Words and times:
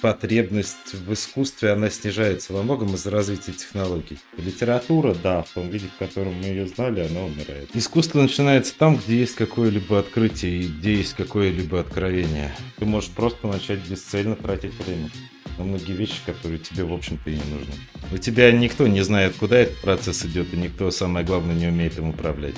потребность 0.00 0.92
в 0.92 1.12
искусстве, 1.12 1.70
она 1.70 1.88
снижается 1.90 2.52
во 2.52 2.62
многом 2.62 2.94
из-за 2.94 3.10
развития 3.10 3.52
технологий. 3.52 4.18
Литература, 4.36 5.14
да, 5.14 5.42
в 5.42 5.50
том 5.50 5.70
виде, 5.70 5.86
в 5.88 5.98
котором 5.98 6.34
мы 6.34 6.44
ее 6.46 6.66
знали, 6.66 7.00
она 7.00 7.24
умирает. 7.24 7.70
Искусство 7.74 8.20
начинается 8.20 8.74
там, 8.76 8.96
где 8.96 9.18
есть 9.18 9.34
какое-либо 9.36 9.98
открытие 9.98 10.60
и 10.60 10.68
где 10.68 10.96
есть 10.96 11.14
какое-либо 11.14 11.80
откровение. 11.80 12.54
Ты 12.78 12.84
можешь 12.84 13.10
просто 13.10 13.46
начать 13.46 13.80
бесцельно 13.88 14.36
тратить 14.36 14.74
время 14.84 15.08
на 15.56 15.64
многие 15.64 15.92
вещи, 15.92 16.20
которые 16.26 16.58
тебе, 16.58 16.84
в 16.84 16.92
общем-то, 16.92 17.30
и 17.30 17.34
не 17.34 17.54
нужны. 17.54 17.74
У 18.12 18.18
тебя 18.18 18.52
никто 18.52 18.86
не 18.86 19.02
знает, 19.02 19.36
куда 19.36 19.58
этот 19.58 19.80
процесс 19.80 20.24
идет, 20.26 20.52
и 20.52 20.56
никто, 20.56 20.90
самое 20.90 21.24
главное, 21.24 21.54
не 21.54 21.68
умеет 21.68 21.98
им 21.98 22.10
управлять. 22.10 22.54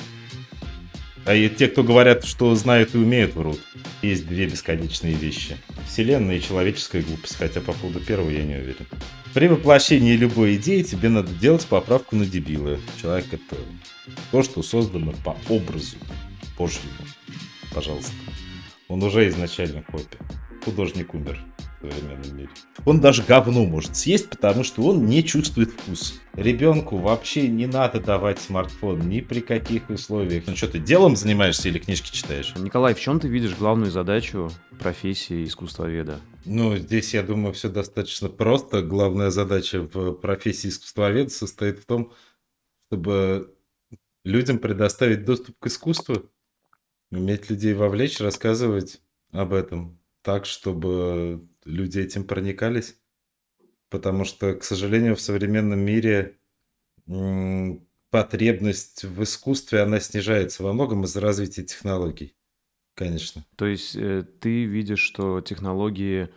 А 1.28 1.34
и 1.34 1.50
те, 1.50 1.68
кто 1.68 1.84
говорят, 1.84 2.24
что 2.24 2.54
знают 2.54 2.94
и 2.94 2.98
умеют, 2.98 3.34
врут. 3.34 3.60
Есть 4.00 4.26
две 4.26 4.46
бесконечные 4.46 5.12
вещи. 5.12 5.58
Вселенная 5.86 6.38
и 6.38 6.40
человеческая 6.40 7.02
глупость, 7.02 7.36
хотя 7.36 7.60
по 7.60 7.74
поводу 7.74 8.00
первого 8.00 8.30
я 8.30 8.44
не 8.44 8.54
уверен. 8.54 8.86
При 9.34 9.46
воплощении 9.46 10.16
любой 10.16 10.56
идеи 10.56 10.82
тебе 10.82 11.10
надо 11.10 11.30
делать 11.34 11.66
поправку 11.66 12.16
на 12.16 12.24
дебилы. 12.24 12.80
Человек 12.98 13.26
это 13.30 13.56
то, 14.32 14.42
что 14.42 14.62
создано 14.62 15.12
по 15.22 15.36
образу 15.50 15.98
Божьему. 16.56 16.88
Пожалуйста. 17.74 18.12
Он 18.88 19.02
уже 19.02 19.28
изначально 19.28 19.82
копия. 19.82 20.20
Художник 20.64 21.12
умер 21.12 21.38
в 21.80 21.90
современном 21.90 22.36
мире. 22.36 22.50
Он 22.84 23.00
даже 23.00 23.22
говно 23.22 23.64
может 23.64 23.96
съесть, 23.96 24.30
потому 24.30 24.64
что 24.64 24.82
он 24.82 25.06
не 25.06 25.24
чувствует 25.24 25.70
вкус. 25.70 26.20
Ребенку 26.34 26.98
вообще 26.98 27.48
не 27.48 27.66
надо 27.66 28.00
давать 28.00 28.38
смартфон 28.40 29.08
ни 29.08 29.20
при 29.20 29.40
каких 29.40 29.90
условиях. 29.90 30.44
Ну 30.46 30.56
что, 30.56 30.68
ты 30.68 30.78
делом 30.78 31.16
занимаешься 31.16 31.68
или 31.68 31.78
книжки 31.78 32.12
читаешь? 32.12 32.54
Николай, 32.56 32.94
в 32.94 33.00
чем 33.00 33.20
ты 33.20 33.28
видишь 33.28 33.56
главную 33.56 33.90
задачу 33.90 34.50
профессии 34.78 35.44
искусствоведа? 35.44 36.20
Ну, 36.44 36.76
здесь, 36.76 37.14
я 37.14 37.22
думаю, 37.22 37.52
все 37.52 37.68
достаточно 37.68 38.28
просто. 38.28 38.82
Главная 38.82 39.30
задача 39.30 39.80
в 39.82 40.12
профессии 40.12 40.68
искусствоведа 40.68 41.30
состоит 41.30 41.78
в 41.78 41.86
том, 41.86 42.12
чтобы 42.86 43.54
людям 44.24 44.58
предоставить 44.58 45.24
доступ 45.24 45.58
к 45.58 45.66
искусству, 45.66 46.30
уметь 47.10 47.50
людей 47.50 47.74
вовлечь, 47.74 48.20
рассказывать 48.20 49.00
об 49.32 49.52
этом 49.52 49.98
так, 50.22 50.46
чтобы 50.46 51.47
люди 51.68 52.00
этим 52.00 52.24
проникались. 52.24 52.96
Потому 53.90 54.24
что, 54.24 54.54
к 54.54 54.64
сожалению, 54.64 55.16
в 55.16 55.20
современном 55.20 55.80
мире 55.80 56.38
потребность 58.10 59.04
в 59.04 59.22
искусстве, 59.22 59.80
она 59.80 60.00
снижается 60.00 60.62
во 60.62 60.72
многом 60.72 61.04
из-за 61.04 61.20
развития 61.20 61.62
технологий. 61.62 62.34
Конечно. 62.94 63.46
То 63.56 63.66
есть 63.66 63.96
э, 63.96 64.24
ты 64.40 64.64
видишь, 64.64 65.00
что 65.00 65.40
технологии 65.40 66.28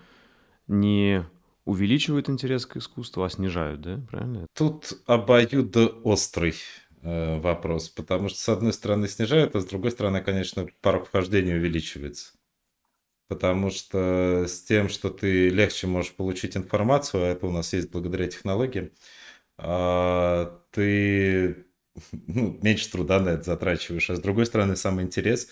не 0.68 1.26
увеличивают 1.66 2.30
интерес 2.30 2.66
к 2.66 2.78
искусству, 2.78 3.24
а 3.24 3.30
снижают, 3.30 3.82
да? 3.82 4.00
Правильно? 4.10 4.48
Тут 4.54 5.02
обоюдоострый 5.08 6.56
э, 7.02 7.40
вопрос, 7.40 7.90
потому 7.90 8.30
что, 8.30 8.40
с 8.40 8.50
одной 8.50 8.74
стороны, 8.74 9.08
снижают, 9.08 9.56
а 9.56 9.62
с 9.62 9.66
другой 9.66 9.92
стороны, 9.92 10.22
конечно, 10.22 10.68
порог 10.82 11.08
вхождения 11.08 11.56
увеличивается 11.56 12.34
потому 13.32 13.70
что 13.70 14.46
с 14.46 14.62
тем, 14.64 14.90
что 14.90 15.10
ты 15.10 15.48
легче 15.48 15.88
можешь 15.88 16.14
получить 16.14 16.58
информацию, 16.58 17.24
а 17.24 17.28
это 17.28 17.48
у 17.48 17.52
нас 17.52 17.72
есть 17.72 17.90
благодаря 17.90 18.28
технологиям, 18.28 18.92
а, 19.58 20.62
ты 20.72 21.66
ну, 22.28 22.60
меньше 22.62 22.92
труда 22.92 23.22
на 23.22 23.30
это 23.30 23.44
затрачиваешь. 23.44 24.10
А 24.10 24.18
с 24.18 24.20
другой 24.20 24.46
стороны, 24.48 24.76
сам 24.76 25.02
интерес, 25.02 25.48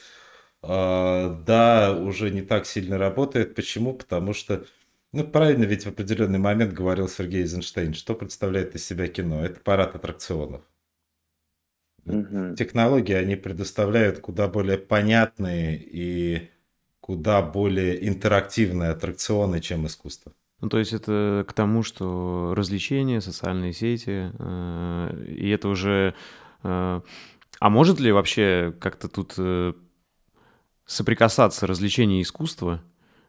а, 0.61 1.41
да, 1.47 1.95
уже 1.97 2.31
не 2.31 2.41
так 2.41 2.65
сильно 2.65 2.97
работает. 2.97 3.55
Почему? 3.55 3.93
Потому 3.93 4.33
что, 4.33 4.65
ну, 5.13 5.23
правильно 5.23 5.63
ведь 5.63 5.85
в 5.85 5.87
определенный 5.87 6.39
момент 6.39 6.73
говорил 6.73 7.07
Сергей 7.07 7.43
Эйзенштейн, 7.43 7.93
что 7.93 8.13
представляет 8.13 8.75
из 8.75 8.85
себя 8.85 9.07
кино? 9.07 9.45
Это 9.45 9.61
парад 9.61 9.95
аттракционов. 9.95 10.63
Угу. 12.05 12.55
Технологии, 12.57 13.13
они 13.13 13.37
предоставляют 13.37 14.19
куда 14.19 14.49
более 14.49 14.77
понятные 14.77 15.77
и 15.81 16.49
куда 17.09 17.41
более 17.41 18.07
интерактивные 18.07 18.91
аттракционы, 18.91 19.61
чем 19.61 19.87
искусство. 19.87 20.31
Ну, 20.61 20.69
то 20.69 20.77
есть 20.77 20.93
это 20.93 21.43
к 21.47 21.53
тому, 21.53 21.81
что 21.81 22.53
развлечения, 22.55 23.19
социальные 23.19 23.73
сети, 23.73 24.31
э, 24.37 25.25
и 25.27 25.49
это 25.49 25.69
уже... 25.69 26.13
Э, 26.61 27.01
а 27.59 27.69
может 27.71 27.99
ли 27.99 28.11
вообще 28.11 28.75
как-то 28.79 29.07
тут 29.07 29.33
э, 29.39 29.73
соприкасаться 30.85 31.65
развлечение 31.65 32.19
и 32.19 32.21
искусство, 32.21 32.79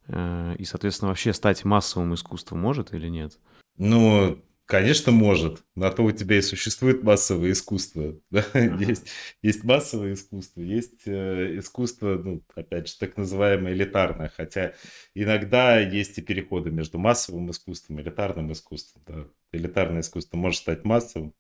э, 0.09 0.57
и, 0.59 0.67
соответственно, 0.67 1.09
вообще 1.09 1.33
стать 1.33 1.65
массовым 1.65 2.13
искусством 2.13 2.61
может 2.61 2.93
или 2.93 3.09
нет? 3.09 3.39
Ну, 3.79 4.43
Конечно, 4.71 5.11
может. 5.11 5.65
На 5.75 5.91
то 5.91 6.05
у 6.05 6.13
тебя 6.13 6.39
и 6.39 6.43
существует 6.43 7.03
массовое 7.03 7.51
искусство. 7.51 8.15
Да? 8.31 8.45
Есть, 8.79 9.09
есть 9.43 9.65
массовое 9.65 10.13
искусство, 10.13 10.61
есть 10.61 11.07
э, 11.07 11.59
искусство, 11.59 12.15
ну, 12.15 12.45
опять 12.55 12.87
же, 12.87 12.97
так 12.97 13.17
называемое 13.17 13.73
элитарное. 13.73 14.33
Хотя 14.35 14.75
иногда 15.13 15.81
есть 15.81 16.19
и 16.19 16.23
переходы 16.23 16.71
между 16.71 16.99
массовым 16.99 17.51
искусством 17.51 17.99
и 17.99 18.03
элитарным 18.03 18.53
искусством. 18.53 19.03
Да? 19.09 19.25
Элитарное 19.51 20.03
искусство 20.03 20.37
может 20.37 20.61
стать 20.61 20.85
массовым. 20.85 21.35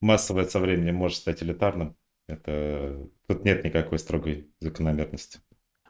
Массовое 0.00 0.46
со 0.46 0.58
временем 0.58 0.96
может 0.96 1.18
стать 1.18 1.40
элитарным. 1.40 1.96
Это... 2.26 3.08
Тут 3.28 3.44
нет 3.44 3.62
никакой 3.62 4.00
строгой 4.00 4.50
закономерности. 4.58 5.38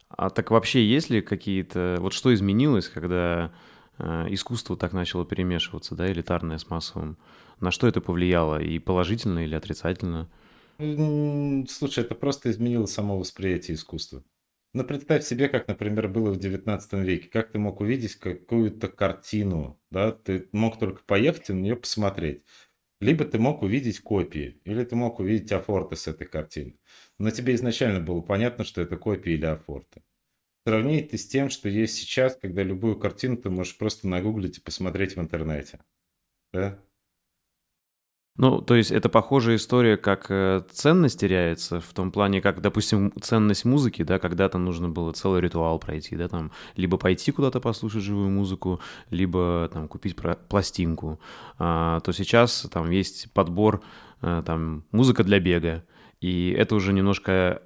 А 0.09 0.29
так 0.29 0.51
вообще 0.51 0.85
есть 0.85 1.09
ли 1.09 1.23
какие-то... 1.23 1.97
Вот 2.01 2.13
что 2.13 2.35
изменилось, 2.35 2.91
когда 2.91 3.55
искусство 3.99 4.77
так 4.77 4.93
начало 4.93 5.25
перемешиваться, 5.25 5.95
да, 5.95 6.11
элитарное 6.11 6.59
с 6.59 6.69
массовым. 6.69 7.17
На 7.61 7.71
что 7.71 7.87
это 7.87 8.01
повлияло? 8.01 8.61
И 8.61 8.79
положительно 8.79 9.41
или 9.41 9.55
отрицательно? 9.55 10.29
Слушай, 10.79 12.05
это 12.05 12.15
просто 12.15 12.51
изменило 12.51 12.87
само 12.87 13.19
восприятие 13.19 13.77
искусства. 13.77 14.25
Ну, 14.73 14.83
представь 14.83 15.25
себе, 15.25 15.49
как, 15.49 15.69
например, 15.69 16.09
было 16.09 16.33
в 16.33 16.39
19 16.39 16.95
веке. 16.95 17.29
Как 17.29 17.53
ты 17.53 17.61
мог 17.61 17.81
увидеть 17.81 18.17
какую-то 18.17 18.89
картину, 18.89 19.81
да? 19.91 20.11
Ты 20.11 20.49
мог 20.51 20.81
только 20.81 21.05
поехать 21.05 21.51
и 21.51 21.53
на 21.53 21.61
нее 21.61 21.77
посмотреть. 21.77 22.43
Либо 23.01 23.25
ты 23.25 23.39
мог 23.39 23.63
увидеть 23.63 24.01
копии, 24.01 24.61
или 24.65 24.83
ты 24.83 24.97
мог 24.97 25.21
увидеть 25.21 25.53
афорты 25.53 25.95
с 25.95 26.09
этой 26.09 26.27
картины. 26.27 26.79
Но 27.19 27.31
тебе 27.31 27.55
изначально 27.55 28.01
было 28.01 28.21
понятно, 28.21 28.65
что 28.65 28.81
это 28.81 28.97
копии 28.97 29.35
или 29.35 29.47
афорты. 29.47 30.03
Сравнить 30.67 31.11
ты 31.11 31.19
с 31.19 31.27
тем, 31.27 31.51
что 31.51 31.69
есть 31.69 31.95
сейчас, 31.95 32.37
когда 32.37 32.63
любую 32.63 32.99
картину 32.99 33.37
ты 33.37 33.51
можешь 33.51 33.77
просто 33.77 34.09
нагуглить 34.09 34.59
и 34.59 34.63
посмотреть 34.63 35.17
в 35.17 35.21
интернете. 35.21 35.81
Да? 36.53 36.79
Ну, 38.37 38.61
то 38.61 38.75
есть 38.75 38.91
это 38.91 39.09
похожая 39.09 39.57
история, 39.57 39.97
как 39.97 40.27
э, 40.29 40.63
ценность 40.73 41.21
теряется, 41.21 41.81
в 41.81 41.93
том 41.93 42.11
плане, 42.11 42.41
как, 42.41 42.61
допустим, 42.61 43.13
ценность 43.21 43.65
музыки, 43.65 44.03
да, 44.03 44.19
когда-то 44.19 44.59
нужно 44.59 44.89
было 44.89 45.13
целый 45.13 45.41
ритуал 45.41 45.79
пройти, 45.79 46.17
да, 46.17 46.29
там, 46.29 46.51
либо 46.75 46.97
пойти 46.97 47.31
куда-то 47.31 47.61
послушать 47.61 48.03
живую 48.03 48.31
музыку, 48.31 48.81
либо 49.11 49.71
там 49.73 49.87
купить 49.87 50.17
пластинку, 50.49 51.21
а, 51.59 52.01
то 52.01 52.11
сейчас 52.11 52.67
там 52.73 52.91
есть 52.91 53.33
подбор, 53.33 53.83
а, 54.21 54.43
там, 54.43 54.85
музыка 54.91 55.23
для 55.23 55.39
бега, 55.39 55.85
и 56.21 56.51
это 56.59 56.75
уже 56.75 56.93
немножко 56.93 57.63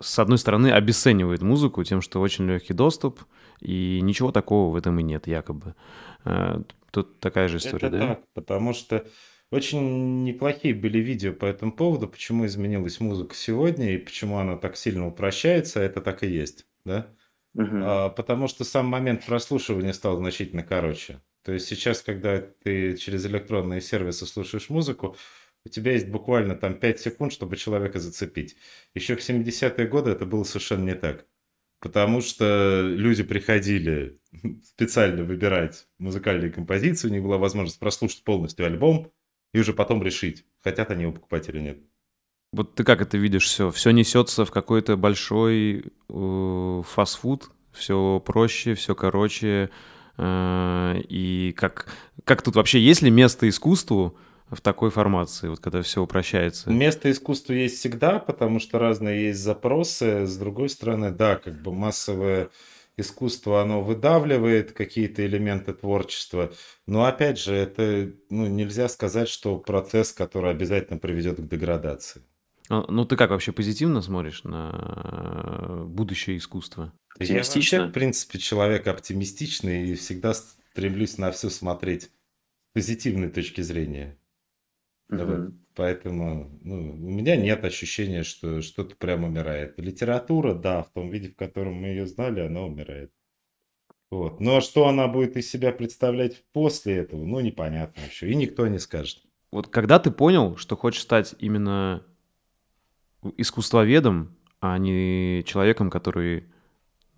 с 0.00 0.18
одной 0.18 0.38
стороны, 0.38 0.70
обесценивает 0.70 1.42
музыку 1.42 1.82
тем, 1.84 2.00
что 2.00 2.20
очень 2.20 2.46
легкий 2.46 2.74
доступ, 2.74 3.20
и 3.60 4.00
ничего 4.02 4.32
такого 4.32 4.72
в 4.72 4.76
этом 4.76 4.98
и 4.98 5.02
нет, 5.02 5.26
якобы. 5.26 5.74
Э, 6.24 6.62
тут 6.90 7.18
такая 7.20 7.48
же 7.48 7.58
история, 7.58 7.88
Это 7.88 7.98
да? 7.98 8.06
так, 8.08 8.20
потому 8.34 8.72
что 8.72 9.04
очень 9.50 10.24
неплохие 10.24 10.74
были 10.74 10.98
видео 10.98 11.32
по 11.32 11.46
этому 11.46 11.72
поводу, 11.72 12.06
почему 12.06 12.46
изменилась 12.46 13.00
музыка 13.00 13.34
сегодня 13.34 13.94
и 13.94 13.98
почему 13.98 14.38
она 14.38 14.56
так 14.56 14.76
сильно 14.76 15.06
упрощается, 15.06 15.80
это 15.80 16.00
так 16.00 16.22
и 16.22 16.28
есть, 16.28 16.66
да? 16.84 17.08
Угу. 17.54 17.76
А, 17.82 18.08
потому 18.10 18.46
что 18.46 18.64
сам 18.64 18.86
момент 18.86 19.24
прослушивания 19.26 19.92
стал 19.92 20.16
значительно 20.18 20.62
короче. 20.62 21.20
То 21.42 21.52
есть 21.52 21.66
сейчас, 21.66 22.02
когда 22.02 22.40
ты 22.40 22.96
через 22.96 23.24
электронные 23.24 23.80
сервисы 23.80 24.26
слушаешь 24.26 24.68
музыку, 24.68 25.16
у 25.64 25.68
тебя 25.68 25.92
есть 25.92 26.08
буквально 26.08 26.54
там 26.54 26.74
5 26.74 27.00
секунд, 27.00 27.32
чтобы 27.32 27.56
человека 27.56 27.98
зацепить. 27.98 28.56
Еще 28.94 29.16
в 29.16 29.20
70-е 29.20 29.86
годы 29.86 30.10
это 30.10 30.26
было 30.26 30.44
совершенно 30.44 30.84
не 30.84 30.94
так. 30.94 31.26
Потому 31.80 32.20
что 32.20 32.82
люди 32.82 33.22
приходили 33.22 34.18
специально 34.64 35.24
выбирать 35.24 35.86
музыкальные 35.98 36.50
композиции, 36.50 37.08
у 37.08 37.12
них 37.12 37.22
была 37.22 37.38
возможность 37.38 37.78
прослушать 37.78 38.24
полностью 38.24 38.66
альбом 38.66 39.12
и 39.52 39.60
уже 39.60 39.72
потом 39.72 40.02
решить, 40.02 40.44
хотят 40.58 40.90
они 40.90 41.02
его 41.02 41.12
покупать 41.12 41.48
или 41.48 41.60
нет. 41.60 41.78
Вот 42.52 42.74
ты 42.74 42.82
как 42.82 43.02
это 43.02 43.18
видишь 43.18 43.44
все? 43.44 43.70
Все 43.70 43.90
несется 43.90 44.44
в 44.44 44.50
какой-то 44.50 44.96
большой 44.96 45.92
э, 46.08 46.82
фастфуд, 46.86 47.50
все 47.72 48.22
проще, 48.24 48.74
все 48.74 48.94
короче. 48.94 49.70
Э, 50.16 50.96
и 51.08 51.54
как, 51.56 51.92
как 52.24 52.42
тут 52.42 52.56
вообще, 52.56 52.80
есть 52.80 53.02
ли 53.02 53.10
место 53.10 53.48
искусству, 53.48 54.16
в 54.50 54.60
такой 54.60 54.90
формации, 54.90 55.48
вот 55.48 55.60
когда 55.60 55.82
все 55.82 56.02
упрощается? 56.02 56.70
Место 56.70 57.10
искусству 57.10 57.54
есть 57.54 57.78
всегда, 57.78 58.18
потому 58.18 58.60
что 58.60 58.78
разные 58.78 59.28
есть 59.28 59.40
запросы. 59.40 60.26
С 60.26 60.36
другой 60.36 60.68
стороны, 60.68 61.10
да, 61.10 61.36
как 61.36 61.60
бы 61.62 61.72
массовое 61.72 62.50
искусство, 62.96 63.62
оно 63.62 63.80
выдавливает 63.80 64.72
какие-то 64.72 65.24
элементы 65.24 65.72
творчества. 65.72 66.52
Но 66.86 67.04
опять 67.04 67.38
же, 67.38 67.54
это 67.54 68.12
ну, 68.28 68.46
нельзя 68.46 68.88
сказать, 68.88 69.28
что 69.28 69.56
процесс, 69.56 70.12
который 70.12 70.50
обязательно 70.50 70.98
приведет 70.98 71.36
к 71.38 71.48
деградации. 71.48 72.22
А, 72.68 72.84
ну, 72.88 73.04
ты 73.04 73.16
как 73.16 73.30
вообще 73.30 73.52
позитивно 73.52 74.02
смотришь 74.02 74.44
на 74.44 75.84
будущее 75.86 76.36
искусства? 76.36 76.92
Я 77.18 77.42
вообще, 77.42 77.86
в 77.86 77.92
принципе, 77.92 78.38
человек 78.38 78.86
оптимистичный 78.86 79.90
и 79.90 79.94
всегда 79.94 80.34
стремлюсь 80.34 81.18
на 81.18 81.32
все 81.32 81.50
смотреть 81.50 82.04
с 82.04 82.10
позитивной 82.74 83.30
точки 83.30 83.60
зрения. 83.60 84.16
Вот. 85.10 85.52
Поэтому 85.74 86.50
ну, 86.62 86.90
у 86.90 87.10
меня 87.10 87.36
нет 87.36 87.64
ощущения, 87.64 88.24
что 88.24 88.60
что-то 88.62 88.96
прям 88.96 89.24
умирает. 89.24 89.78
Литература, 89.78 90.54
да, 90.54 90.82
в 90.82 90.90
том 90.90 91.08
виде, 91.08 91.28
в 91.28 91.36
котором 91.36 91.74
мы 91.74 91.88
ее 91.88 92.06
знали, 92.06 92.40
она 92.40 92.62
умирает. 92.62 93.12
Вот. 94.10 94.40
Но 94.40 94.60
что 94.60 94.88
она 94.88 95.06
будет 95.06 95.36
из 95.36 95.50
себя 95.50 95.70
представлять 95.70 96.42
после 96.52 96.96
этого, 96.96 97.24
ну, 97.24 97.40
непонятно 97.40 98.00
еще. 98.10 98.30
И 98.30 98.34
никто 98.34 98.66
не 98.66 98.78
скажет. 98.78 99.22
Вот 99.50 99.68
когда 99.68 99.98
ты 99.98 100.10
понял, 100.10 100.56
что 100.56 100.76
хочешь 100.76 101.02
стать 101.02 101.34
именно 101.38 102.02
искусствоведом, 103.36 104.36
а 104.60 104.78
не 104.78 105.44
человеком, 105.46 105.90
который 105.90 106.44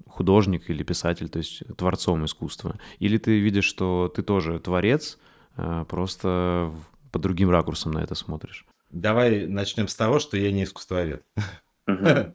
художник 0.07 0.69
или 0.69 0.83
писатель, 0.83 1.29
то 1.29 1.39
есть 1.39 1.63
творцом 1.77 2.25
искусства? 2.25 2.79
Или 2.99 3.19
ты 3.19 3.39
видишь, 3.39 3.65
что 3.65 4.13
ты 4.15 4.23
тоже 4.23 4.59
творец, 4.61 5.19
а, 5.57 5.85
просто 5.85 6.73
под 7.11 7.23
другим 7.23 7.51
ракурсом 7.51 7.93
на 7.93 8.03
это 8.03 8.15
смотришь? 8.15 8.67
Давай 8.91 9.47
начнем 9.47 9.89
с 9.89 9.95
того, 9.95 10.19
что 10.19 10.37
я 10.37 10.53
не 10.53 10.65
искусствовед. 10.65 11.25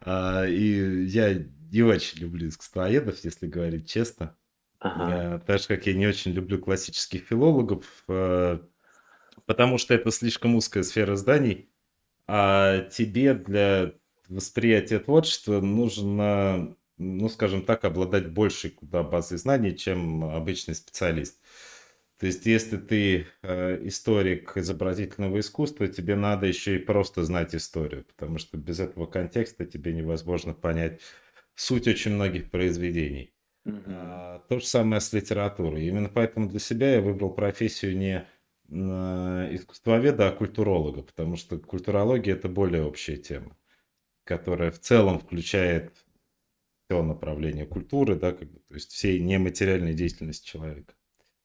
А, 0.00 0.44
и 0.44 1.06
я 1.06 1.42
не 1.72 1.82
очень 1.82 2.20
люблю 2.20 2.48
искусствоведов, 2.48 3.24
если 3.24 3.46
говорить 3.46 3.88
честно. 3.88 4.36
Так 5.46 5.58
же, 5.58 5.66
как 5.66 5.86
я 5.86 5.94
не 5.94 6.06
очень 6.06 6.32
люблю 6.32 6.58
классических 6.58 7.22
филологов, 7.22 7.86
а, 8.08 8.60
потому 9.46 9.78
что 9.78 9.94
это 9.94 10.10
слишком 10.10 10.54
узкая 10.54 10.82
сфера 10.82 11.16
зданий, 11.16 11.70
а 12.26 12.80
тебе 12.90 13.34
для 13.34 13.92
восприятия 14.28 14.98
творчества 14.98 15.60
нужно, 15.60 16.76
ну, 16.98 17.28
скажем 17.28 17.62
так, 17.62 17.84
обладать 17.84 18.30
большей 18.30 18.70
куда 18.70 19.02
базой 19.02 19.38
знаний, 19.38 19.76
чем 19.76 20.24
обычный 20.24 20.74
специалист. 20.74 21.40
То 22.18 22.26
есть, 22.26 22.46
если 22.46 22.76
ты 22.76 23.26
э, 23.42 23.86
историк 23.86 24.56
изобразительного 24.56 25.40
искусства, 25.40 25.88
тебе 25.88 26.14
надо 26.14 26.46
еще 26.46 26.76
и 26.76 26.78
просто 26.78 27.24
знать 27.24 27.54
историю, 27.54 28.04
потому 28.04 28.38
что 28.38 28.56
без 28.56 28.78
этого 28.78 29.06
контекста 29.06 29.66
тебе 29.66 29.92
невозможно 29.92 30.54
понять 30.54 31.00
суть 31.54 31.88
очень 31.88 32.12
многих 32.12 32.50
произведений. 32.50 33.34
Mm-hmm. 33.66 33.82
А, 33.86 34.38
то 34.48 34.60
же 34.60 34.66
самое 34.66 35.00
с 35.00 35.12
литературой. 35.12 35.86
Именно 35.86 36.08
поэтому 36.08 36.48
для 36.48 36.60
себя 36.60 36.94
я 36.94 37.00
выбрал 37.00 37.30
профессию 37.30 37.96
не 37.96 38.26
искусствоведа, 38.70 40.28
а 40.28 40.32
культуролога, 40.32 41.02
потому 41.02 41.36
что 41.36 41.58
культурология 41.58 42.34
это 42.34 42.48
более 42.48 42.82
общая 42.82 43.16
тема, 43.16 43.56
которая 44.24 44.70
в 44.70 44.80
целом 44.80 45.18
включает 45.18 45.92
все 46.88 47.02
направление 47.02 47.66
культуры, 47.66 48.14
да, 48.16 48.32
как 48.32 48.50
бы, 48.50 48.60
то 48.60 48.74
есть 48.74 48.90
всей 48.90 49.20
нематериальной 49.20 49.92
деятельности 49.92 50.46
человека. 50.46 50.94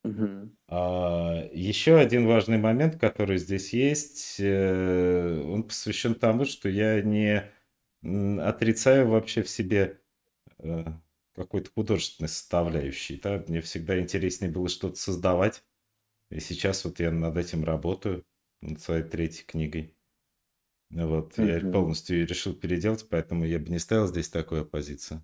Угу. 0.09 0.51
А, 0.67 1.49
еще 1.53 1.97
один 1.97 2.27
важный 2.27 2.57
момент, 2.57 2.99
который 2.99 3.37
здесь 3.37 3.73
есть, 3.73 4.37
э, 4.39 5.41
он 5.45 5.63
посвящен 5.63 6.15
тому, 6.15 6.45
что 6.45 6.69
я 6.69 7.01
не 7.01 7.43
отрицаю 8.01 9.09
вообще 9.09 9.43
в 9.43 9.49
себе 9.49 9.99
э, 10.59 10.85
какой-то 11.35 11.69
художественной 11.71 12.29
составляющей. 12.29 13.19
Да? 13.19 13.43
Мне 13.47 13.61
всегда 13.61 13.99
интереснее 13.99 14.51
было 14.51 14.69
что-то 14.69 14.95
создавать. 14.95 15.63
И 16.31 16.39
сейчас 16.39 16.85
вот 16.85 16.99
я 16.99 17.11
над 17.11 17.37
этим 17.37 17.63
работаю, 17.63 18.25
над 18.61 18.79
своей 18.81 19.03
третьей 19.03 19.45
книгой. 19.45 19.95
Вот, 20.91 21.37
uh-huh. 21.37 21.65
я 21.65 21.71
полностью 21.71 22.25
решил 22.25 22.55
переделать, 22.55 23.07
поэтому 23.09 23.45
я 23.45 23.59
бы 23.59 23.69
не 23.69 23.79
ставил 23.79 24.07
здесь 24.07 24.29
такую 24.29 24.61
оппозицию. 24.61 25.23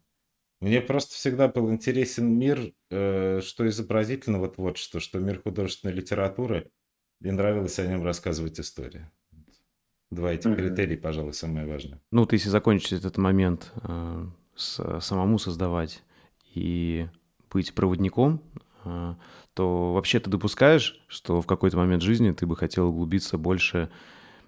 Мне 0.61 0.81
просто 0.81 1.13
всегда 1.15 1.47
был 1.47 1.71
интересен 1.71 2.37
мир, 2.37 2.73
э, 2.89 3.41
что 3.41 3.67
изобразительного 3.67 4.47
творчества, 4.47 4.99
что 4.99 5.19
мир 5.19 5.41
художественной 5.41 5.93
литературы, 5.93 6.71
и 7.21 7.31
нравилось 7.31 7.77
о 7.79 7.87
нем 7.87 8.03
рассказывать 8.03 8.59
истории. 8.59 9.09
Два 10.11 10.33
этих 10.33 10.51
mm-hmm. 10.51 10.55
критерия, 10.55 10.97
пожалуй, 10.97 11.33
самое 11.33 11.67
важное. 11.67 11.99
Ну, 12.11 12.21
вот 12.21 12.33
если 12.33 12.49
закончить 12.49 12.93
этот 12.93 13.17
момент 13.17 13.71
э, 13.83 14.25
с, 14.55 15.01
самому 15.01 15.39
создавать 15.39 16.03
и 16.53 17.07
быть 17.51 17.73
проводником, 17.73 18.41
э, 18.85 19.15
то 19.53 19.93
вообще 19.93 20.19
ты 20.19 20.29
допускаешь, 20.29 21.03
что 21.07 21.41
в 21.41 21.47
какой-то 21.47 21.77
момент 21.77 22.01
жизни 22.01 22.31
ты 22.31 22.45
бы 22.45 22.55
хотел 22.55 22.87
углубиться 22.87 23.37
больше, 23.37 23.89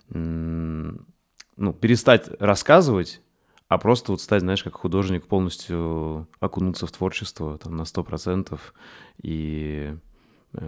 ну, 0.09 1.73
перестать 1.73 2.29
рассказывать 2.39 3.21
а 3.67 3.77
просто 3.77 4.11
вот 4.11 4.21
стать, 4.21 4.41
знаешь, 4.41 4.63
как 4.63 4.75
художник, 4.75 5.27
полностью 5.27 6.27
окунуться 6.39 6.87
в 6.87 6.91
творчество 6.91 7.57
там 7.57 7.75
на 7.75 7.85
сто 7.85 8.03
процентов 8.03 8.73
и 9.21 9.93
э, 10.53 10.59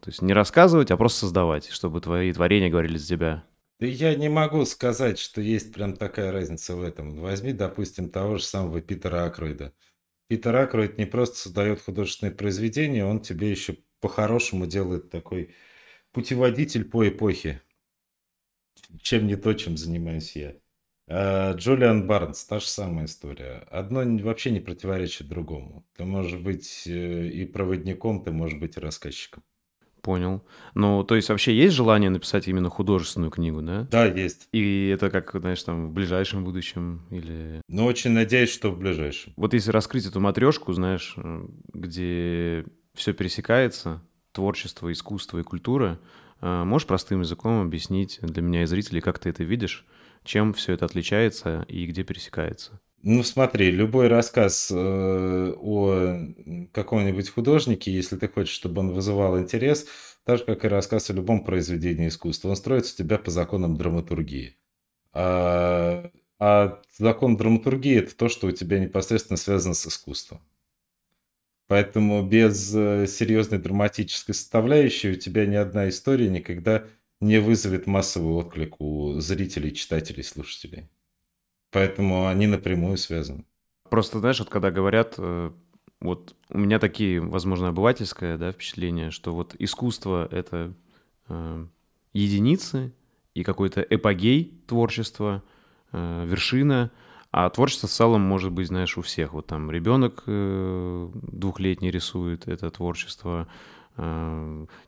то 0.00 0.08
есть 0.08 0.22
не 0.22 0.32
рассказывать, 0.32 0.90
а 0.90 0.96
просто 0.96 1.20
создавать, 1.20 1.68
чтобы 1.68 2.00
твои 2.00 2.32
творения 2.32 2.70
говорили 2.70 2.96
за 2.96 3.08
тебя. 3.08 3.44
Да 3.78 3.86
я 3.86 4.14
не 4.14 4.28
могу 4.28 4.64
сказать, 4.66 5.18
что 5.18 5.40
есть 5.40 5.72
прям 5.72 5.96
такая 5.96 6.32
разница 6.32 6.76
в 6.76 6.82
этом. 6.82 7.18
Возьми, 7.18 7.52
допустим, 7.52 8.10
того 8.10 8.36
же 8.36 8.44
самого 8.44 8.80
Питера 8.82 9.24
Акройда. 9.24 9.72
Питер 10.28 10.54
Акройд 10.56 10.98
не 10.98 11.06
просто 11.06 11.36
создает 11.36 11.80
художественные 11.80 12.34
произведения, 12.34 13.04
он 13.04 13.20
тебе 13.20 13.50
еще 13.50 13.78
по-хорошему 14.00 14.66
делает 14.66 15.10
такой 15.10 15.54
путеводитель 16.12 16.84
по 16.84 17.08
эпохе. 17.08 17.62
Чем 19.00 19.26
не 19.26 19.36
то, 19.36 19.54
чем 19.54 19.76
занимаюсь 19.76 20.36
я. 20.36 20.59
Э, 21.10 21.54
Джулиан 21.56 22.06
Барнс, 22.06 22.44
та 22.44 22.60
же 22.60 22.66
самая 22.66 23.06
история. 23.06 23.66
Одно 23.70 24.02
вообще 24.22 24.52
не 24.52 24.60
противоречит 24.60 25.28
другому. 25.28 25.84
Ты 25.96 26.04
можешь 26.04 26.38
быть 26.38 26.84
э, 26.86 27.26
и 27.26 27.44
проводником, 27.46 28.22
ты 28.22 28.30
можешь 28.30 28.58
быть 28.58 28.76
и 28.76 28.80
рассказчиком. 28.80 29.42
Понял. 30.02 30.42
Ну, 30.74 31.02
то 31.02 31.16
есть 31.16 31.28
вообще 31.28 31.54
есть 31.54 31.74
желание 31.74 32.10
написать 32.10 32.46
именно 32.46 32.70
художественную 32.70 33.32
книгу, 33.32 33.60
да? 33.60 33.88
Да, 33.90 34.06
есть. 34.06 34.48
И 34.52 34.88
это 34.88 35.10
как, 35.10 35.32
знаешь, 35.34 35.62
там 35.62 35.88
в 35.88 35.92
ближайшем 35.92 36.44
будущем 36.44 37.04
или... 37.10 37.60
Ну, 37.68 37.86
очень 37.86 38.12
надеюсь, 38.12 38.52
что 38.52 38.70
в 38.70 38.78
ближайшем. 38.78 39.34
Вот 39.36 39.52
если 39.52 39.72
раскрыть 39.72 40.06
эту 40.06 40.20
матрешку, 40.20 40.72
знаешь, 40.72 41.14
э, 41.16 41.44
где 41.74 42.64
все 42.94 43.12
пересекается, 43.12 44.00
творчество, 44.30 44.90
искусство 44.92 45.38
и 45.38 45.42
культура, 45.42 45.98
можешь 46.40 46.86
простым 46.86 47.20
языком 47.20 47.60
объяснить 47.62 48.20
для 48.22 48.42
меня 48.42 48.62
и 48.62 48.66
зрителей, 48.66 49.00
как 49.00 49.18
ты 49.18 49.28
это 49.28 49.42
видишь? 49.42 49.84
Чем 50.24 50.52
все 50.52 50.74
это 50.74 50.84
отличается 50.84 51.64
и 51.68 51.86
где 51.86 52.04
пересекается? 52.04 52.80
Ну, 53.02 53.22
смотри, 53.22 53.70
любой 53.70 54.08
рассказ 54.08 54.70
э, 54.70 54.74
о 55.56 56.18
каком-нибудь 56.72 57.30
художнике, 57.30 57.90
если 57.90 58.16
ты 58.16 58.28
хочешь, 58.28 58.54
чтобы 58.54 58.80
он 58.80 58.92
вызывал 58.92 59.38
интерес, 59.38 59.86
так 60.24 60.38
же, 60.38 60.44
как 60.44 60.64
и 60.64 60.68
рассказ 60.68 61.08
о 61.08 61.14
любом 61.14 61.42
произведении 61.42 62.08
искусства, 62.08 62.50
он 62.50 62.56
строится 62.56 62.94
у 62.94 62.98
тебя 62.98 63.16
по 63.18 63.30
законам 63.30 63.76
драматургии. 63.76 64.56
А, 65.14 66.10
а 66.38 66.82
закон 66.98 67.38
драматургии– 67.38 67.96
это 67.98 68.14
то, 68.14 68.28
что 68.28 68.48
у 68.48 68.52
тебя 68.52 68.78
непосредственно 68.78 69.38
связано 69.38 69.74
с 69.74 69.86
искусством. 69.86 70.42
Поэтому 71.68 72.26
без 72.26 72.74
э, 72.74 73.06
серьезной 73.06 73.60
драматической 73.60 74.34
составляющей 74.34 75.10
у 75.12 75.14
тебя 75.14 75.46
ни 75.46 75.54
одна 75.54 75.88
история 75.88 76.28
никогда 76.28 76.84
не 77.20 77.38
вызовет 77.38 77.86
массовый 77.86 78.32
отклик 78.34 78.80
у 78.80 79.20
зрителей, 79.20 79.74
читателей, 79.74 80.24
слушателей. 80.24 80.88
Поэтому 81.70 82.26
они 82.26 82.46
напрямую 82.46 82.96
связаны. 82.96 83.44
Просто, 83.90 84.18
знаешь, 84.18 84.38
вот 84.40 84.48
когда 84.48 84.70
говорят, 84.70 85.14
э, 85.18 85.50
вот 86.00 86.34
у 86.48 86.58
меня 86.58 86.78
такие, 86.78 87.20
возможно, 87.20 87.68
обывательское 87.68 88.38
да, 88.38 88.52
впечатление, 88.52 89.10
что 89.10 89.34
вот 89.34 89.54
искусство— 89.58 90.26
это 90.30 90.74
э, 91.28 91.66
единицы 92.12 92.92
и 93.34 93.44
какой-то 93.44 93.82
эпогей 93.82 94.62
творчества, 94.66 95.42
э, 95.92 96.24
вершина, 96.26 96.90
а 97.32 97.48
творчество 97.50 97.88
в 97.88 97.92
целом 97.92 98.22
может 98.22 98.50
быть, 98.50 98.68
знаешь, 98.68 98.98
у 98.98 99.02
всех. 99.02 99.34
Вот 99.34 99.46
там 99.46 99.70
ребенок 99.70 100.24
э, 100.26 101.10
двухлетний 101.14 101.90
рисует 101.90 102.48
это 102.48 102.70
творчество, 102.70 103.46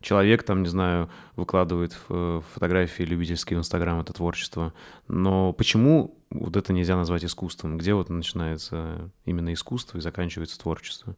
человек 0.00 0.42
там, 0.42 0.62
не 0.62 0.68
знаю, 0.68 1.10
выкладывает 1.36 1.92
фотографии 1.92 3.02
любительские 3.02 3.58
в 3.58 3.60
Инстаграм, 3.60 4.00
это 4.00 4.12
творчество. 4.12 4.72
Но 5.08 5.52
почему 5.52 6.18
вот 6.30 6.56
это 6.56 6.72
нельзя 6.72 6.96
назвать 6.96 7.24
искусством? 7.24 7.78
Где 7.78 7.94
вот 7.94 8.08
начинается 8.08 9.10
именно 9.24 9.52
искусство 9.52 9.98
и 9.98 10.00
заканчивается 10.00 10.58
творчество? 10.58 11.16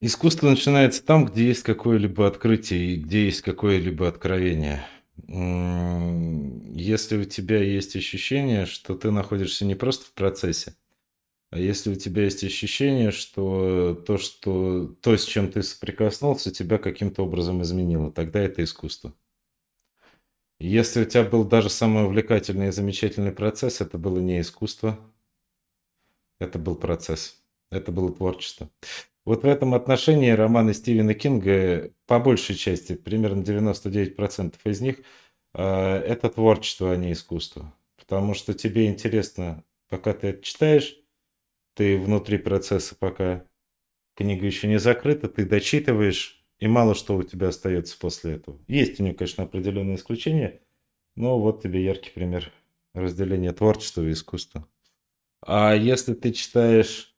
Искусство 0.00 0.50
начинается 0.50 1.04
там, 1.04 1.24
где 1.24 1.46
есть 1.46 1.62
какое-либо 1.62 2.26
открытие 2.26 2.92
и 2.92 2.96
где 2.96 3.24
есть 3.24 3.40
какое-либо 3.40 4.06
откровение. 4.06 4.86
Если 5.16 7.16
у 7.16 7.24
тебя 7.24 7.62
есть 7.62 7.96
ощущение, 7.96 8.66
что 8.66 8.96
ты 8.96 9.10
находишься 9.10 9.64
не 9.64 9.76
просто 9.76 10.04
в 10.04 10.12
процессе, 10.12 10.74
если 11.58 11.90
у 11.90 11.94
тебя 11.94 12.24
есть 12.24 12.42
ощущение, 12.44 13.10
что 13.10 13.94
то, 14.06 14.18
что 14.18 14.88
то, 15.00 15.16
с 15.16 15.24
чем 15.24 15.50
ты 15.52 15.62
соприкоснулся, 15.62 16.50
тебя 16.50 16.78
каким-то 16.78 17.22
образом 17.22 17.62
изменило, 17.62 18.10
тогда 18.10 18.40
это 18.40 18.62
искусство. 18.64 19.14
Если 20.58 21.02
у 21.02 21.04
тебя 21.04 21.24
был 21.24 21.44
даже 21.44 21.68
самый 21.68 22.04
увлекательный 22.04 22.68
и 22.68 22.72
замечательный 22.72 23.32
процесс, 23.32 23.80
это 23.80 23.98
было 23.98 24.18
не 24.18 24.40
искусство, 24.40 24.98
это 26.38 26.58
был 26.58 26.76
процесс, 26.76 27.42
это 27.70 27.92
было 27.92 28.12
творчество. 28.12 28.70
Вот 29.24 29.42
в 29.42 29.46
этом 29.46 29.74
отношении 29.74 30.30
романы 30.30 30.74
Стивена 30.74 31.14
Кинга, 31.14 31.92
по 32.06 32.18
большей 32.20 32.56
части, 32.56 32.94
примерно 32.94 33.42
99% 33.42 34.54
из 34.64 34.80
них, 34.80 34.98
э, 35.54 35.62
это 35.62 36.28
творчество, 36.28 36.92
а 36.92 36.96
не 36.96 37.12
искусство. 37.12 37.72
Потому 37.96 38.34
что 38.34 38.52
тебе 38.54 38.86
интересно, 38.86 39.64
пока 39.88 40.12
ты 40.12 40.28
это 40.28 40.42
читаешь, 40.42 41.03
ты 41.74 41.98
внутри 41.98 42.38
процесса, 42.38 42.94
пока 42.94 43.44
книга 44.14 44.46
еще 44.46 44.68
не 44.68 44.78
закрыта, 44.78 45.28
ты 45.28 45.44
дочитываешь, 45.44 46.44
и 46.58 46.66
мало 46.66 46.94
что 46.94 47.16
у 47.16 47.22
тебя 47.22 47.48
остается 47.48 47.98
после 47.98 48.34
этого. 48.34 48.58
Есть 48.68 49.00
у 49.00 49.02
нее, 49.02 49.14
конечно, 49.14 49.44
определенные 49.44 49.96
исключения, 49.96 50.60
но 51.16 51.38
вот 51.38 51.62
тебе 51.62 51.84
яркий 51.84 52.10
пример 52.10 52.52
разделения 52.94 53.52
творчества 53.52 54.02
и 54.02 54.12
искусства. 54.12 54.66
А 55.46 55.74
если 55.74 56.14
ты 56.14 56.32
читаешь... 56.32 57.14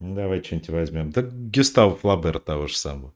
Давай 0.00 0.44
что-нибудь 0.44 0.68
возьмем. 0.68 1.10
Да 1.10 1.22
Гюстава 1.22 1.96
Флабер 1.96 2.38
того 2.38 2.68
же 2.68 2.76
самого. 2.76 3.14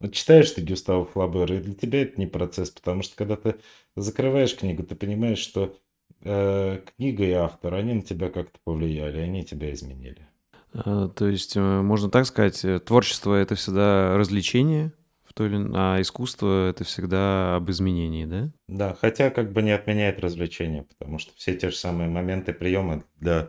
Вот 0.00 0.12
читаешь 0.12 0.50
ты 0.50 0.62
Гюстава 0.62 1.04
Флабера, 1.04 1.56
и 1.56 1.60
для 1.60 1.74
тебя 1.74 2.02
это 2.02 2.18
не 2.20 2.26
процесс, 2.26 2.70
потому 2.70 3.02
что 3.02 3.14
когда 3.14 3.36
ты 3.36 3.56
закрываешь 3.94 4.56
книгу, 4.56 4.82
ты 4.82 4.96
понимаешь, 4.96 5.38
что 5.38 5.78
э, 6.24 6.80
книга 6.96 7.24
и 7.24 7.32
автор, 7.32 7.74
они 7.74 7.94
на 7.94 8.02
тебя 8.02 8.30
как-то 8.30 8.58
повлияли, 8.64 9.18
они 9.18 9.44
тебя 9.44 9.72
изменили. 9.72 10.26
А, 10.72 11.08
То 11.08 11.26
есть, 11.28 11.56
э, 11.56 11.60
можно 11.60 12.10
так 12.10 12.26
сказать, 12.26 12.64
э, 12.64 12.80
творчество— 12.80 13.34
это 13.40 13.54
всегда 13.54 14.16
развлечение, 14.16 14.92
в 15.22 15.32
той 15.32 15.48
или... 15.48 15.70
а 15.74 16.00
искусство— 16.00 16.68
это 16.70 16.84
всегда 16.84 17.56
об 17.56 17.70
изменении, 17.70 18.24
да? 18.24 18.50
Да, 18.68 18.96
хотя 19.00 19.30
как 19.30 19.52
бы 19.52 19.62
не 19.62 19.70
отменяет 19.70 20.20
развлечения, 20.20 20.82
потому 20.82 21.18
что 21.18 21.32
все 21.36 21.54
те 21.54 21.70
же 21.70 21.76
самые 21.76 22.08
моменты 22.08 22.52
приема 22.52 23.04
для 23.20 23.48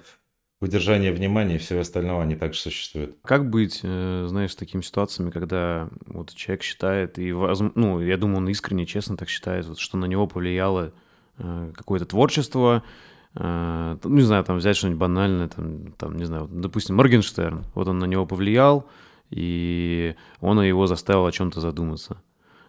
удержания 0.61 1.11
внимания 1.11 1.55
и 1.55 1.59
всего 1.59 1.81
остального, 1.81 2.23
они 2.23 2.35
также 2.35 2.59
существуют. 2.59 3.17
Как 3.23 3.49
быть, 3.49 3.81
э, 3.83 4.25
знаешь, 4.27 4.51
с 4.51 4.55
такими 4.55 4.81
ситуациями, 4.81 5.31
когда 5.31 5.89
вот 6.05 6.33
человек 6.33 6.63
считает, 6.63 7.19
и, 7.19 7.31
ну, 7.31 8.01
я 8.01 8.17
думаю, 8.17 8.37
он 8.37 8.49
искренне, 8.49 8.85
честно 8.85 9.17
так 9.17 9.29
считает, 9.29 9.65
вот, 9.65 9.79
что 9.79 9.97
на 9.97 10.05
него 10.05 10.27
повлияло 10.27 10.93
какое-то 11.37 12.05
творчество, 12.05 12.83
э, 13.35 13.97
ну, 14.03 14.15
не 14.15 14.21
знаю, 14.21 14.43
там 14.43 14.57
взять 14.57 14.77
что-нибудь 14.77 14.99
банальное, 14.99 15.47
там, 15.47 15.91
там, 15.93 16.17
не 16.17 16.25
знаю, 16.25 16.47
допустим, 16.51 16.95
Моргенштерн, 16.95 17.65
вот 17.73 17.87
он 17.87 17.99
на 17.99 18.05
него 18.05 18.25
повлиял, 18.25 18.87
и 19.29 20.15
он 20.39 20.61
его 20.61 20.87
заставил 20.87 21.25
о 21.25 21.31
чем-то 21.31 21.59
задуматься. 21.61 22.17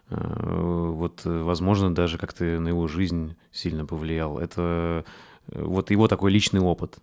Э, 0.09 0.91
Вот, 0.93 1.21
э, 1.25 1.43
возможно, 1.43 1.93
даже 1.93 2.17
как-то 2.17 2.43
на 2.43 2.69
его 2.69 2.87
жизнь 2.87 3.35
сильно 3.51 3.85
повлиял. 3.85 4.39
Это 4.39 5.05
э, 5.47 5.63
вот 5.63 5.91
его 5.91 6.07
такой 6.07 6.31
личный 6.31 6.61
опыт. 6.61 6.97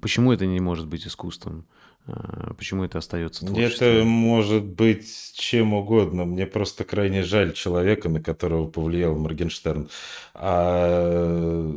Почему 0.00 0.32
это 0.32 0.46
не 0.46 0.60
может 0.60 0.86
быть 0.86 1.06
искусством? 1.06 1.64
Э, 2.08 2.54
Почему 2.56 2.84
это 2.84 2.98
остается 2.98 3.44
Это 3.44 3.54
творчеством? 3.54 4.08
может 4.08 4.64
быть 4.64 5.32
чем 5.34 5.74
угодно. 5.74 6.24
Мне 6.24 6.46
просто 6.46 6.84
крайне 6.84 7.22
жаль 7.22 7.52
человека, 7.52 8.08
на 8.08 8.22
которого 8.22 8.68
повлиял 8.68 9.16
Моргенштерн. 9.16 9.88
А 10.34 11.70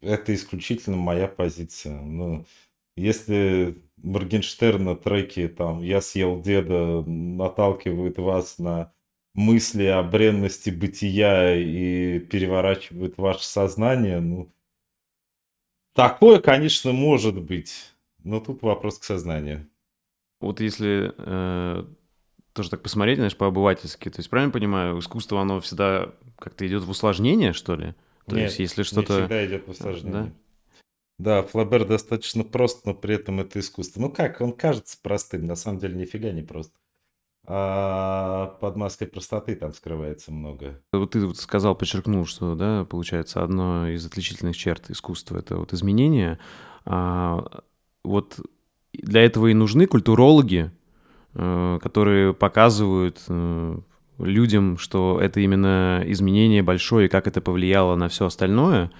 это 0.00 0.34
исключительно 0.34 0.96
моя 0.96 1.28
позиция. 1.28 2.00
Ну, 2.00 2.46
если 2.96 3.76
Моргенштерна 3.98 4.96
треки 4.96 5.48
там 5.48 5.82
«Я 5.82 6.00
съел 6.00 6.40
деда» 6.40 7.02
наталкивают 7.02 8.18
вас 8.18 8.58
на 8.58 8.92
мысли 9.34 9.84
о 9.84 10.02
бренности 10.02 10.70
бытия 10.70 11.54
и 11.54 12.18
переворачивают 12.18 13.18
ваше 13.18 13.44
сознание, 13.44 14.20
ну, 14.20 14.50
такое, 15.94 16.40
конечно, 16.40 16.92
может 16.92 17.40
быть. 17.40 17.92
Но 18.24 18.40
тут 18.40 18.62
вопрос 18.62 18.98
к 18.98 19.04
сознанию. 19.04 19.68
Вот 20.40 20.60
если 20.60 21.12
э, 21.16 21.84
тоже 22.52 22.70
так 22.70 22.82
посмотреть, 22.82 23.18
знаешь, 23.18 23.36
по-обывательски, 23.36 24.10
то 24.10 24.20
есть 24.20 24.30
правильно 24.30 24.52
понимаю, 24.52 24.98
искусство, 24.98 25.40
оно 25.40 25.60
всегда 25.60 26.12
как-то 26.38 26.66
идет 26.66 26.84
в 26.84 26.90
усложнение, 26.90 27.52
что 27.52 27.76
ли? 27.76 27.94
То 28.26 28.36
есть 28.36 28.58
Нет, 28.58 28.68
если 28.68 28.82
не 28.82 28.84
что-то... 28.84 29.20
всегда 29.20 29.46
идет 29.46 29.62
в 29.62 29.64
э, 29.64 29.66
Да? 29.66 29.72
усложнение. 29.72 30.34
Да, 31.18 31.42
Флабер 31.42 31.84
достаточно 31.84 32.44
прост, 32.44 32.86
но 32.86 32.94
при 32.94 33.16
этом 33.16 33.40
это 33.40 33.58
искусство. 33.58 34.00
Ну 34.00 34.10
как, 34.10 34.40
он 34.40 34.52
кажется 34.52 34.98
простым, 35.02 35.46
на 35.46 35.56
самом 35.56 35.78
деле 35.80 35.96
нифига 35.96 36.30
не 36.30 36.42
прост. 36.42 36.72
А 37.50 38.58
под 38.60 38.76
маской 38.76 39.06
простоты 39.06 39.56
там 39.56 39.72
скрывается 39.72 40.30
много. 40.30 40.82
Вот 40.92 41.12
ты 41.12 41.26
вот 41.26 41.38
сказал, 41.38 41.74
подчеркнул, 41.74 42.26
что, 42.26 42.54
да, 42.54 42.84
получается, 42.84 43.42
одно 43.42 43.88
из 43.88 44.04
отличительных 44.04 44.56
черт 44.56 44.90
искусства— 44.90 45.38
это 45.38 45.56
вот 45.56 45.72
изменения. 45.72 46.38
А, 46.84 47.62
вот 48.08 48.40
для 48.92 49.22
этого 49.22 49.48
и 49.48 49.54
нужны 49.54 49.86
культурологи, 49.86 50.70
э, 51.34 51.78
которые 51.82 52.34
показывают 52.34 53.20
э, 53.28 53.78
людям, 54.18 54.78
что 54.78 55.18
это 55.20 55.40
именно 55.40 56.02
изменение 56.06 56.62
большое, 56.62 57.06
и 57.06 57.08
как 57.08 57.26
это 57.26 57.40
повлияло 57.40 57.94
на 57.96 58.08
все 58.08 58.26
остальное, 58.26 58.90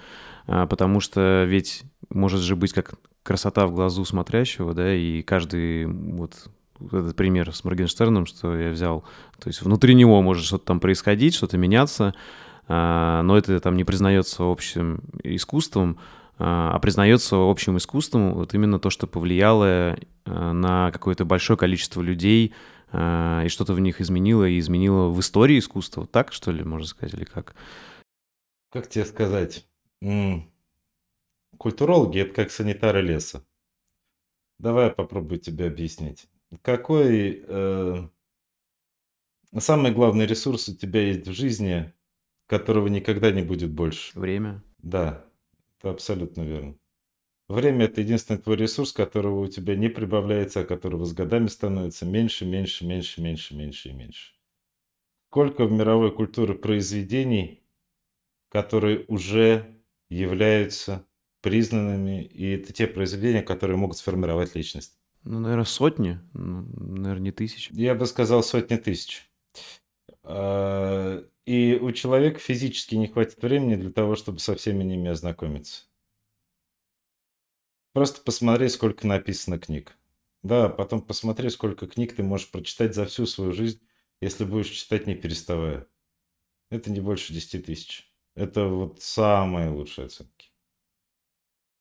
А, 0.51 0.65
потому 0.65 0.99
что 0.99 1.43
ведь 1.47 1.83
может 2.09 2.41
же 2.41 2.55
быть 2.55 2.73
как 2.73 2.95
красота 3.21 3.67
в 3.67 3.71
глазу 3.71 4.03
смотрящего, 4.03 4.73
да, 4.73 4.95
и 4.95 5.21
каждый 5.21 5.85
вот 5.85 6.49
этот 6.79 7.15
пример 7.15 7.53
с 7.53 7.63
Моргенштерном, 7.63 8.25
что 8.25 8.57
я 8.57 8.71
взял, 8.71 9.03
то 9.39 9.47
есть 9.47 9.61
внутри 9.61 9.93
него 9.93 10.21
может 10.23 10.45
что-то 10.45 10.65
там 10.65 10.79
происходить, 10.79 11.35
что-то 11.35 11.57
меняться, 11.57 12.15
а, 12.67 13.21
но 13.21 13.37
это 13.37 13.59
там 13.59 13.77
не 13.77 13.83
признается 13.83 14.43
общим 14.43 15.01
искусством, 15.23 15.97
а 16.39 16.71
а 16.73 16.79
признается 16.79 17.35
общим 17.35 17.77
искусством 17.77 18.33
вот 18.33 18.53
именно 18.53 18.79
то, 18.79 18.89
что 18.89 19.07
повлияло 19.07 19.99
а, 20.25 20.53
на 20.53 20.89
какое-то 20.91 21.25
большое 21.25 21.59
количество 21.59 22.01
людей 22.01 22.53
а, 22.91 23.43
и 23.43 23.49
что-то 23.49 23.73
в 23.73 23.79
них 23.81 23.99
изменило 23.99 24.47
и 24.47 24.57
изменило 24.57 25.09
в 25.09 25.19
истории 25.19 25.59
искусства. 25.59 26.07
Так, 26.07 26.31
что 26.31 26.51
ли, 26.51 26.63
можно 26.63 26.87
сказать, 26.87 27.13
или 27.13 27.25
как? 27.25 27.55
Как 28.71 28.87
тебе 28.87 29.05
сказать? 29.05 29.67
Культурологи 31.57 32.19
это 32.19 32.33
как 32.33 32.51
санитары 32.51 33.01
леса. 33.01 33.45
Давай 34.59 34.85
я 34.85 34.91
попробую 34.91 35.39
тебе 35.39 35.67
объяснить. 35.67 36.29
Какой 36.61 37.43
э, 37.45 38.09
самый 39.57 39.91
главный 39.91 40.25
ресурс 40.25 40.69
у 40.69 40.75
тебя 40.75 41.01
есть 41.01 41.27
в 41.27 41.33
жизни, 41.33 41.93
которого 42.47 42.87
никогда 42.87 43.31
не 43.31 43.41
будет 43.41 43.71
больше? 43.71 44.17
Время? 44.17 44.63
Да, 44.77 45.28
это 45.79 45.91
абсолютно 45.91 46.41
верно. 46.41 46.77
Время 47.47 47.85
это 47.85 48.01
единственный 48.01 48.39
твой 48.39 48.57
ресурс, 48.57 48.91
которого 48.93 49.39
у 49.39 49.47
тебя 49.47 49.75
не 49.75 49.89
прибавляется, 49.89 50.61
а 50.61 50.65
которого 50.65 51.05
с 51.05 51.13
годами 51.13 51.47
становится 51.47 52.05
меньше, 52.05 52.45
меньше, 52.45 52.85
меньше, 52.85 53.21
меньше, 53.21 53.55
меньше 53.55 53.89
и 53.89 53.93
меньше. 53.93 54.33
Сколько 55.29 55.65
в 55.65 55.71
мировой 55.71 56.11
культуре 56.13 56.53
произведений, 56.53 57.63
которые 58.49 59.05
уже 59.07 59.81
являются 60.09 61.07
признанными, 61.41 62.23
и 62.23 62.51
это 62.51 62.73
те 62.73 62.85
произведения, 62.85 63.41
которые 63.41 63.77
могут 63.77 63.97
сформировать 63.97 64.55
личность. 64.55 64.99
Ну, 65.23 65.39
наверное, 65.39 65.65
сотни, 65.65 66.19
ну, 66.33 66.61
наверное, 66.77 67.25
не 67.25 67.31
тысячи. 67.31 67.71
Я 67.73 67.95
бы 67.95 68.05
сказал 68.05 68.43
сотни 68.43 68.75
тысяч. 68.77 69.29
И 71.49 71.79
у 71.81 71.91
человека 71.91 72.37
физически 72.37 72.93
не 72.93 73.07
хватит 73.07 73.41
времени 73.41 73.75
для 73.75 73.91
того, 73.91 74.15
чтобы 74.15 74.37
со 74.37 74.55
всеми 74.55 74.83
ними 74.83 75.09
ознакомиться. 75.09 75.85
Просто 77.91 78.21
посмотри, 78.21 78.69
сколько 78.69 79.07
написано 79.07 79.57
книг. 79.57 79.97
Да, 80.43 80.69
потом 80.69 81.01
посмотри, 81.01 81.49
сколько 81.49 81.87
книг 81.87 82.15
ты 82.15 82.21
можешь 82.21 82.51
прочитать 82.51 82.93
за 82.93 83.07
всю 83.07 83.25
свою 83.25 83.51
жизнь, 83.51 83.81
если 84.21 84.43
будешь 84.45 84.69
читать 84.69 85.07
не 85.07 85.15
переставая. 85.15 85.87
Это 86.69 86.91
не 86.91 86.99
больше 86.99 87.33
10 87.33 87.65
тысяч. 87.65 88.13
Это 88.35 88.65
вот 88.65 89.01
самые 89.01 89.69
лучшие 89.69 90.05
оценки. 90.05 90.51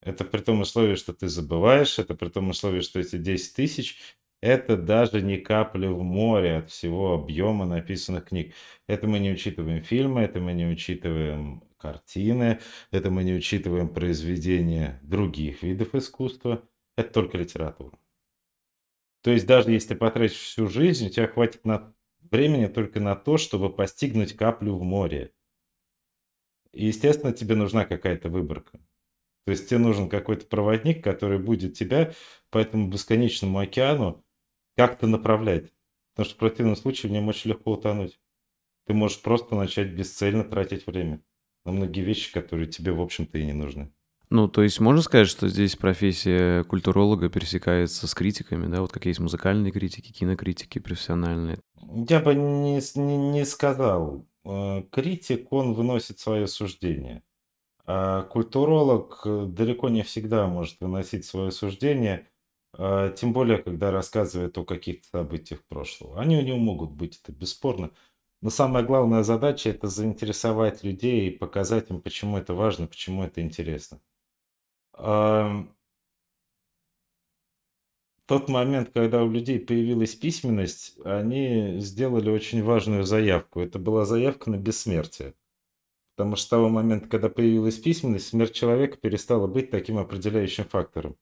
Это 0.01 0.25
при 0.25 0.41
том 0.41 0.63
условии, 0.63 0.95
что 0.95 1.13
ты 1.13 1.29
забываешь, 1.29 1.99
это 1.99 2.15
при 2.15 2.31
том 2.31 2.49
условии, 2.49 2.81
что 2.81 3.01
эти 3.01 3.19
10 3.19 3.55
тысяч, 3.55 4.17
это 4.41 4.77
даже 4.77 5.21
не 5.21 5.39
капля 5.39 5.91
в 5.91 6.03
море 6.03 6.59
от 6.59 6.71
всего 6.71 7.15
объема 7.15 7.67
написанных 7.67 8.27
книг. 8.27 8.55
Это 8.87 9.07
мы 9.09 9.19
не 9.19 9.33
учитываем 9.33 9.83
фильмы, 9.83 10.21
это 10.21 10.41
мы 10.41 10.53
не 10.53 10.67
учитываем 10.67 11.63
картины, 11.77 12.61
это 12.91 13.11
мы 13.11 13.25
не 13.25 13.35
учитываем 13.35 13.89
произведения 13.89 15.01
других 15.03 15.63
видов 15.63 15.95
искусства. 15.95 16.69
Это 16.97 17.13
только 17.13 17.39
литература. 17.39 17.99
То 19.23 19.33
есть 19.33 19.47
даже 19.47 19.73
если 19.73 19.89
ты 19.89 19.95
потратишь 19.97 20.39
всю 20.39 20.69
жизнь, 20.69 21.07
у 21.07 21.11
тебя 21.11 21.27
хватит 21.27 21.65
на 21.65 21.95
времени 22.31 22.67
только 22.67 23.01
на 23.01 23.17
то, 23.17 23.37
чтобы 23.37 23.73
постигнуть 23.73 24.37
каплю 24.37 24.77
в 24.77 24.83
море. 24.83 25.33
И, 26.73 26.87
естественно, 26.87 27.33
тебе 27.33 27.57
нужна 27.57 27.85
какая-то 27.85 28.29
выборка. 28.29 28.79
То 29.45 29.53
есть 29.53 29.69
тебе 29.69 29.79
нужен 29.79 30.09
какой-то 30.09 30.47
проводник, 30.47 31.03
который 31.03 31.39
будет 31.39 31.75
тебя 31.75 32.13
по 32.51 32.59
этому 32.59 32.89
бесконечному 32.89 33.59
океану 33.59 34.25
как-то 34.79 35.09
направлять. 35.09 35.73
Потому 36.15 36.27
что 36.27 36.35
в 36.37 36.39
противном 36.39 36.77
случае 36.77 37.11
в 37.11 37.13
нем 37.13 37.27
очень 37.27 37.51
легко 37.51 37.73
утонуть. 37.73 38.21
Ты 38.87 38.95
можешь 38.95 39.21
просто 39.21 39.57
начать 39.57 39.89
бесцельно 39.89 40.45
тратить 40.45 40.87
время 40.87 41.21
на 41.65 41.73
многие 41.73 42.03
вещи, 42.03 42.33
которые 42.33 42.69
тебе, 42.69 42.93
в 42.93 43.01
общем-то, 43.01 43.39
и 43.39 43.45
не 43.45 43.55
нужны. 43.55 43.93
Ну, 44.31 44.47
то 44.47 44.63
есть 44.63 44.79
можно 44.79 45.03
сказать, 45.03 45.27
что 45.27 45.49
здесь 45.49 45.75
профессия 45.75 46.63
культуролога 46.63 47.29
пересекается 47.29 48.07
с 48.07 48.15
критиками, 48.15 48.71
да, 48.71 48.81
вот 48.81 48.93
как 48.93 49.07
есть 49.07 49.19
музыкальные 49.19 49.73
критики, 49.73 50.13
кинокритики 50.13 50.79
профессиональные. 50.79 51.59
Я 52.09 52.21
бы 52.21 52.37
не, 52.37 52.81
не, 52.95 53.17
не 53.17 53.45
сказал. 53.45 54.29
Э, 54.45 54.85
критик, 54.93 55.53
он 55.53 55.75
выносит 55.75 56.21
свое 56.21 56.47
суждение. 56.47 57.25
А 57.85 58.23
культуролог 58.23 59.23
далеко 59.25 59.89
не 59.89 60.03
всегда 60.03 60.47
может 60.47 60.77
выносить 60.79 61.25
свое 61.25 61.51
суждение, 61.51 62.29
а, 62.73 63.11
тем 63.11 63.33
более, 63.33 63.59
когда 63.59 63.91
рассказывает 63.91 64.57
о 64.59 64.65
каких-то 64.65 65.09
событиях 65.09 65.65
прошлого. 65.65 66.21
Они 66.21 66.37
у 66.37 66.43
него 66.43 66.59
могут 66.59 66.91
быть, 66.93 67.21
это 67.23 67.33
бесспорно. 67.33 67.91
Но 68.41 68.51
самая 68.51 68.85
главная 68.85 69.23
задача– 69.23 69.71
это 69.71 69.89
заинтересовать 69.89 70.85
людей 70.85 71.29
и 71.29 71.37
показать 71.37 71.91
им, 71.91 72.01
почему 72.01 72.39
это 72.39 72.55
важно, 72.55 72.87
почему 72.87 73.25
это 73.25 73.41
интересно 73.41 74.01
тот 78.29 78.51
момент, 78.51 78.91
когда 78.93 79.25
у 79.25 79.31
людей 79.31 79.59
появилась 79.59 80.15
письменность, 80.15 80.99
они 81.03 81.79
сделали 81.81 82.29
очень 82.29 82.63
важную 82.63 83.05
заявку. 83.05 83.61
Это 83.61 83.79
была 83.79 84.05
заявка 84.05 84.51
на 84.51 84.59
бессмертие. 84.59 85.33
Потому 86.15 86.37
что 86.37 86.45
с 86.45 86.49
того 86.49 86.69
момента, 86.69 87.09
когда 87.09 87.31
появилась 87.31 87.79
письменность, 87.79 88.29
смерть 88.29 88.53
человека 88.53 88.99
перестала 88.99 89.47
быть 89.47 89.71
таким 89.71 89.97
определяющим 89.97 90.65
фактором. 90.65 91.17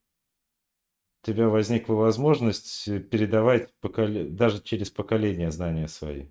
Тебя 1.26 1.48
возникла 1.48 1.94
возможность 1.94 2.84
передавать 3.10 3.74
поколе... 3.80 4.28
даже 4.28 4.62
через 4.62 4.92
поколение 4.92 5.50
знания 5.50 5.88
свои. 5.88 6.28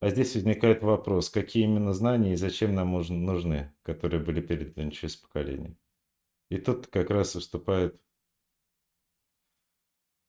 А 0.00 0.08
здесь 0.08 0.34
возникает 0.34 0.82
вопрос, 0.82 1.28
какие 1.28 1.64
именно 1.64 1.92
знания 1.92 2.32
и 2.32 2.36
зачем 2.36 2.74
нам 2.74 2.92
нужны, 2.92 3.74
которые 3.82 4.24
были 4.24 4.40
переданы 4.40 4.90
через 4.90 5.16
поколение. 5.16 5.76
И 6.48 6.56
тут 6.56 6.86
как 6.86 7.10
раз 7.10 7.34
выступают 7.34 8.00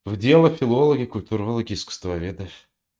в 0.04 0.18
дело 0.18 0.50
филологи, 0.50 1.06
культурологи, 1.06 1.72
искусствоведы. 1.72 2.50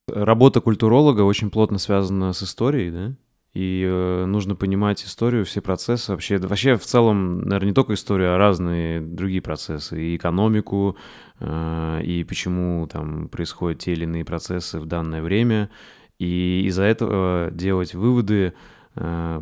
Работа 0.08 0.62
культуролога 0.62 1.24
очень 1.24 1.52
плотно 1.52 1.80
связана 1.80 2.32
с 2.32 2.44
историей, 2.44 2.92
да? 2.92 3.18
И 3.54 3.86
э, 3.86 4.26
нужно 4.26 4.56
понимать 4.56 5.04
историю, 5.04 5.44
все 5.44 5.62
процессы 5.62 6.12
вообще. 6.12 6.38
Вообще, 6.38 6.76
в 6.76 6.86
целом, 6.86 7.42
наверное, 7.42 7.70
не 7.70 7.74
только 7.74 7.94
историю, 7.94 8.34
а 8.34 8.38
разные 8.38 9.02
другие 9.02 9.42
процессы. 9.42 10.02
И 10.02 10.16
экономику, 10.16 10.96
э, 11.40 12.02
и 12.04 12.24
почему 12.24 12.88
там 12.88 13.28
происходят 13.28 13.80
те 13.80 13.92
или 13.92 14.06
иные 14.06 14.24
процессы 14.24 14.80
в 14.80 14.86
данное 14.86 15.22
время. 15.22 15.70
И 16.18 16.64
из-за 16.68 16.84
этого 16.84 17.50
делать 17.52 17.94
выводы 17.94 18.54
э, 18.96 19.42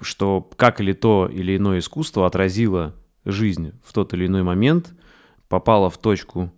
что 0.00 0.48
как 0.56 0.80
или 0.80 0.92
то 0.92 1.28
или 1.32 1.56
иное 1.56 1.78
искусство 1.78 2.26
отразило 2.26 2.94
жизнь 3.24 3.72
в 3.82 3.92
тот 3.92 4.12
или 4.14 4.26
иной 4.26 4.42
момент, 4.42 4.94
попало 5.48 5.90
в 5.90 5.98
точку 5.98 6.52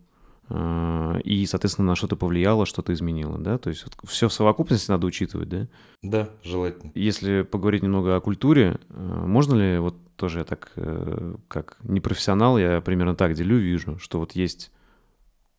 и, 0.48 1.44
соответственно, 1.48 1.88
на 1.88 1.96
что-то 1.96 2.14
повлияло, 2.14 2.66
что-то 2.66 2.92
изменило, 2.92 3.36
да? 3.38 3.58
То 3.58 3.70
есть 3.70 3.84
вот 3.84 3.96
все 4.08 4.28
в 4.28 4.32
совокупности 4.32 4.90
надо 4.90 5.06
учитывать, 5.06 5.48
да? 5.48 5.66
Да, 6.02 6.30
желательно. 6.44 6.92
Если 6.94 7.42
поговорить 7.42 7.82
немного 7.82 8.14
о 8.14 8.20
культуре, 8.20 8.78
э, 8.88 9.24
можно 9.26 9.54
ли, 9.54 9.78
вот 9.78 9.96
тоже 10.14 10.40
я 10.40 10.44
так, 10.44 10.70
э, 10.76 11.34
как 11.48 11.78
непрофессионал, 11.82 12.58
я 12.58 12.80
примерно 12.80 13.16
так 13.16 13.34
делю, 13.34 13.56
вижу, 13.58 13.98
что 13.98 14.20
вот 14.20 14.32
есть 14.32 14.70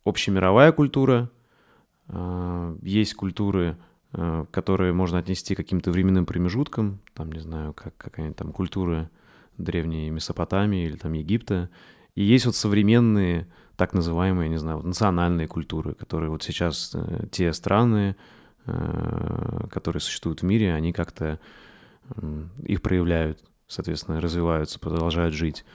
общемировая 0.05 0.71
культура, 0.71 1.29
есть 2.81 3.13
культуры 3.15 3.77
которые 4.51 4.93
можно 4.93 5.19
отнести 5.19 5.53
к 5.53 5.57
каким-то 5.57 5.91
временным 5.91 6.25
промежуткам, 6.25 7.01
там, 7.13 7.31
не 7.31 7.39
знаю, 7.39 7.73
как 7.73 7.95
какая-нибудь 7.97 8.37
там 8.37 8.51
культура 8.51 9.09
древней 9.57 10.09
Месопотамии 10.09 10.85
или 10.85 10.95
там 10.95 11.13
Египта. 11.13 11.69
И 12.15 12.23
есть 12.23 12.45
вот 12.45 12.55
современные, 12.55 13.47
так 13.77 13.93
называемые, 13.93 14.49
не 14.49 14.57
знаю, 14.57 14.81
национальные 14.81 15.47
культуры, 15.47 15.93
которые 15.93 16.29
вот 16.29 16.43
сейчас 16.43 16.91
э, 16.93 17.27
те 17.31 17.53
страны, 17.53 18.15
э, 18.65 19.67
которые 19.71 20.01
существуют 20.01 20.41
в 20.41 20.45
мире, 20.45 20.73
они 20.73 20.91
как-то 20.91 21.39
их 22.63 22.81
проявляют, 22.81 23.43
соответственно, 23.67 24.21
развиваются, 24.21 24.79
продолжают 24.79 25.33
жить. 25.33 25.65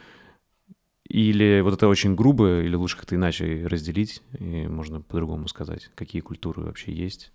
Или 1.06 1.60
вот 1.60 1.74
это 1.74 1.88
очень 1.88 2.14
грубо, 2.14 2.62
или 2.62 2.74
лучше 2.74 2.96
как-то 2.96 3.16
иначе 3.16 3.66
разделить, 3.66 4.22
и 4.38 4.66
можно 4.66 5.02
по-другому 5.02 5.46
сказать, 5.48 5.90
какие 5.94 6.22
культуры 6.22 6.62
вообще 6.62 6.90
есть. 6.90 7.32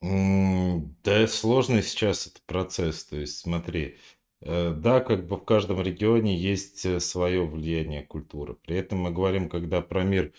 Да, 0.00 1.26
сложный 1.26 1.82
сейчас 1.82 2.26
этот 2.26 2.42
процесс. 2.42 3.04
То 3.04 3.16
есть, 3.16 3.38
смотри, 3.38 3.98
да, 4.42 5.00
как 5.00 5.26
бы 5.26 5.36
в 5.36 5.44
каждом 5.44 5.80
регионе 5.82 6.36
есть 6.36 6.84
э, 6.84 7.00
свое 7.00 7.46
влияние 7.46 8.02
культуры. 8.02 8.54
При 8.54 8.76
этом 8.76 8.98
мы 9.00 9.10
говорим, 9.10 9.48
когда 9.48 9.80
про 9.80 10.04
мир 10.04 10.32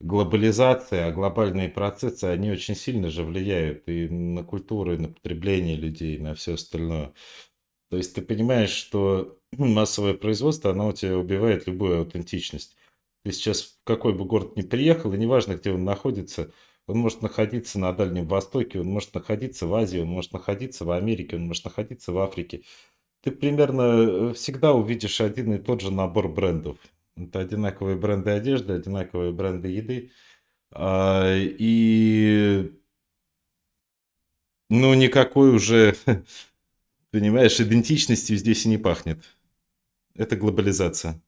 глобализации, 0.00 0.98
а 0.98 1.12
глобальные 1.12 1.68
процессы, 1.68 2.24
они 2.24 2.50
очень 2.50 2.74
сильно 2.74 3.10
же 3.10 3.24
влияют 3.24 3.88
и 3.88 4.08
на 4.08 4.44
культуру, 4.44 4.94
и 4.94 4.98
на 4.98 5.08
потребление 5.08 5.76
людей, 5.76 6.16
и 6.16 6.20
на 6.20 6.34
все 6.34 6.54
остальное. 6.54 7.14
То 7.90 7.96
есть 7.98 8.14
ты 8.14 8.22
понимаешь, 8.22 8.70
что 8.70 9.38
массовое 9.58 10.14
производство, 10.14 10.70
оно 10.70 10.88
у 10.88 10.92
тебя 10.92 11.18
убивает 11.18 11.66
любую 11.66 11.98
аутентичность. 12.00 12.76
Ты 13.24 13.32
сейчас 13.32 13.62
в 13.62 13.84
какой 13.84 14.14
бы 14.14 14.24
город 14.24 14.56
ни 14.56 14.62
приехал, 14.62 15.12
и 15.12 15.18
неважно, 15.18 15.54
где 15.54 15.72
он 15.72 15.84
находится, 15.84 16.52
он 16.86 16.98
может 16.98 17.22
находиться 17.22 17.78
на 17.78 17.92
Дальнем 17.92 18.26
Востоке, 18.26 18.80
он 18.80 18.86
может 18.88 19.14
находиться 19.14 19.66
в 19.66 19.74
Азии, 19.74 20.00
он 20.00 20.08
может 20.08 20.32
находиться 20.32 20.84
в 20.84 20.90
Америке, 20.90 21.36
он 21.36 21.46
может 21.46 21.64
находиться 21.64 22.12
в 22.12 22.18
Африке. 22.18 22.64
Ты 23.24 23.30
примерно 23.30 23.82
э, 23.82 24.34
всегда 24.34 24.74
увидишь 24.74 25.22
один 25.22 25.54
и 25.54 25.58
тот 25.58 25.80
же 25.80 25.90
набор 25.90 26.28
брендов. 26.28 26.76
Это 27.16 27.40
одинаковые 27.40 27.96
бренды 27.96 28.32
одежды, 28.32 28.74
одинаковые 28.74 29.32
бренды 29.32 29.68
еды. 29.68 30.10
А, 30.70 31.34
и 31.34 32.70
ну, 34.68 34.92
никакой 34.92 35.54
уже, 35.54 35.96
понимаешь, 37.12 37.58
идентичностью 37.58 38.36
здесь 38.36 38.66
и 38.66 38.68
не 38.68 38.76
пахнет. 38.76 39.24
Это 40.14 40.36
глобализация. 40.36 41.22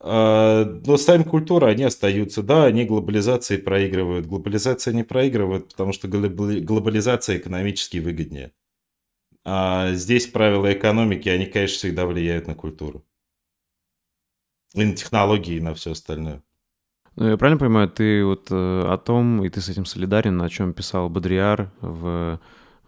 А, 0.00 0.64
но 0.64 0.96
сами 0.96 1.22
культуры, 1.22 1.68
они 1.68 1.84
остаются. 1.84 2.42
Да, 2.42 2.64
они 2.64 2.84
глобализации 2.84 3.58
проигрывают. 3.58 4.26
Глобализация 4.26 4.92
не 4.92 5.04
проигрывает, 5.04 5.68
потому 5.68 5.92
что 5.92 6.08
глобализация 6.08 7.38
экономически 7.38 7.98
выгоднее. 7.98 8.52
А 9.50 9.92
здесь 9.94 10.26
правила 10.26 10.70
экономики, 10.70 11.30
они, 11.30 11.46
конечно, 11.46 11.76
всегда 11.78 12.04
влияют 12.04 12.46
на 12.46 12.54
культуру. 12.54 13.02
И 14.74 14.84
на 14.84 14.94
технологии, 14.94 15.56
и 15.56 15.60
на 15.62 15.72
все 15.72 15.92
остальное. 15.92 16.42
Ну, 17.16 17.30
я 17.30 17.38
правильно 17.38 17.58
понимаю, 17.58 17.88
ты 17.88 18.22
вот 18.26 18.48
э, 18.50 18.54
о 18.54 18.98
том, 18.98 19.42
и 19.42 19.48
ты 19.48 19.62
с 19.62 19.70
этим 19.70 19.86
солидарен, 19.86 20.42
о 20.42 20.50
чем 20.50 20.74
писал 20.74 21.08
Бодриар 21.08 21.72
в 21.80 22.38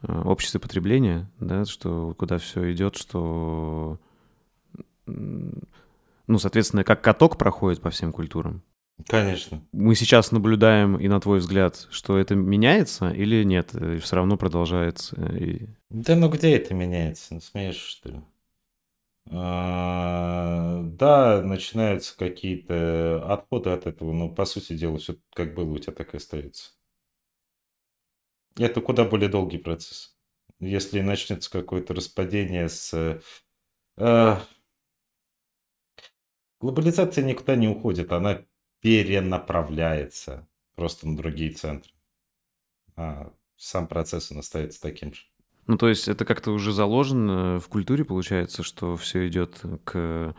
э, 0.03 0.23
обществе 0.25 0.61
потребления, 0.61 1.31
да, 1.40 1.64
что 1.64 2.14
куда 2.18 2.37
все 2.37 2.70
идет, 2.73 2.94
что 2.94 3.99
ну, 5.07 6.38
соответственно, 6.38 6.85
как 6.85 7.03
каток 7.03 7.38
проходит 7.38 7.81
по 7.81 7.88
всем 7.88 8.12
культурам. 8.12 8.62
Конечно. 9.06 9.62
Мы 9.72 9.94
сейчас 9.94 10.32
наблюдаем, 10.32 10.96
и 10.96 11.08
на 11.08 11.20
твой 11.20 11.38
взгляд, 11.38 11.86
что 11.90 12.18
это 12.18 12.34
меняется 12.34 13.10
или 13.10 13.44
нет? 13.44 13.74
И 13.74 13.98
все 13.98 14.16
равно 14.16 14.36
продолжается? 14.36 15.16
И... 15.36 15.68
Да 15.88 16.16
ну 16.16 16.28
где 16.28 16.56
это 16.56 16.74
меняется? 16.74 17.34
Ну, 17.34 17.40
смеешь, 17.40 17.76
что 17.76 18.08
ли? 18.10 18.20
А, 19.32 20.80
да, 20.82 21.42
начинаются 21.42 22.16
какие-то 22.16 23.24
отходы 23.32 23.70
от 23.70 23.86
этого, 23.86 24.12
но 24.12 24.28
по 24.28 24.44
сути 24.44 24.72
дела 24.72 24.98
все 24.98 25.16
как 25.34 25.54
было 25.54 25.72
у 25.72 25.78
тебя, 25.78 25.92
так 25.92 26.14
и 26.14 26.16
остается. 26.16 26.72
Это 28.58 28.80
куда 28.80 29.04
более 29.04 29.28
долгий 29.28 29.58
процесс. 29.58 30.16
Если 30.58 31.00
начнется 31.00 31.50
какое-то 31.50 31.94
распадение 31.94 32.68
с... 32.68 33.20
Э, 33.96 34.36
Глобализация 36.60 37.24
никуда 37.24 37.56
не 37.56 37.68
уходит, 37.68 38.12
она 38.12 38.44
перенаправляется 38.80 40.48
просто 40.74 41.08
на 41.08 41.16
другие 41.16 41.52
центры. 41.52 41.92
А 42.96 43.32
сам 43.56 43.86
процесс 43.88 44.30
он 44.32 44.38
остается 44.38 44.80
таким 44.80 45.12
же. 45.14 45.22
Ну, 45.66 45.78
то 45.78 45.88
есть 45.88 46.08
это 46.08 46.24
как-то 46.24 46.50
уже 46.50 46.72
заложено 46.72 47.60
в 47.60 47.68
культуре, 47.68 48.04
получается, 48.04 48.62
что 48.62 48.96
все 48.96 49.28
идет 49.28 49.62
к 49.84 50.34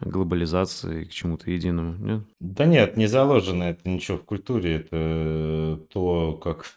глобализации, 0.00 1.04
к 1.04 1.10
чему-то 1.10 1.50
единому, 1.50 1.96
нет? 1.96 2.22
Да 2.40 2.66
нет, 2.66 2.96
не 2.96 3.06
заложено 3.06 3.64
это 3.64 3.88
ничего 3.88 4.18
в 4.18 4.24
культуре. 4.24 4.76
Это 4.76 5.84
то, 5.90 6.34
как 6.34 6.76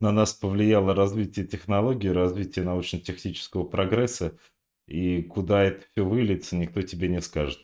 на 0.00 0.12
нас 0.12 0.34
повлияло 0.34 0.94
развитие 0.94 1.46
технологий, 1.46 2.10
развитие 2.10 2.64
научно-технического 2.64 3.64
прогресса 3.64 4.38
И 4.86 5.22
куда 5.22 5.62
это 5.64 5.84
все 5.92 6.04
выльется, 6.04 6.56
никто 6.56 6.82
тебе 6.82 7.08
не 7.08 7.20
скажет. 7.22 7.60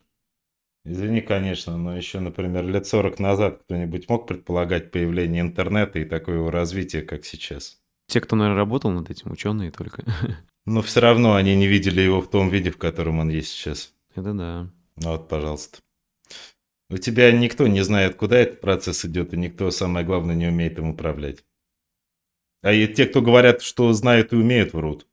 Извини, 0.88 1.20
конечно, 1.20 1.76
но 1.76 1.94
еще, 1.94 2.18
например, 2.18 2.66
лет 2.66 2.86
40 2.86 3.18
назад 3.18 3.60
кто-нибудь 3.64 4.08
мог 4.08 4.26
предполагать 4.26 4.90
появление 4.90 5.42
интернета 5.42 5.98
и 5.98 6.06
такое 6.06 6.36
его 6.36 6.50
развитие, 6.50 7.02
как 7.02 7.26
сейчас? 7.26 7.78
Те, 8.06 8.22
кто, 8.22 8.36
наверное, 8.36 8.56
работал 8.56 8.90
над 8.90 9.10
этим, 9.10 9.30
ученые 9.30 9.70
только. 9.70 10.02
Но 10.66 10.80
все 10.80 11.00
равно 11.00 11.34
они 11.34 11.56
не 11.56 11.66
видели 11.66 12.00
его 12.00 12.22
в 12.22 12.30
том 12.30 12.48
виде, 12.48 12.70
в 12.70 12.78
котором 12.78 13.18
он 13.18 13.28
есть 13.28 13.50
сейчас. 13.50 13.92
Это 14.14 14.32
да. 14.32 14.70
Ну 14.96 15.10
вот, 15.10 15.28
пожалуйста. 15.28 15.80
У 16.88 16.96
тебя 16.96 17.32
никто 17.32 17.66
не 17.66 17.82
знает, 17.82 18.14
куда 18.14 18.38
этот 18.38 18.62
процесс 18.62 19.04
идет, 19.04 19.34
и 19.34 19.36
никто, 19.36 19.70
самое 19.70 20.06
главное, 20.06 20.34
не 20.34 20.46
умеет 20.46 20.78
им 20.78 20.88
управлять. 20.88 21.44
А 22.62 22.72
и 22.72 22.88
те, 22.88 23.04
кто 23.04 23.20
говорят, 23.20 23.60
что 23.60 23.92
знают 23.92 24.32
и 24.32 24.36
умеют, 24.36 24.72
врут. 24.72 25.06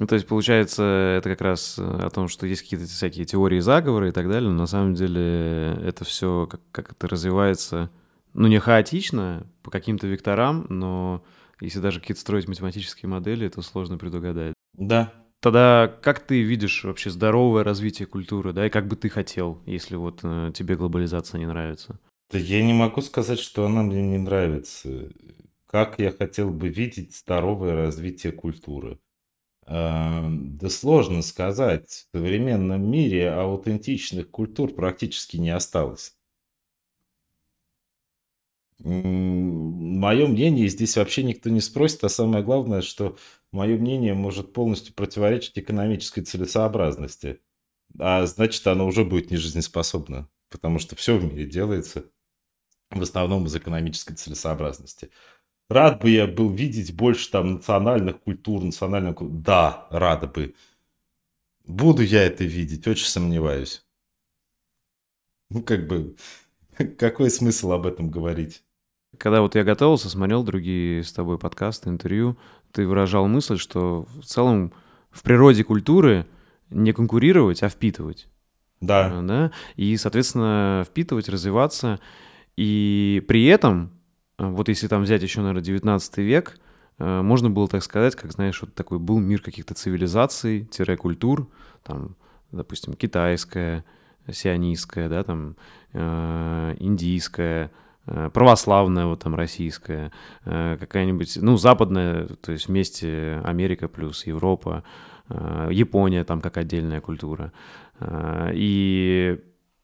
Ну, 0.00 0.06
то 0.06 0.14
есть, 0.14 0.26
получается, 0.26 1.16
это 1.18 1.28
как 1.28 1.42
раз 1.42 1.78
э, 1.78 1.82
о 1.82 2.08
том, 2.08 2.26
что 2.28 2.46
есть 2.46 2.62
какие-то 2.62 2.86
всякие 2.86 3.26
теории 3.26 3.60
заговора 3.60 4.08
и 4.08 4.12
так 4.12 4.30
далее, 4.30 4.48
но 4.48 4.56
на 4.56 4.66
самом 4.66 4.94
деле 4.94 5.78
это 5.84 6.06
все 6.06 6.48
как, 6.50 6.62
как 6.72 6.92
это 6.92 7.06
развивается, 7.06 7.90
ну, 8.32 8.48
не 8.48 8.58
хаотично, 8.58 9.46
по 9.62 9.70
каким-то 9.70 10.06
векторам, 10.06 10.64
но 10.70 11.22
если 11.60 11.80
даже 11.80 12.00
какие-то 12.00 12.22
строить 12.22 12.48
математические 12.48 13.10
модели, 13.10 13.46
то 13.50 13.60
сложно 13.60 13.98
предугадать. 13.98 14.54
Да. 14.72 15.12
Тогда 15.40 15.94
как 16.00 16.20
ты 16.20 16.40
видишь 16.40 16.82
вообще 16.84 17.10
здоровое 17.10 17.62
развитие 17.62 18.06
культуры, 18.06 18.54
да, 18.54 18.66
и 18.66 18.70
как 18.70 18.88
бы 18.88 18.96
ты 18.96 19.10
хотел, 19.10 19.60
если 19.66 19.96
вот 19.96 20.20
э, 20.22 20.50
тебе 20.54 20.76
глобализация 20.76 21.38
не 21.38 21.46
нравится? 21.46 22.00
Да 22.32 22.38
я 22.38 22.64
не 22.64 22.72
могу 22.72 23.02
сказать, 23.02 23.38
что 23.38 23.66
она 23.66 23.82
мне 23.82 24.00
не 24.00 24.16
нравится. 24.16 25.10
Как 25.66 25.98
я 25.98 26.10
хотел 26.10 26.50
бы 26.50 26.68
видеть 26.68 27.14
здоровое 27.14 27.74
развитие 27.74 28.32
культуры? 28.32 28.98
Эм, 29.70 30.58
да 30.58 30.68
сложно 30.68 31.22
сказать. 31.22 32.06
В 32.12 32.18
современном 32.18 32.90
мире 32.90 33.30
аутентичных 33.30 34.30
культур 34.30 34.74
практически 34.74 35.38
не 35.38 35.48
осталось. 35.48 36.14
Мое 38.82 40.26
мнение 40.26 40.68
здесь 40.68 40.96
вообще 40.96 41.22
никто 41.22 41.50
не 41.50 41.60
спросит, 41.60 42.02
а 42.04 42.08
самое 42.08 42.42
главное, 42.42 42.80
что 42.80 43.16
мое 43.52 43.76
мнение 43.76 44.14
может 44.14 44.52
полностью 44.54 44.94
противоречить 44.94 45.58
экономической 45.58 46.22
целесообразности. 46.22 47.40
А 47.98 48.26
значит, 48.26 48.66
оно 48.66 48.86
уже 48.86 49.04
будет 49.04 49.30
нежизнеспособно, 49.30 50.30
потому 50.50 50.78
что 50.78 50.96
все 50.96 51.18
в 51.18 51.24
мире 51.24 51.46
делается 51.46 52.04
в 52.90 53.02
основном 53.02 53.46
из 53.46 53.56
экономической 53.56 54.14
целесообразности. 54.14 55.10
Рад 55.70 56.02
бы 56.02 56.10
я 56.10 56.26
был 56.26 56.50
видеть 56.50 56.92
больше 56.92 57.30
там 57.30 57.52
национальных 57.52 58.20
культур, 58.20 58.64
национальных... 58.64 59.18
Да, 59.20 59.86
рада 59.90 60.26
бы. 60.26 60.56
Буду 61.64 62.02
я 62.02 62.24
это 62.24 62.42
видеть, 62.42 62.88
очень 62.88 63.06
сомневаюсь. 63.06 63.84
Ну, 65.48 65.62
как 65.62 65.86
бы, 65.86 66.16
какой 66.98 67.30
смысл 67.30 67.70
об 67.70 67.86
этом 67.86 68.10
говорить? 68.10 68.64
Когда 69.16 69.42
вот 69.42 69.54
я 69.54 69.62
готовился, 69.62 70.10
смотрел 70.10 70.42
другие 70.42 71.04
с 71.04 71.12
тобой 71.12 71.38
подкасты, 71.38 71.88
интервью, 71.88 72.36
ты 72.72 72.84
выражал 72.84 73.28
мысль, 73.28 73.56
что 73.56 74.08
в 74.20 74.24
целом 74.24 74.72
в 75.12 75.22
природе 75.22 75.62
культуры 75.62 76.26
не 76.70 76.92
конкурировать, 76.92 77.62
а 77.62 77.68
впитывать. 77.68 78.26
Да. 78.80 79.22
да? 79.22 79.52
И, 79.76 79.96
соответственно, 79.96 80.84
впитывать, 80.84 81.28
развиваться. 81.28 82.00
И 82.56 83.22
при 83.28 83.44
этом 83.46 83.92
вот 84.48 84.68
если 84.68 84.88
там 84.88 85.02
взять 85.02 85.22
еще, 85.22 85.40
наверное, 85.40 85.62
19 85.62 86.18
век, 86.18 86.58
э, 86.98 87.22
можно 87.22 87.50
было 87.50 87.68
так 87.68 87.82
сказать, 87.82 88.16
как, 88.16 88.32
знаешь, 88.32 88.60
вот 88.62 88.74
такой 88.74 88.98
был 88.98 89.18
мир 89.18 89.42
каких-то 89.42 89.74
цивилизаций, 89.74 90.66
культур, 90.96 91.48
там, 91.82 92.16
допустим, 92.50 92.94
китайская, 92.94 93.84
сионистская, 94.30 95.08
да, 95.10 95.24
там, 95.24 95.56
э, 95.92 96.76
индийская, 96.78 97.70
э, 98.06 98.30
православная, 98.32 99.06
вот 99.06 99.22
там, 99.22 99.34
российская, 99.34 100.10
какая-нибудь, 100.44 101.36
ну, 101.42 101.58
западная, 101.58 102.26
то 102.40 102.52
есть 102.52 102.68
вместе 102.68 103.42
Америка 103.44 103.88
плюс 103.88 104.26
Европа, 104.26 104.84
Япония 105.28 106.24
там 106.24 106.40
как 106.40 106.56
отдельная 106.56 107.00
культура. 107.00 107.52
И 108.52 109.38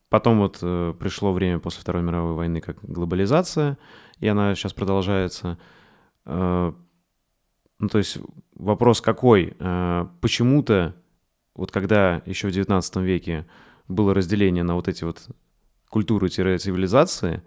потом 0.09 0.39
вот 0.39 0.59
пришло 0.99 1.33
время 1.33 1.61
после 1.61 1.83
Второй 1.83 2.03
мировой 2.03 2.35
войны 2.35 2.61
как 2.61 2.79
глобализация— 2.83 3.79
и 4.19 4.29
она 4.29 4.55
сейчас 4.55 4.73
продолжается. 4.73 5.59
Э, 6.25 6.73
ну, 7.79 7.89
то 7.89 7.99
есть 7.99 8.19
вопрос 8.55 9.01
какой? 9.01 9.55
Э, 9.59 10.07
почему-то, 10.21 10.95
вот 11.55 11.71
когда 11.71 12.23
еще 12.27 12.49
в 12.49 12.53
19 12.53 12.97
веке 12.97 13.47
было 13.89 14.15
разделение 14.15 14.65
на 14.65 14.75
вот 14.75 14.89
эти 14.89 15.05
вот 15.05 15.29
культуры-цивилизации, 15.91 17.43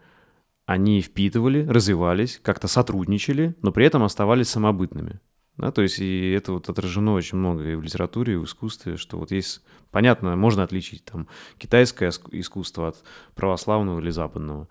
они 0.66 1.02
впитывали, 1.02 1.66
развивались, 1.66 2.40
как-то 2.42 2.68
сотрудничали, 2.68 3.56
но 3.62 3.72
при 3.72 3.86
этом 3.86 4.04
оставались 4.04 4.50
самобытными. 4.50 5.20
Да, 5.58 5.72
то 5.72 5.82
есть 5.82 6.00
и 6.00 6.32
это 6.32 6.54
вот 6.54 6.70
отражено 6.70 7.14
очень 7.14 7.38
много 7.38 7.68
и 7.68 7.76
в 7.76 7.82
литературе, 7.82 8.36
и 8.36 8.38
в 8.38 8.46
искусстве, 8.46 8.96
что 8.96 9.18
вот 9.18 9.32
есть, 9.32 9.62
понятно, 9.92 10.38
можно 10.38 10.64
отличить 10.64 11.04
там 11.04 11.28
китайское 11.58 12.14
искусство 12.32 12.88
от 12.88 13.04
православного 13.36 14.00
или 14.00 14.10
западного. 14.10 14.70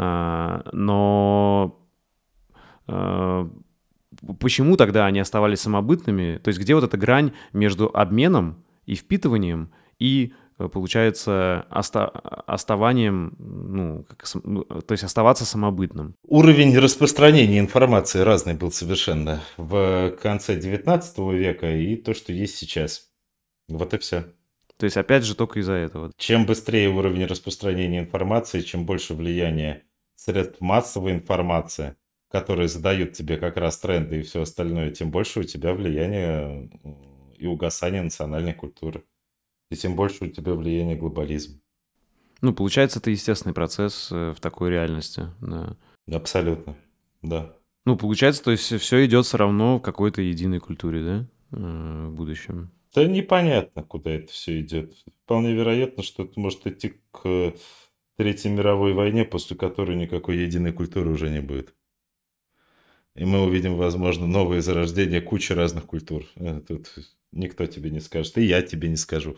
А, 0.00 0.62
но 0.70 1.76
а, 2.86 3.50
почему 4.38 4.76
тогда 4.76 5.06
они 5.06 5.18
оставались 5.18 5.60
самобытными? 5.60 6.38
То 6.38 6.48
есть 6.48 6.60
где 6.60 6.76
вот 6.76 6.84
эта 6.84 6.96
грань 6.96 7.32
между 7.52 7.90
обменом 7.92 8.64
и 8.86 8.94
впитыванием 8.94 9.72
и 9.98 10.32
получается 10.56 11.66
оста 11.68 12.06
оставанием, 12.06 13.34
ну, 13.38 14.04
как, 14.08 14.24
ну, 14.44 14.64
то 14.64 14.92
есть 14.92 15.02
оставаться 15.02 15.44
самобытным. 15.44 16.14
Уровень 16.22 16.78
распространения 16.78 17.58
информации 17.58 18.20
разный 18.20 18.54
был 18.54 18.70
совершенно 18.70 19.40
в 19.56 20.16
конце 20.22 20.54
19 20.56 21.18
века 21.34 21.72
и 21.74 21.96
то, 21.96 22.14
что 22.14 22.32
есть 22.32 22.56
сейчас. 22.56 23.08
Вот 23.68 23.94
и 23.94 23.98
все. 23.98 24.26
То 24.78 24.84
есть 24.84 24.96
опять 24.96 25.24
же 25.24 25.34
только 25.34 25.58
из-за 25.58 25.72
этого. 25.72 26.12
Чем 26.16 26.46
быстрее 26.46 26.88
уровень 26.88 27.26
распространения 27.26 27.98
информации, 27.98 28.60
чем 28.60 28.86
больше 28.86 29.14
влияния 29.14 29.82
средств 30.18 30.60
массовой 30.60 31.12
информации, 31.12 31.96
которые 32.28 32.68
задают 32.68 33.12
тебе 33.12 33.36
как 33.36 33.56
раз 33.56 33.78
тренды 33.78 34.18
и 34.18 34.22
все 34.22 34.42
остальное, 34.42 34.90
тем 34.90 35.10
больше 35.10 35.40
у 35.40 35.42
тебя 35.44 35.72
влияние 35.72 36.70
и 37.36 37.46
угасание 37.46 38.02
национальной 38.02 38.52
культуры. 38.52 39.04
И 39.70 39.76
тем 39.76 39.94
больше 39.94 40.24
у 40.24 40.28
тебя 40.28 40.54
влияние 40.54 40.96
глобализма. 40.96 41.60
Ну, 42.40 42.52
получается, 42.52 42.98
это 42.98 43.10
естественный 43.10 43.54
процесс 43.54 44.08
э, 44.10 44.32
в 44.36 44.40
такой 44.40 44.70
реальности, 44.70 45.26
да. 45.40 45.76
Абсолютно, 46.10 46.76
да. 47.22 47.54
Ну, 47.84 47.96
получается, 47.96 48.42
то 48.42 48.50
есть 48.50 48.76
все 48.80 49.06
идет 49.06 49.26
все 49.26 49.36
равно 49.38 49.78
в 49.78 49.82
какой-то 49.82 50.20
единой 50.20 50.58
культуре, 50.58 51.02
да, 51.02 51.26
э, 51.56 52.06
в 52.08 52.12
будущем? 52.12 52.70
Да 52.94 53.06
непонятно, 53.06 53.82
куда 53.82 54.10
это 54.12 54.32
все 54.32 54.60
идет. 54.60 54.94
Вполне 55.24 55.52
вероятно, 55.52 56.02
что 56.02 56.24
это 56.24 56.40
может 56.40 56.66
идти 56.66 56.94
к 57.12 57.54
Третьей 58.18 58.50
мировой 58.50 58.94
войне, 58.94 59.24
после 59.24 59.56
которой 59.56 59.96
никакой 59.96 60.38
единой 60.38 60.72
культуры 60.72 61.08
уже 61.10 61.30
не 61.30 61.40
будет. 61.40 61.72
И 63.14 63.24
мы 63.24 63.44
увидим, 63.44 63.76
возможно, 63.76 64.26
новые 64.26 64.60
зарождения 64.60 65.20
кучи 65.20 65.52
разных 65.52 65.86
культур. 65.86 66.24
Э, 66.34 66.60
тут 66.66 66.92
никто 67.30 67.66
тебе 67.66 67.90
не 67.90 68.00
скажет, 68.00 68.36
и 68.36 68.42
я 68.42 68.60
тебе 68.62 68.88
не 68.88 68.96
скажу. 68.96 69.36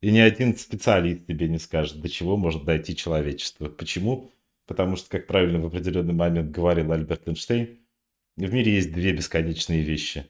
И 0.00 0.10
ни 0.10 0.20
один 0.20 0.56
специалист 0.56 1.26
тебе 1.26 1.48
не 1.48 1.58
скажет, 1.58 2.00
до 2.00 2.08
чего 2.08 2.38
может 2.38 2.64
дойти 2.64 2.96
человечество. 2.96 3.68
Почему? 3.68 4.32
Потому 4.66 4.96
что, 4.96 5.10
как 5.10 5.26
правильно 5.26 5.60
в 5.60 5.66
определенный 5.66 6.14
момент 6.14 6.50
говорил 6.50 6.92
Альберт 6.92 7.28
Эйнштейн, 7.28 7.78
в 8.38 8.52
мире 8.54 8.72
есть 8.74 8.90
две 8.90 9.12
бесконечные 9.12 9.82
вещи. 9.82 10.26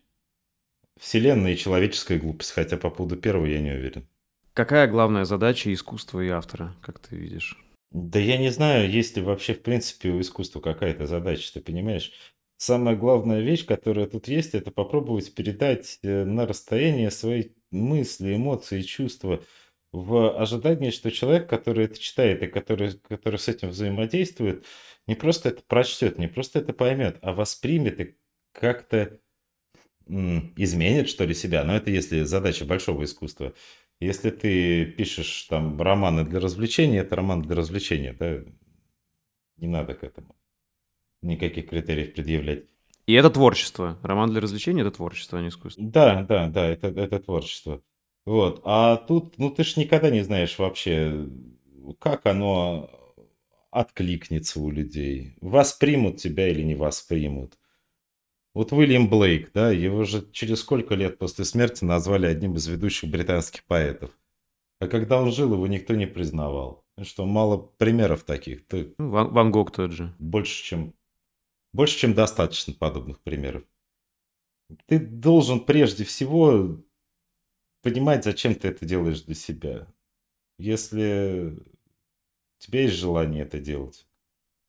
Вселенная 0.98 1.52
и 1.52 1.56
человеческая 1.56 2.18
глупость, 2.18 2.50
хотя 2.50 2.76
по 2.76 2.90
поводу 2.90 3.16
первого 3.16 3.46
я 3.46 3.60
не 3.60 3.70
уверен. 3.70 4.08
Какая 4.52 4.88
главная 4.88 5.24
задача 5.24 5.72
искусства 5.72 6.20
и 6.20 6.28
автора, 6.28 6.74
как 6.82 6.98
ты 6.98 7.14
видишь? 7.14 7.63
Да 7.94 8.18
я 8.18 8.38
не 8.38 8.50
знаю, 8.50 8.90
есть 8.90 9.16
ли 9.16 9.22
вообще 9.22 9.54
в 9.54 9.62
принципе 9.62 10.10
у 10.10 10.20
искусства 10.20 10.60
какая-то 10.60 11.06
задача, 11.06 11.52
ты 11.54 11.60
понимаешь? 11.60 12.12
Самая 12.56 12.96
главная 12.96 13.40
вещь, 13.40 13.64
которая 13.64 14.06
тут 14.08 14.26
есть, 14.26 14.54
это 14.54 14.72
попробовать 14.72 15.32
передать 15.32 16.00
э, 16.02 16.24
на 16.24 16.44
расстояние 16.44 17.12
свои 17.12 17.50
мысли, 17.70 18.34
эмоции, 18.34 18.82
чувства 18.82 19.44
в 19.92 20.36
ожидании, 20.36 20.90
что 20.90 21.12
человек, 21.12 21.48
который 21.48 21.84
это 21.84 21.96
читает 22.00 22.42
и 22.42 22.48
который, 22.48 22.98
который 23.08 23.38
с 23.38 23.46
этим 23.46 23.68
взаимодействует, 23.68 24.64
не 25.06 25.14
просто 25.14 25.50
это 25.50 25.62
прочтет, 25.62 26.18
не 26.18 26.26
просто 26.26 26.58
это 26.58 26.72
поймет, 26.72 27.18
а 27.22 27.32
воспримет 27.32 28.00
и 28.00 28.16
как-то 28.52 29.20
изменит, 30.08 31.08
что 31.08 31.24
ли, 31.24 31.34
себя. 31.34 31.64
Но 31.64 31.76
это 31.76 31.90
если 31.90 32.22
задача 32.22 32.64
большого 32.64 33.04
искусства. 33.04 33.54
Если 34.04 34.30
ты 34.30 34.84
пишешь 34.84 35.44
там 35.44 35.80
романы 35.80 36.24
для 36.24 36.40
развлечения, 36.40 36.98
это 36.98 37.16
роман 37.16 37.42
для 37.42 37.56
развлечения, 37.56 38.12
да? 38.12 38.44
Не 39.56 39.68
надо 39.68 39.94
к 39.94 40.04
этому 40.04 40.36
никаких 41.24 41.68
критериев 41.68 42.14
предъявлять. 42.14 42.64
И 43.06 43.12
это 43.14 43.30
творчество. 43.30 43.98
Роман 44.02 44.30
для 44.30 44.40
развлечения– 44.40 44.82
это 44.82 44.92
творчество, 44.92 45.38
а 45.38 45.42
не 45.42 45.48
искусство. 45.48 45.84
Да, 45.84 46.22
да, 46.22 46.48
да, 46.48 46.66
это, 46.66 46.88
это 46.88 47.18
творчество. 47.18 47.82
Вот. 48.24 48.62
А 48.64 48.96
тут, 48.96 49.38
ну 49.38 49.50
ты 49.50 49.64
ж 49.64 49.76
никогда 49.76 50.10
не 50.10 50.22
знаешь 50.22 50.58
вообще, 50.58 51.28
как 51.98 52.24
оно 52.26 52.90
откликнется 53.70 54.60
у 54.60 54.70
людей. 54.70 55.36
Воспримут 55.40 56.16
тебя 56.16 56.48
или 56.48 56.62
не 56.62 56.74
воспримут. 56.74 57.58
Вот 58.54 58.72
Уильям 58.72 59.08
Блейк, 59.08 59.52
да, 59.52 59.72
его 59.72 60.04
же 60.04 60.30
через 60.30 60.60
сколько 60.60 60.94
лет 60.94 61.18
после 61.18 61.44
смерти 61.44 61.84
назвали 61.84 62.26
одним 62.26 62.54
из 62.54 62.68
ведущих 62.68 63.10
британских 63.10 63.64
поэтов. 63.64 64.16
А 64.78 64.86
когда 64.86 65.20
он 65.20 65.32
жил, 65.32 65.52
его 65.54 65.66
никто 65.66 65.94
не 65.94 66.06
признавал. 66.06 66.84
Что 67.02 67.26
мало 67.26 67.56
примеров 67.58 68.22
таких. 68.22 68.66
Ты 68.68 68.94
Ну, 68.98 69.10
Ван, 69.10 69.32
Ван 69.32 69.50
Гог 69.50 69.72
тот 69.72 69.90
же. 69.90 70.14
больше, 70.20 70.62
чем 70.62 70.94
больше, 71.72 71.98
чем 71.98 72.14
достаточно 72.14 72.72
подобных 72.72 73.20
примеров. 73.20 73.64
Ты 74.86 75.00
должен 75.00 75.60
прежде 75.60 76.04
всего 76.04 76.80
понимать, 77.82 78.24
зачем 78.24 78.54
ты 78.54 78.68
это 78.68 78.86
делаешь 78.86 79.22
для 79.22 79.34
себя. 79.34 79.88
Если 80.58 81.56
у 81.58 82.58
тебя 82.58 82.82
есть 82.82 82.94
желание 82.94 83.42
это 83.42 83.58
делать, 83.58 84.06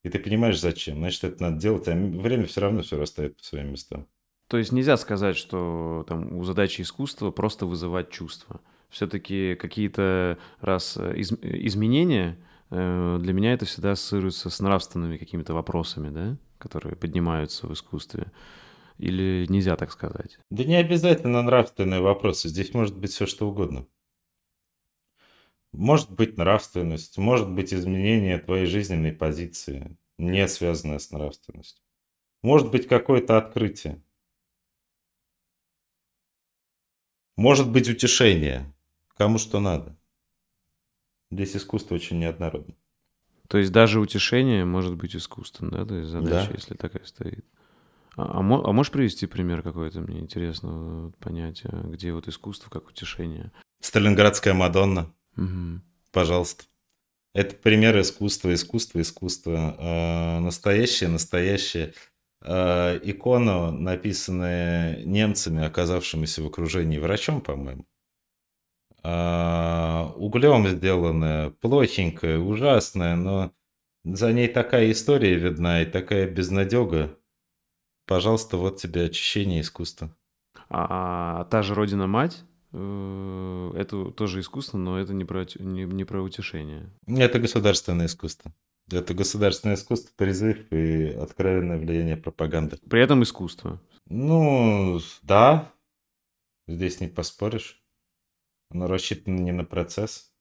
и 0.06 0.10
ты 0.10 0.20
понимаешь, 0.20 0.60
зачем, 0.60 0.98
значит, 0.98 1.24
это 1.24 1.41
надо 1.41 1.58
делать, 1.58 1.88
а 1.88 1.96
время 1.96 2.46
все 2.46 2.62
равно 2.62 2.84
все 2.84 2.96
расставит 2.96 3.38
по 3.38 3.44
своим 3.44 3.72
местам. 3.72 4.06
То 4.48 4.58
есть 4.58 4.72
нельзя 4.72 4.98
сказать, 4.98 5.36
что 5.36 6.06
там 6.08 6.38
у 6.38 6.44
задачи 6.44 6.82
искусства 6.82 7.32
просто 7.32 7.65
вызывать 7.65 8.12
чувства. 8.12 8.62
Все-таки 8.89 9.56
какие-то 9.56 10.38
раз 10.62 10.96
э, 10.98 11.18
из- 11.18 11.32
изменения 11.41 12.38
э, 12.70 13.18
для 13.20 13.34
меня 13.34 13.54
это 13.54 13.65
всегда 13.65 13.94
ассоциируется 13.94 14.52
с 14.52 14.60
нравственными 14.60 15.18
какими-то 15.18 15.56
вопросами, 15.56 16.10
да, 16.10 16.38
которые 16.60 16.96
поднимаются 16.96 17.65
в 17.65 17.74
искусстве. 17.74 18.32
Или 19.00 19.48
нельзя 19.50 19.76
так 19.76 19.91
сказать? 19.91 20.38
Да 20.52 20.63
не 20.63 20.76
обязательно 20.76 21.41
нравственные 21.41 22.02
вопросы, 22.02 22.48
здесь 22.48 22.76
может 22.76 22.96
быть 22.96 23.12
все 23.12 23.26
что 23.26 23.50
угодно. 23.50 23.88
Может 25.76 26.10
быть 26.12 26.38
нравственность, 26.38 27.18
может 27.18 27.50
быть 27.50 27.74
изменение 27.74 28.38
твоей 28.38 28.66
жизненной 28.66 29.12
позиции, 29.12 29.98
не 30.18 30.48
связанное 30.48 31.00
с 31.00 31.12
нравственностью. 31.12 31.84
Может 32.42 32.72
быть 32.72 32.88
какое-то 32.88 33.38
открытие. 33.38 34.02
Может 37.36 37.70
быть 37.70 37.90
утешение. 37.90 38.74
Кому 39.18 39.38
что 39.38 39.60
надо. 39.60 39.98
Здесь 41.30 41.58
искусство 41.58 41.96
очень 41.96 42.20
неоднородно. 42.20 42.76
То 43.50 43.58
есть 43.58 43.74
даже 43.74 44.00
утешение 44.00 44.64
может 44.64 44.96
быть 44.96 45.16
искусством, 45.16 45.72
да? 45.72 45.86
То 45.86 45.96
есть 45.96 46.10
задача, 46.10 46.48
Да. 46.48 46.54
если 46.56 46.76
такая 46.76 47.04
стоит. 47.04 47.46
А, 48.16 48.24
а 48.24 48.40
а 48.40 48.72
можешь 48.72 48.94
привести 48.94 49.28
пример 49.28 49.62
какой-то 49.62 50.00
мне 50.00 50.20
интересного 50.20 51.12
понятия, 51.20 51.70
где 51.84 52.14
вот 52.14 52.30
искусство 52.30 52.70
как 52.70 52.88
утешение? 52.88 53.52
Сталинградская 53.82 54.54
Мадонна. 54.54 55.14
Мгм. 55.36 55.84
Пожалуйста. 56.12 56.65
Это 57.34 57.56
пример 57.56 58.00
искусства, 58.00 58.54
искусства, 58.54 59.02
искусства. 59.02 59.76
Э, 59.80 60.39
Настоящее, 60.39 61.10
настоящее. 61.10 61.93
Э, 62.41 63.00
Икона, 63.04 63.71
написанная 63.71 65.04
немцами, 65.06 65.65
оказавшимися 65.65 66.43
в 66.43 66.48
окружении 66.48 66.98
врачом, 67.00 67.41
по-моему. 67.41 67.86
Э, 69.04 70.06
Углем 70.15 70.67
сделанная, 70.67 71.50
плохенькая, 71.50 72.39
ужасная, 72.39 73.15
но 73.15 73.52
за 74.04 74.32
ней 74.34 74.48
такая 74.48 74.91
история 74.91 75.36
видна 75.36 75.82
и 75.82 75.86
такая 75.86 76.30
безнадега. 76.30 77.17
Пожалуйста, 78.08 78.58
вот 78.58 78.78
тебе 78.78 79.06
очищение 79.06 79.62
искусства. 79.62 80.15
А, 80.69 81.45
та 81.45 81.62
же 81.63 81.74
Родина-мать, 81.76 82.43
это 82.76 84.12
тоже 84.12 84.42
искусство, 84.42 84.78
но 84.78 85.00
это 85.00 85.14
не 85.14 85.24
про, 85.24 85.46
не, 85.60 85.84
не 85.84 86.04
про 86.04 86.22
утешение. 86.22 86.90
Это 87.08 87.40
государственное 87.40 88.08
искусство. 88.08 88.54
Это 88.92 89.14
государственное 89.14 89.76
искусство, 89.76 90.12
призыв 90.16 90.72
и 90.72 91.08
откровенное 91.08 91.78
влияние 91.78 92.18
пропаганды. 92.18 92.78
При 92.90 93.02
этом 93.02 93.24
искусство. 93.24 93.82
Ну, 94.08 95.00
да, 95.24 95.72
здесь 96.68 97.00
не 97.00 97.08
поспоришь. 97.08 97.82
Оно 98.70 98.88
рассчитано 98.88 99.40
не 99.40 99.52
на 99.52 99.64
процесс. 99.64 100.32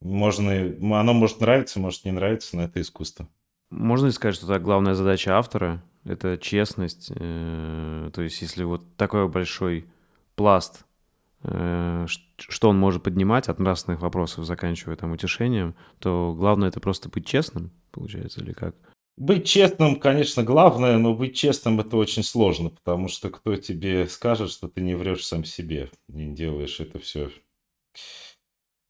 Можно, 0.00 0.52
оно 1.00 1.14
может 1.14 1.40
нравиться, 1.40 1.80
может 1.80 2.04
не 2.04 2.12
нравиться, 2.12 2.56
но 2.56 2.64
это 2.64 2.80
искусство. 2.80 3.28
Можно 3.70 4.06
ли 4.06 4.12
сказать, 4.12 4.36
что 4.36 4.46
так 4.46 4.62
главная 4.62 4.94
задача 4.94 5.38
автора— 5.38 5.82
это 6.06 6.38
честность? 6.38 7.12
э, 7.14 8.10
то 8.12 8.22
есть 8.22 8.40
если 8.42 8.64
вот 8.64 8.96
такой 8.96 9.28
большой 9.28 9.86
пласт, 10.34 10.84
э, 11.42 12.06
что 12.38 12.68
он 12.68 12.78
может 12.78 13.02
поднимать 13.02 13.48
от 13.48 13.58
нравственных 13.58 14.00
вопросов, 14.00 14.44
заканчивая 14.44 14.96
там 14.96 15.12
утешением, 15.12 15.74
то 15.98 16.34
главное— 16.36 16.68
это 16.70 16.80
просто 16.80 17.08
быть 17.08 17.26
честным, 17.26 17.72
получается, 17.90 18.40
или 18.40 18.52
как? 18.52 18.74
Быть 19.16 19.46
честным, 19.46 19.98
конечно, 19.98 20.42
главное, 20.42 20.98
но 20.98 21.14
быть 21.14 21.34
честным 21.34 21.80
это 21.80 21.96
очень 21.96 22.22
сложно, 22.22 22.68
потому 22.68 23.08
что 23.08 23.30
кто 23.30 23.56
тебе 23.56 24.06
скажет, 24.08 24.50
что 24.50 24.68
ты 24.68 24.82
не 24.82 24.94
врешь 24.94 25.24
сам 25.24 25.42
себе, 25.42 25.90
не 26.08 26.34
делаешь 26.34 26.80
это 26.80 26.98
все 26.98 27.30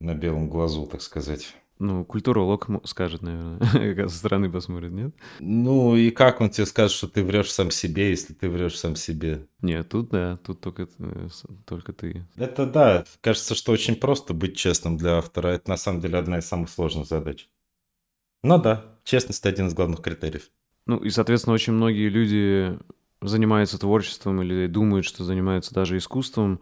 на 0.01 0.15
белом 0.15 0.51
глазу, 0.51 0.87
так 0.87 1.01
сказать. 1.01 1.55
Ну, 1.79 2.07
культуролог 2.07 2.69
скажет, 2.85 3.21
наверное, 3.21 4.09
со 4.09 4.17
стороны 4.17 4.51
посмотрит, 4.51 4.93
нет? 4.93 5.15
Ну 5.41 5.95
и 5.95 6.11
как 6.11 6.41
он 6.41 6.49
тебе 6.49 6.67
скажет, 6.67 6.93
что 6.93 7.07
ты 7.07 7.23
врешь 7.23 7.51
сам 7.53 7.71
себе, 7.71 8.11
если 8.11 8.33
ты 8.33 8.49
врешь 8.49 8.79
сам 8.79 8.97
себе? 8.97 9.47
Нет, 9.61 9.91
тут 9.91 10.09
да, 10.09 10.39
тут 10.39 10.61
только, 10.61 10.89
э, 10.99 11.29
только 11.67 11.93
ты. 11.93 12.27
Это 12.37 12.65
да, 12.65 13.05
кажется, 13.21 13.55
что 13.55 13.73
очень 13.73 13.97
просто 13.97 14.33
быть 14.33 14.57
честным 14.57 14.97
для 14.97 15.19
автора. 15.19 15.49
Это 15.49 15.69
на 15.69 15.77
самом 15.77 16.01
деле 16.01 16.19
одна 16.19 16.39
из 16.39 16.47
самых 16.47 16.71
сложных 16.71 17.07
задач. 17.07 17.49
Ну 18.43 18.59
да, 18.59 18.85
честность 19.05 19.45
один 19.45 19.67
из 19.67 19.75
главных 19.75 20.01
критериев. 20.01 20.51
Ну 20.87 20.99
и, 20.99 21.11
соответственно, 21.11 21.55
очень 21.55 21.75
многие 21.75 22.09
люди 22.09 22.79
занимаются 23.21 23.79
творчеством 23.79 24.41
или 24.41 24.67
думают, 24.67 25.05
что 25.05 25.25
занимаются 25.25 25.75
даже 25.75 25.97
искусством, 25.97 26.61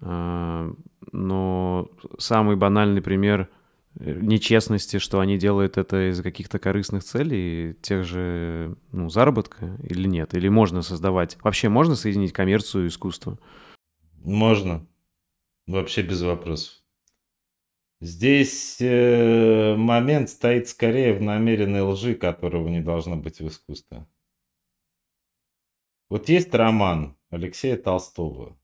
а, 0.00 0.72
но 1.12 1.90
самый 2.18 2.56
банальный 2.56 3.02
пример 3.02 3.50
нечестности, 3.98 4.98
что 4.98 5.20
они 5.20 5.38
делают 5.38 5.78
это 5.78 6.10
из-за 6.10 6.22
каких-то 6.22 6.58
корыстных 6.58 7.04
целей, 7.04 7.74
тех 7.80 8.04
же, 8.04 8.76
ну, 8.92 9.08
заработка 9.08 9.76
или 9.82 10.06
нет? 10.06 10.34
Или 10.34 10.48
можно 10.48 10.82
создавать? 10.82 11.36
Вообще 11.42 11.68
можно 11.68 11.94
соединить 11.94 12.32
коммерцию 12.32 12.84
и 12.84 12.88
искусство? 12.88 13.38
Можно. 14.22 14.86
Вообще 15.66 16.02
без 16.02 16.22
вопросов. 16.22 16.82
Здесь 18.00 18.76
э, 18.80 19.76
момент 19.76 20.28
стоит 20.28 20.68
скорее 20.68 21.14
в 21.14 21.22
намеренной 21.22 21.80
лжи, 21.80 22.14
которого 22.14 22.68
не 22.68 22.80
должно 22.80 23.16
быть 23.16 23.40
в 23.40 23.48
искусстве. 23.48 24.06
Вот 26.10 26.28
есть 26.28 26.52
роман 26.54 27.16
Алексея 27.30 27.76
Толстого. 27.76 28.58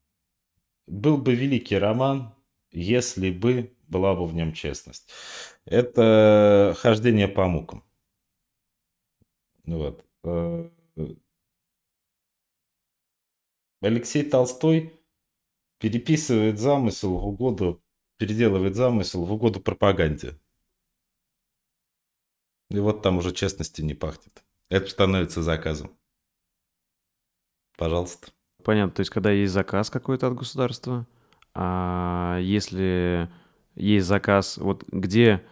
Был 0.86 1.16
бы 1.16 1.34
великий 1.34 1.78
роман, 1.78 2.34
если 2.70 3.30
бы 3.30 3.72
была 3.90 4.14
бы 4.14 4.26
в 4.26 4.34
нем 4.34 4.52
честность. 4.52 5.10
Это 5.66 6.74
хождение 6.78 7.28
по 7.28 7.46
мукам. 7.46 7.84
Вот. 9.66 10.04
Э, 10.24 10.70
Алексей 13.82 14.28
Толстой 14.28 14.92
переписывает 15.78 16.58
замысел 16.58 17.16
в 17.16 17.26
угоду, 17.26 17.82
переделывает 18.18 18.76
замысел 18.76 19.24
в 19.24 19.32
угоду 19.32 19.60
пропаганде. 19.60 20.38
И 22.70 22.78
вот 22.78 23.02
там 23.02 23.18
уже 23.18 23.32
честности 23.32 23.82
не 23.82 23.94
пахнет. 23.94 24.44
Это 24.68 24.88
становится 24.88 25.42
заказом. 25.42 25.96
Пожалуйста. 27.76 28.30
Понятно, 28.62 28.94
то 28.94 29.00
есть 29.00 29.10
когда 29.10 29.32
есть 29.32 29.52
заказ 29.52 29.90
какой-то 29.90 30.28
от 30.28 30.34
государства, 30.34 31.06
а 31.54 32.38
если 32.40 33.30
есть 33.80 34.06
заказ, 34.06 34.58
вот 34.58 34.84
где... 34.90 35.42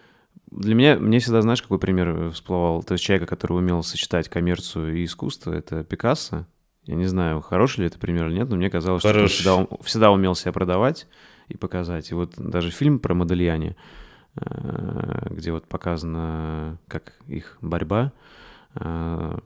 Для 0.51 0.75
меня, 0.75 0.97
мне 0.97 1.19
всегда, 1.19 1.43
знаешь, 1.43 1.61
какой 1.61 1.79
пример 1.79 2.31
всплывал? 2.31 2.83
То 2.83 2.93
есть 2.93 3.05
человека, 3.05 3.27
который 3.27 3.59
умел 3.59 3.83
сочетать 3.83 4.31
коммерцию 4.31 4.97
и 4.97 5.05
искусство, 5.05 5.53
это 5.53 5.85
Пикассо. 5.85 6.47
Я 6.85 6.95
не 6.95 7.05
знаю, 7.05 7.43
хороший 7.43 7.81
ли 7.81 7.87
это 7.87 7.99
пример 7.99 8.29
или 8.29 8.37
нет, 8.37 8.49
но 8.49 8.57
мне 8.57 8.71
казалось, 8.71 9.03
что 9.03 9.11
он 9.21 9.29
всегда, 9.29 9.67
всегда 9.83 10.11
умел 10.11 10.35
себя 10.35 10.53
продавать 10.53 11.07
и 11.49 11.57
показать. 11.59 12.11
И 12.11 12.15
вот 12.15 12.33
даже 12.39 12.71
фильм 12.71 12.99
про 12.99 13.13
Модельяне, 13.13 13.77
э, 14.37 15.27
где 15.29 15.53
вот 15.53 15.69
показано, 15.69 16.79
как 16.89 17.13
их 17.27 17.59
борьба, 17.61 18.13
э, 18.75 19.39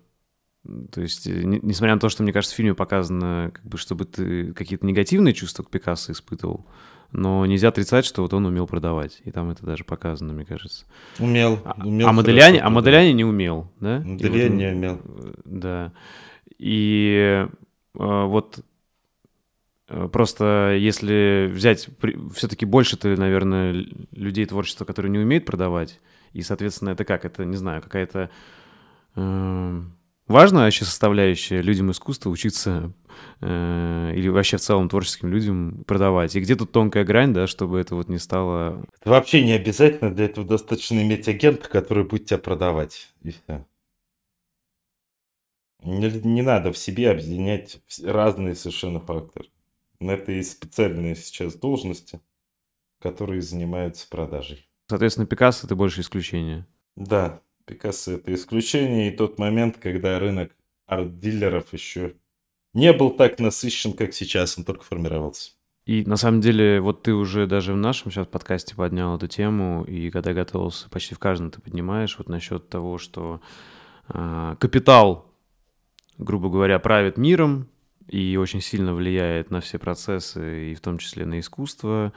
то 0.92 1.00
есть, 1.00 1.26
э, 1.26 1.42
не- 1.42 1.58
несмотря 1.62 1.94
на 1.94 2.00
то, 2.00 2.08
что, 2.08 2.22
мне 2.22 2.32
кажется, 2.32 2.54
в 2.54 2.56
фильме 2.56 2.74
показано, 2.74 3.50
как 3.52 3.64
бы, 3.64 3.76
чтобы 3.76 4.04
ты 4.04 4.52
какие-то 4.52 4.86
негативные 4.86 5.34
чувства 5.34 5.64
к 5.64 5.70
Пикассо 5.70 6.12
испытывал, 6.12 6.64
но 7.12 7.46
нельзя 7.46 7.68
отрицать, 7.68 8.04
что 8.04 8.22
вот 8.22 8.32
он 8.34 8.46
умел 8.46 8.66
продавать. 8.66 9.20
И 9.24 9.30
там 9.30 9.50
это 9.50 9.64
даже 9.64 9.84
показано, 9.84 10.32
мне 10.32 10.44
кажется. 10.44 10.84
Умел. 11.18 11.60
А, 11.64 11.86
умел 11.86 12.08
а 12.08 12.12
Модельяне, 12.12 12.58
хорошо 12.58 12.66
а 12.66 12.70
Модельяне 12.70 13.12
не 13.12 13.24
умел, 13.24 13.70
да? 13.80 13.98
Вот 13.98 14.06
Модельяне 14.06 14.50
он- 14.50 14.56
не 14.56 14.66
умел. 14.72 15.00
э, 15.04 15.32
Да. 15.44 15.92
И 16.58 17.46
э, 17.46 17.48
вот 17.94 18.60
Э, 19.88 20.08
просто 20.10 20.74
если 20.78 21.50
взять, 21.52 21.88
все-таки 22.34 22.64
больше 22.64 22.96
ты, 22.96 23.14
наверное, 23.16 23.84
людей 24.12 24.46
творчества, 24.46 24.86
которые 24.86 25.12
не 25.12 25.18
умеют 25.18 25.44
продавать, 25.44 26.00
и, 26.32 26.40
соответственно, 26.40 26.90
это 26.90 27.04
как? 27.04 27.26
Это, 27.26 27.44
не 27.44 27.56
знаю, 27.56 27.82
какая-то 27.82 28.30
э, 29.16 29.80
важная 30.28 30.64
вообще 30.64 30.86
составляющая 30.86 31.60
людям 31.60 31.90
искусства 31.90 32.30
учиться 32.30 32.92
э, 33.40 34.12
или 34.14 34.28
вообще 34.28 34.56
в 34.56 34.60
целом 34.60 34.88
творческим 34.88 35.28
людям 35.28 35.84
продавать. 35.86 36.36
И 36.36 36.40
где 36.40 36.56
тут 36.56 36.72
тонкая 36.72 37.04
грань, 37.04 37.32
да, 37.32 37.46
чтобы 37.46 37.80
это 37.80 37.94
вот 37.94 38.08
не 38.08 38.18
стало... 38.18 38.84
Это 39.00 39.10
вообще 39.10 39.44
не 39.44 39.52
обязательно, 39.52 40.14
для 40.14 40.26
этого 40.26 40.46
достаточно 40.46 41.02
иметь 41.02 41.28
агента, 41.28 41.68
который 41.68 42.04
будет 42.04 42.26
тебя 42.26 42.38
продавать, 42.38 43.08
и 43.22 43.30
все. 43.30 43.66
Не, 45.82 46.10
не 46.10 46.42
надо 46.42 46.72
в 46.72 46.78
себе 46.78 47.10
объединять 47.10 47.80
разные 48.04 48.54
совершенно 48.54 49.00
факторы. 49.00 49.48
Это 49.98 50.32
и 50.32 50.42
специальные 50.42 51.16
сейчас 51.16 51.54
должности, 51.54 52.20
которые 53.00 53.42
занимаются 53.42 54.08
продажей. 54.08 54.68
Соответственно, 54.88 55.26
Пикассо 55.26 55.66
это 55.66 55.74
больше 55.74 56.00
исключение. 56.00 56.66
Да, 56.96 57.40
Пикассо 57.66 58.12
это 58.12 58.32
исключение. 58.34 59.12
И 59.12 59.16
тот 59.16 59.38
момент, 59.38 59.78
когда 59.78 60.18
рынок 60.18 60.54
арт-дилеров 60.86 61.72
еще 61.72 62.14
не 62.74 62.92
был 62.92 63.10
так 63.10 63.38
насыщен, 63.38 63.92
как 63.92 64.14
сейчас, 64.14 64.58
он 64.58 64.64
только 64.64 64.84
формировался. 64.84 65.52
И 65.84 66.04
на 66.04 66.16
самом 66.16 66.40
деле, 66.40 66.80
вот 66.80 67.02
ты 67.02 67.12
уже 67.12 67.46
даже 67.46 67.72
в 67.72 67.76
нашем 67.76 68.12
сейчас 68.12 68.26
подкасте 68.26 68.76
поднял 68.76 69.16
эту 69.16 69.26
тему, 69.26 69.84
и 69.84 70.10
когда 70.10 70.32
готовился, 70.32 70.88
почти 70.88 71.14
в 71.14 71.18
каждом 71.18 71.50
ты 71.50 71.60
поднимаешь 71.60 72.16
вот 72.18 72.28
насчет 72.28 72.68
того, 72.68 72.98
что 72.98 73.40
э, 74.08 74.56
капитал, 74.60 75.26
грубо 76.18 76.50
говоря, 76.50 76.78
правит 76.78 77.16
миром 77.16 77.68
и 78.06 78.36
очень 78.36 78.60
сильно 78.60 78.94
влияет 78.94 79.50
на 79.50 79.60
все 79.60 79.78
процессы, 79.78 80.70
и 80.70 80.74
в 80.74 80.80
том 80.80 80.98
числе 80.98 81.26
на 81.26 81.40
искусство, 81.40 82.12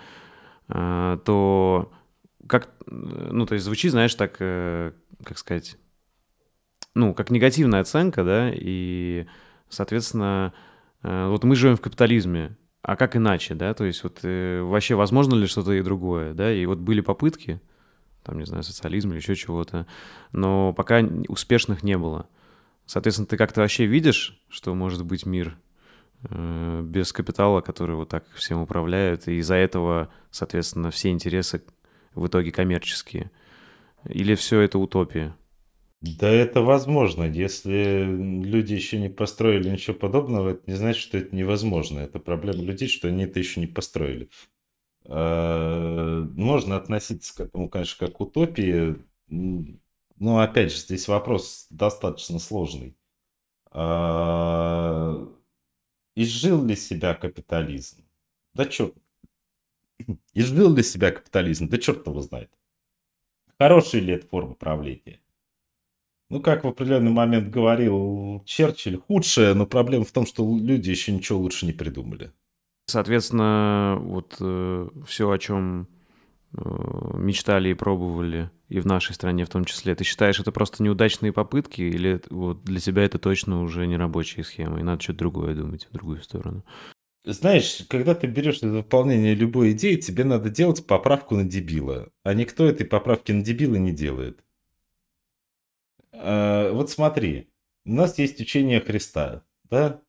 э, 0.70 1.18
то 1.26 1.92
как, 2.48 2.70
ну, 2.86 3.48
то 3.48 3.56
есть 3.56 3.66
звучит, 3.66 3.92
знаешь, 3.92 4.14
так, 4.14 4.36
э, 4.40 4.92
как 5.24 5.40
сказать, 5.40 5.78
ну, 6.94 7.16
как 7.16 7.32
негативная 7.32 7.82
оценка, 7.82 8.24
да, 8.24 8.52
и, 8.54 9.26
соответственно, 9.70 10.54
э, 11.04 11.28
вот 11.28 11.44
мы 11.44 11.56
живем 11.56 11.78
в 11.78 11.82
капитализме, 11.82 12.56
а 12.82 12.96
как 12.96 13.16
иначе, 13.16 13.56
да, 13.56 13.74
то 13.74 13.86
есть 13.86 14.04
вот 14.04 14.20
э, 14.24 14.62
вообще 14.62 14.96
возможно 14.96 15.36
ли 15.36 15.48
что-то 15.48 15.72
и 15.74 15.82
другое, 15.82 16.34
да, 16.34 16.54
и 16.54 16.66
вот 16.66 16.80
были 16.80 17.02
попытки, 17.02 17.62
там, 18.24 18.40
не 18.40 18.46
знаю, 18.46 18.64
социализм 18.64 19.12
или 19.12 19.18
еще 19.18 19.36
чего-то, 19.36 19.88
но 20.32 20.74
пока 20.74 21.02
успешных 21.28 21.84
не 21.84 21.98
было. 21.98 22.28
Соответственно, 22.86 23.28
ты 23.28 23.38
как-то 23.38 23.62
вообще 23.62 23.86
видишь, 23.86 24.40
что 24.50 24.74
может 24.76 25.04
быть 25.06 25.26
мир 25.26 25.58
без 26.30 27.14
капитала, 27.14 27.62
который 27.62 27.96
вот 27.96 28.10
так 28.10 28.26
всем 28.34 28.62
управляет, 28.62 29.28
и 29.28 29.38
из-за 29.40 29.56
этого, 29.56 30.10
соответственно, 30.32 30.90
все 30.90 31.10
интересы 31.10 31.64
в 32.16 32.28
итоге 32.28 32.52
коммерческие? 32.52 33.32
Или 34.08 34.36
все 34.36 34.62
это 34.62 34.80
утопия? 34.80 35.36
Да 36.06 36.30
это 36.30 36.62
возможно. 36.62 37.24
Если 37.24 38.04
люди 38.04 38.74
еще 38.74 39.00
не 39.00 39.10
построили 39.10 39.70
ничего 39.70 39.96
подобного, 39.96 40.50
это 40.52 40.62
не 40.70 40.78
значит, 40.78 41.02
что 41.02 41.18
это 41.18 41.36
невозможно. 41.36 42.00
Это 42.00 42.20
проблема 42.20 42.62
людей, 42.62 42.88
что 42.88 43.08
они 43.08 43.24
это 43.24 43.40
еще 43.40 43.60
не 43.60 43.66
построили. 43.66 44.30
А, 45.06 46.24
можно 46.36 46.78
относиться 46.78 47.36
к 47.36 47.40
этому, 47.42 47.70
конечно, 47.70 48.08
как 48.08 48.18
к 48.18 48.22
утопии. 48.22 48.96
Но 49.30 50.40
опять 50.40 50.72
же, 50.72 50.78
здесь 50.80 51.08
вопрос 51.08 51.68
достаточно 51.72 52.40
сложный. 52.40 52.96
А, 53.72 55.28
изжил 56.16 56.66
ли 56.66 56.76
себя 56.76 57.16
капитализм? 57.16 58.06
Да 58.54 58.70
что, 58.70 58.94
Изжил 60.34 60.74
для 60.74 60.84
себя 60.84 61.12
капитализм? 61.12 61.68
Да 61.70 61.78
черт 61.78 62.06
его 62.06 62.22
знает. 62.22 62.52
Хорошая 63.60 64.02
ли 64.02 64.14
это 64.14 64.28
форма 64.28 64.54
правления? 64.54 65.20
Ну, 66.36 66.42
как 66.42 66.66
в 66.66 66.68
определенный 66.68 67.12
момент 67.12 67.50
говорил 67.50 68.44
Черчилль, 68.46 68.98
худшая, 68.98 69.54
но 69.54 69.66
проблема 69.66 70.04
в 70.04 70.12
том, 70.12 70.26
что 70.26 70.44
люди 70.58 70.90
еще 70.90 71.14
ничего 71.14 71.40
лучше 71.40 71.66
не 71.66 71.72
придумали. 71.72 72.34
Соответственно, 72.88 73.98
вот 74.02 74.36
э, 74.42 74.90
все, 75.08 75.32
о 75.32 75.38
чем 75.38 75.88
э, 76.52 76.60
мечтали 77.14 77.70
и 77.70 77.74
пробовали, 77.74 78.52
и 78.68 78.82
в 78.82 78.86
нашей 78.86 79.16
стране 79.16 79.46
в 79.46 79.50
том 79.50 79.64
числе, 79.64 79.96
ты 79.96 80.04
считаешь, 80.04 80.38
это 80.38 80.52
просто 80.52 80.84
неудачные 80.84 81.32
попытки, 81.32 81.84
или 81.84 82.20
вот 82.30 82.66
для 82.66 82.82
тебя 82.82 83.04
это 83.04 83.18
точно 83.18 83.62
уже 83.62 83.88
не 83.88 83.96
рабочая 83.96 84.44
схема, 84.44 84.82
и 84.82 84.84
надо 84.84 85.02
что-то 85.02 85.20
другое 85.20 85.56
думать, 85.56 85.88
в 85.90 85.94
другую 85.94 86.22
сторону? 86.22 86.66
Знаешь, 87.24 87.86
когда 87.88 88.14
ты 88.14 88.28
берешь 88.28 88.60
для 88.60 88.72
выполнения 88.72 89.36
любой 89.36 89.72
идеи, 89.72 89.96
тебе 89.96 90.26
надо 90.26 90.50
делать 90.50 90.86
поправку 90.86 91.36
на 91.38 91.46
дебила. 91.46 92.10
А 92.24 92.34
никто 92.34 92.66
этой 92.66 92.86
поправки 92.86 93.32
на 93.32 93.42
дебила 93.42 93.76
не 93.76 93.94
делает. 93.94 94.45
А, 96.18 96.72
вот 96.72 96.90
смотри, 96.90 97.50
у 97.86 97.94
нас 97.94 98.18
есть 98.18 98.40
учение 98.40 98.82
Христа, 98.82 99.44
да? 99.66 100.02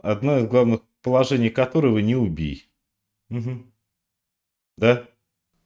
Одно 0.00 0.38
из 0.38 0.46
главных 0.46 0.80
положений 1.02 1.50
которого 1.50 1.98
не 1.98 2.16
убей. 2.16 2.70
Угу. 3.30 3.66
Да? 4.78 5.04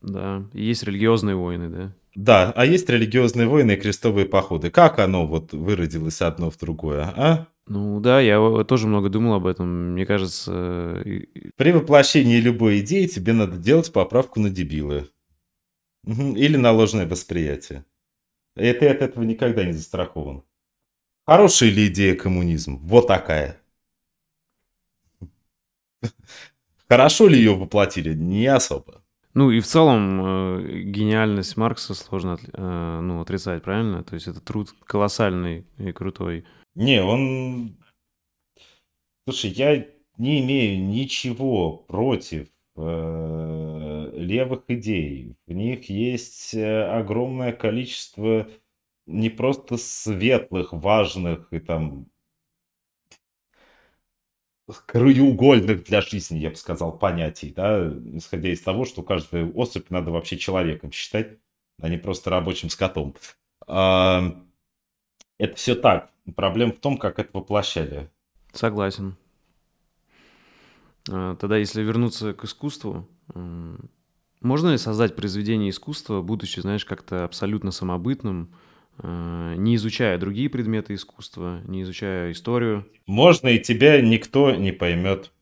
Да, 0.02 0.48
и 0.54 0.64
есть 0.64 0.82
религиозные 0.84 1.36
войны, 1.36 1.68
да? 1.68 1.94
Да, 2.14 2.52
а 2.56 2.66
есть 2.66 2.88
религиозные 2.88 3.46
войны 3.46 3.72
и 3.72 3.76
крестовые 3.76 4.26
походы. 4.26 4.70
Как 4.70 4.98
оно 4.98 5.26
вот 5.26 5.52
выродилось 5.52 6.22
одно 6.22 6.50
в 6.50 6.58
другое, 6.58 7.04
а? 7.04 7.46
Ну 7.66 8.00
да, 8.00 8.20
я 8.20 8.64
тоже 8.64 8.88
много 8.88 9.08
думал 9.10 9.34
об 9.34 9.46
этом. 9.46 9.92
Мне 9.92 10.04
кажется... 10.04 11.04
При 11.56 11.70
воплощении 11.70 12.40
любой 12.40 12.80
идеи 12.80 13.06
тебе 13.06 13.32
надо 13.32 13.58
делать 13.58 13.92
поправку 13.92 14.40
на 14.40 14.50
дебилы. 14.50 15.08
Или 16.04 16.56
на 16.56 16.72
ложное 16.72 17.06
восприятие. 17.06 17.84
И 18.60 18.72
ты 18.74 18.88
от 18.88 19.00
этого 19.00 19.24
никогда 19.24 19.64
не 19.64 19.72
застрахован. 19.72 20.42
Хорошая 21.26 21.70
ли 21.70 21.86
идея 21.86 22.14
коммунизм? 22.14 22.76
Вот 22.82 23.06
такая. 23.06 23.60
Хорошо 26.88 27.28
ли 27.28 27.38
ее 27.38 27.54
воплотили? 27.54 28.14
Не 28.14 28.46
особо. 28.48 29.02
Ну 29.32 29.50
и 29.50 29.60
в 29.60 29.66
целом 29.66 30.20
э, 30.20 30.82
гениальность 30.82 31.56
Маркса 31.56 31.94
сложно 31.94 32.36
э, 32.52 33.00
ну, 33.00 33.20
отрицать, 33.20 33.62
правильно? 33.62 34.02
То 34.02 34.14
есть 34.14 34.26
это 34.26 34.40
труд 34.40 34.74
колоссальный 34.84 35.64
и 35.78 35.92
крутой. 35.92 36.44
Не, 36.74 37.02
он... 37.02 37.76
Слушай, 39.26 39.50
я 39.52 39.86
не 40.18 40.40
имею 40.40 40.84
ничего 40.84 41.76
против 41.76 42.48
э, 42.76 43.89
левых 44.12 44.64
идей. 44.68 45.34
В 45.46 45.52
них 45.52 45.90
есть 45.90 46.54
э, 46.54 46.84
огромное 46.84 47.52
количество 47.52 48.48
не 49.06 49.30
просто 49.30 49.76
светлых, 49.76 50.72
важных 50.72 51.52
и 51.52 51.58
там 51.58 52.06
краеугольных 54.86 55.84
для 55.84 56.00
жизни, 56.00 56.38
я 56.38 56.50
бы 56.50 56.56
сказал, 56.56 56.96
понятий, 56.96 57.52
да, 57.54 57.88
исходя 58.14 58.50
из 58.50 58.60
того, 58.60 58.84
что 58.84 59.02
каждую 59.02 59.56
особь 59.58 59.90
надо 59.90 60.10
вообще 60.10 60.38
человеком 60.38 60.92
считать, 60.92 61.38
а 61.80 61.88
не 61.88 61.98
просто 61.98 62.30
рабочим 62.30 62.70
скотом. 62.70 63.14
А, 63.66 64.36
это 65.38 65.56
все 65.56 65.74
так. 65.74 66.10
Проблема 66.36 66.72
в 66.72 66.78
том, 66.78 66.98
как 66.98 67.18
это 67.18 67.30
воплощали. 67.32 68.10
Согласен. 68.52 69.16
А, 71.10 71.36
тогда, 71.36 71.56
если 71.56 71.82
вернуться 71.82 72.34
к 72.34 72.44
искусству, 72.44 73.08
можно 74.40 74.70
ли 74.70 74.78
создать 74.78 75.16
произведение 75.16 75.70
искусства, 75.70 76.22
будучи, 76.22 76.60
знаешь, 76.60 76.84
как-то 76.84 77.24
абсолютно 77.24 77.70
самобытным, 77.70 78.54
а, 78.98 79.54
не 79.54 79.76
изучая 79.76 80.18
другие 80.18 80.48
предметы 80.48 80.94
искусства, 80.94 81.60
не 81.66 81.82
изучая 81.82 82.32
историю? 82.32 82.86
Можно, 83.06 83.48
и 83.48 83.58
тебя 83.58 84.00
никто 84.00 84.50
не 84.52 84.72
поймет. 84.72 85.32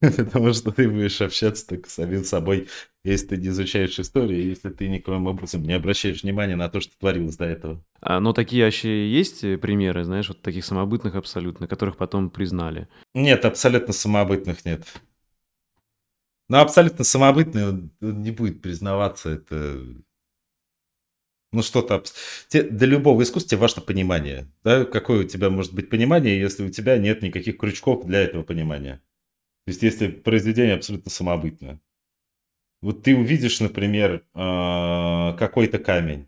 Потому 0.00 0.54
что 0.54 0.72
ты 0.72 0.88
будешь 0.88 1.20
общаться 1.20 1.66
только 1.66 1.90
с 1.90 1.94
самим 1.94 2.24
собой, 2.24 2.68
если 3.04 3.28
ты 3.28 3.36
не 3.36 3.48
изучаешь 3.48 3.98
историю, 3.98 4.42
если 4.42 4.70
ты 4.70 4.88
никоим 4.88 5.26
образом 5.26 5.62
не 5.62 5.74
обращаешь 5.74 6.22
внимания 6.22 6.56
на 6.56 6.70
то, 6.70 6.80
что 6.80 6.98
творилось 6.98 7.36
до 7.36 7.44
этого. 7.44 7.84
А, 8.00 8.18
но 8.18 8.32
такие 8.32 8.64
вообще 8.64 9.10
есть 9.10 9.44
э, 9.44 9.58
примеры, 9.58 10.04
знаешь, 10.04 10.28
вот 10.28 10.40
таких 10.40 10.64
самобытных 10.64 11.16
абсолютно, 11.16 11.68
которых 11.68 11.98
потом 11.98 12.30
признали? 12.30 12.88
Нет, 13.14 13.44
абсолютно 13.44 13.92
самобытных 13.92 14.64
нет. 14.64 14.86
Но 16.50 16.60
абсолютно 16.60 17.04
самобытный 17.04 17.68
он 17.68 17.92
не 18.00 18.32
будет 18.32 18.60
признаваться, 18.60 19.30
это... 19.30 19.84
Ну 21.52 21.62
что-то... 21.62 22.02
Для 22.50 22.88
любого 22.88 23.22
искусства 23.22 23.56
важно 23.56 23.82
понимание. 23.82 24.48
Да? 24.64 24.84
Какое 24.84 25.20
у 25.20 25.28
тебя 25.28 25.48
может 25.48 25.72
быть 25.72 25.88
понимание, 25.88 26.40
если 26.40 26.64
у 26.64 26.68
тебя 26.68 26.98
нет 26.98 27.22
никаких 27.22 27.56
крючков 27.56 28.04
для 28.04 28.18
этого 28.18 28.42
понимания? 28.42 29.00
То 29.64 29.70
есть, 29.70 29.82
если 29.84 30.08
произведение 30.08 30.74
абсолютно 30.74 31.12
самобытное. 31.12 31.80
Вот 32.82 33.04
ты 33.04 33.16
увидишь, 33.16 33.60
например, 33.60 34.26
а, 34.34 35.34
какой-то 35.34 35.78
камень. 35.78 36.26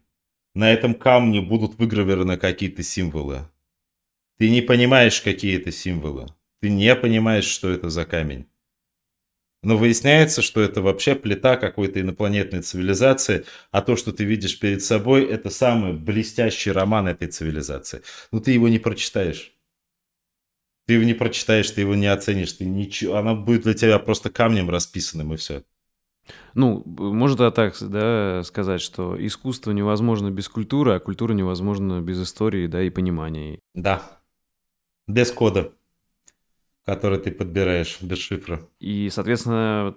На 0.54 0.72
этом 0.72 0.94
камне 0.94 1.40
будут 1.40 1.80
выгравированы 1.80 2.36
какие-то 2.36 2.84
символы. 2.84 3.48
Ты 4.38 4.50
не 4.50 4.60
понимаешь, 4.60 5.20
какие 5.20 5.58
это 5.58 5.72
символы. 5.72 6.28
Ты 6.60 6.70
не 6.70 6.94
понимаешь, 6.94 7.46
что 7.46 7.70
это 7.70 7.90
за 7.90 8.04
камень. 8.04 8.46
Но 9.62 9.76
выясняется, 9.76 10.42
что 10.42 10.60
это 10.60 10.82
вообще 10.82 11.14
плита 11.14 11.56
какой-то 11.56 12.00
инопланетной 12.00 12.62
цивилизации, 12.62 13.44
а 13.70 13.80
то, 13.80 13.96
что 13.96 14.12
ты 14.12 14.24
видишь 14.24 14.58
перед 14.58 14.82
собой, 14.82 15.24
это 15.24 15.50
самый 15.50 15.92
блестящий 15.92 16.72
роман 16.72 17.06
этой 17.06 17.28
цивилизации. 17.28 18.02
Но 18.32 18.40
ты 18.40 18.50
его 18.50 18.68
не 18.68 18.80
прочитаешь. 18.80 19.52
Ты 20.86 20.94
его 20.94 21.04
не 21.04 21.14
прочитаешь, 21.14 21.70
ты 21.70 21.82
его 21.82 21.94
не 21.94 22.08
оценишь, 22.08 22.52
ты 22.54 22.64
ничего. 22.64 23.16
Она 23.16 23.34
будет 23.34 23.62
для 23.62 23.74
тебя 23.74 24.00
просто 24.00 24.30
камнем 24.30 24.68
расписанным 24.68 25.32
и 25.32 25.36
все. 25.36 25.62
Ну, 26.54 26.82
можно 26.84 27.52
так 27.52 27.74
да, 27.80 28.42
сказать, 28.44 28.80
что 28.80 29.16
искусство 29.24 29.70
невозможно 29.70 30.30
без 30.30 30.48
культуры, 30.48 30.94
а 30.94 31.00
культура 31.00 31.34
невозможна 31.34 32.00
без 32.00 32.20
истории, 32.20 32.66
да, 32.66 32.82
и 32.82 32.90
понимания. 32.90 33.60
Да. 33.74 34.02
Без 35.06 35.30
кода 35.30 35.72
который 36.84 37.18
ты 37.18 37.30
подбираешь 37.30 37.98
без 38.00 38.18
шифра. 38.18 38.60
И, 38.80 39.08
соответственно, 39.10 39.94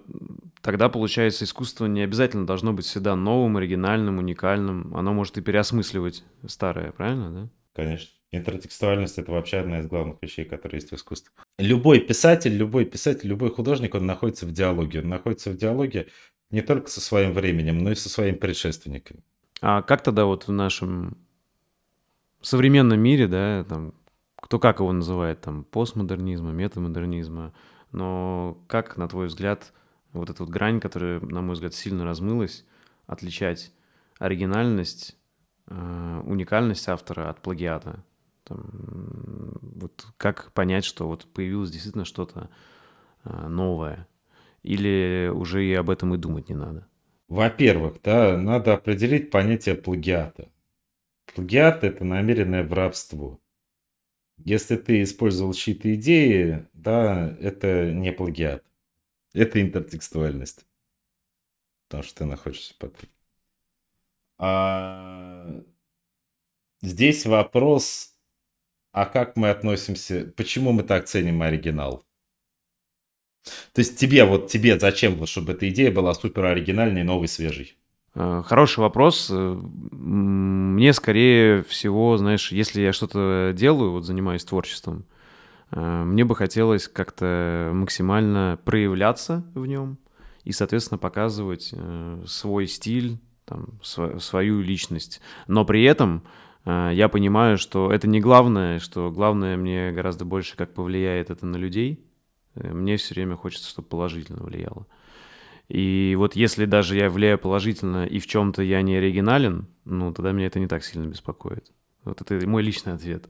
тогда, 0.62 0.88
получается, 0.88 1.44
искусство 1.44 1.86
не 1.86 2.02
обязательно 2.02 2.46
должно 2.46 2.72
быть 2.72 2.86
всегда 2.86 3.16
новым, 3.16 3.56
оригинальным, 3.56 4.18
уникальным. 4.18 4.96
Оно 4.96 5.12
может 5.12 5.36
и 5.38 5.42
переосмысливать 5.42 6.24
старое, 6.46 6.92
правильно, 6.92 7.30
да? 7.30 7.48
Конечно. 7.74 8.10
Интертекстуальность— 8.32 9.18
это 9.18 9.32
вообще 9.32 9.58
одна 9.58 9.80
из 9.80 9.86
главных 9.86 10.16
вещей, 10.20 10.44
которые 10.44 10.78
есть 10.78 10.90
в 10.90 10.94
искусстве. 10.94 11.32
Любой 11.58 12.00
писатель, 12.00 12.54
любой 12.54 12.84
писатель, 12.84 13.28
любой 13.28 13.50
художник, 13.50 13.94
он 13.94 14.06
находится 14.06 14.46
в 14.46 14.52
диалоге. 14.52 15.00
Он 15.00 15.08
находится 15.08 15.50
в 15.50 15.56
диалоге 15.56 16.08
не 16.50 16.60
только 16.60 16.90
со 16.90 17.00
своим 17.00 17.32
временем, 17.32 17.78
но 17.78 17.92
и 17.92 17.94
со 17.94 18.08
своими 18.08 18.34
предшественниками. 18.34 19.20
А 19.60 19.82
как 19.82 20.02
тогда 20.02 20.26
вот 20.26 20.48
в 20.48 20.52
нашем 20.52 21.16
современном 22.42 23.00
мире, 23.00 23.26
да, 23.26 23.64
там, 23.64 23.94
кто 24.46 24.60
как 24.60 24.78
его 24.78 24.92
называет, 24.92 25.40
там, 25.40 25.64
постмодернизма, 25.64 26.52
метамодернизма, 26.52 27.52
но 27.90 28.56
как, 28.68 28.96
на 28.96 29.08
твой 29.08 29.26
взгляд, 29.26 29.72
вот 30.12 30.30
эта 30.30 30.44
вот 30.44 30.52
грань, 30.52 30.78
которая, 30.78 31.18
на 31.18 31.42
мой 31.42 31.54
взгляд, 31.54 31.74
сильно 31.74 32.04
размылась, 32.04 32.64
отличать 33.08 33.72
оригинальность, 34.20 35.16
э, 35.66 36.22
уникальность 36.24 36.88
автора 36.88 37.28
от 37.28 37.42
плагиата? 37.42 38.04
Там, 38.44 38.60
вот 39.62 40.06
как 40.16 40.52
понять, 40.52 40.84
что 40.84 41.08
вот 41.08 41.26
появилось 41.26 41.72
действительно 41.72 42.04
что-то 42.04 42.48
э, 43.24 43.48
новое? 43.48 44.06
Или 44.62 45.28
уже 45.34 45.64
и 45.64 45.74
об 45.74 45.90
этом 45.90 46.14
и 46.14 46.18
думать 46.18 46.48
не 46.48 46.54
надо? 46.54 46.86
Во-первых, 47.26 47.96
да, 48.04 48.36
надо 48.36 48.74
определить 48.74 49.32
понятие 49.32 49.74
плагиата. 49.74 50.52
Плагиат– 51.34 51.82
это 51.82 52.04
намеренное 52.04 52.62
воровство. 52.62 53.40
Если 54.38 54.76
ты 54.76 55.02
использовал 55.02 55.54
чьи-то 55.54 55.94
идеи, 55.94 56.66
да, 56.72 57.36
это 57.40 57.90
не 57.92 58.12
плагиат. 58.12 58.64
Это 59.32 59.60
интертекстуальность. 59.60 60.66
Потому 61.88 62.02
что 62.02 62.18
ты 62.18 62.24
находишься 62.24 62.74
под... 62.78 62.94
А... 64.38 65.62
Здесь 66.82 67.24
вопрос, 67.26 68.14
а 68.92 69.06
как 69.06 69.36
мы 69.36 69.50
относимся, 69.50 70.32
почему 70.36 70.72
мы 70.72 70.82
так 70.82 71.06
ценим 71.06 71.42
оригинал? 71.42 72.06
То 73.72 73.80
есть 73.80 73.98
тебе, 73.98 74.24
вот 74.24 74.50
тебе 74.50 74.78
зачем, 74.78 75.24
чтобы 75.26 75.52
эта 75.52 75.68
идея 75.68 75.90
была 75.92 76.14
супер 76.14 76.44
оригинальной, 76.44 77.04
новой, 77.04 77.28
свежей? 77.28 77.76
Э, 78.18 78.42
хороший 78.44 78.80
вопрос. 78.80 79.28
Э, 79.30 79.60
мне 79.92 80.92
скорее 80.94 81.62
всего, 81.64 82.16
знаешь, 82.16 82.50
если 82.50 82.80
я 82.80 82.92
что-то 82.94 83.52
делаю, 83.54 83.92
вот 83.92 84.06
занимаюсь 84.06 84.44
творчеством, 84.44 85.04
э, 85.70 86.04
мне 86.04 86.24
бы 86.24 86.34
хотелось 86.34 86.88
как-то 86.88 87.70
максимально 87.74 88.58
проявляться 88.64 89.44
в 89.54 89.66
нем 89.66 89.98
и, 90.44 90.52
соответственно, 90.52 90.96
показывать 90.96 91.74
свой 92.26 92.66
стиль, 92.68 93.18
там, 93.44 93.80
свою 93.82 94.60
личность. 94.60 95.20
Но 95.48 95.64
при 95.64 95.82
этом 95.82 96.22
я 96.64 97.08
понимаю, 97.08 97.58
что 97.58 97.92
это 97.92 98.06
не 98.06 98.20
главное, 98.20 98.78
что 98.78 99.10
главное 99.10 99.56
мне 99.56 99.90
гораздо 99.90 100.24
больше, 100.24 100.56
как 100.56 100.72
повлияет 100.72 101.30
это 101.30 101.46
на 101.46 101.56
людей. 101.56 102.04
Мне 102.54 102.96
все 102.96 103.14
время 103.14 103.34
хочется, 103.34 103.68
чтобы 103.68 103.88
положительно 103.88 104.44
влияло. 104.44 104.86
И 105.68 106.14
вот 106.16 106.36
если 106.36 106.64
даже 106.64 106.96
я 106.96 107.10
влияю 107.10 107.38
положительно 107.38 108.06
и 108.06 108.18
в 108.18 108.26
чем-то 108.26 108.62
я 108.62 108.82
не 108.82 108.96
оригинален, 108.96 109.66
ну, 109.84 110.12
тогда 110.12 110.32
меня 110.32 110.46
это 110.46 110.60
не 110.60 110.68
так 110.68 110.84
сильно 110.84 111.06
беспокоит. 111.06 111.72
Вот 112.04 112.20
это 112.20 112.46
мой 112.46 112.62
личный 112.62 112.92
ответ. 112.92 113.28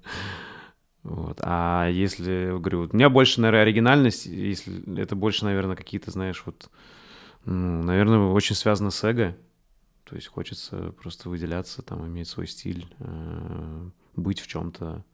Вот. 1.03 1.39
А 1.41 1.89
если, 1.89 2.49
говорю, 2.59 2.89
у 2.91 2.95
меня 2.95 3.09
больше, 3.09 3.41
наверное, 3.41 3.62
оригинальность, 3.62 4.26
если 4.26 5.01
это 5.01 5.16
больше, 5.16 5.45
наверное, 5.45 5.76
какие-то, 5.76 6.11
знаешь, 6.11 6.43
вот, 6.45 6.68
ну, 7.45 7.82
наверное, 7.82 8.18
очень 8.18 8.57
связано 8.57 8.91
с 8.91 9.03
эго. 9.03 9.37
То 10.05 10.14
есть 10.14 10.28
хочется 10.28 10.93
просто 11.01 11.28
выделяться, 11.30 11.82
там, 11.82 12.07
иметь 12.07 12.28
свой 12.28 12.47
стиль, 12.47 12.87
э, 12.99 13.91
быть 14.14 14.41
в 14.41 14.47
чем-то 14.47 15.05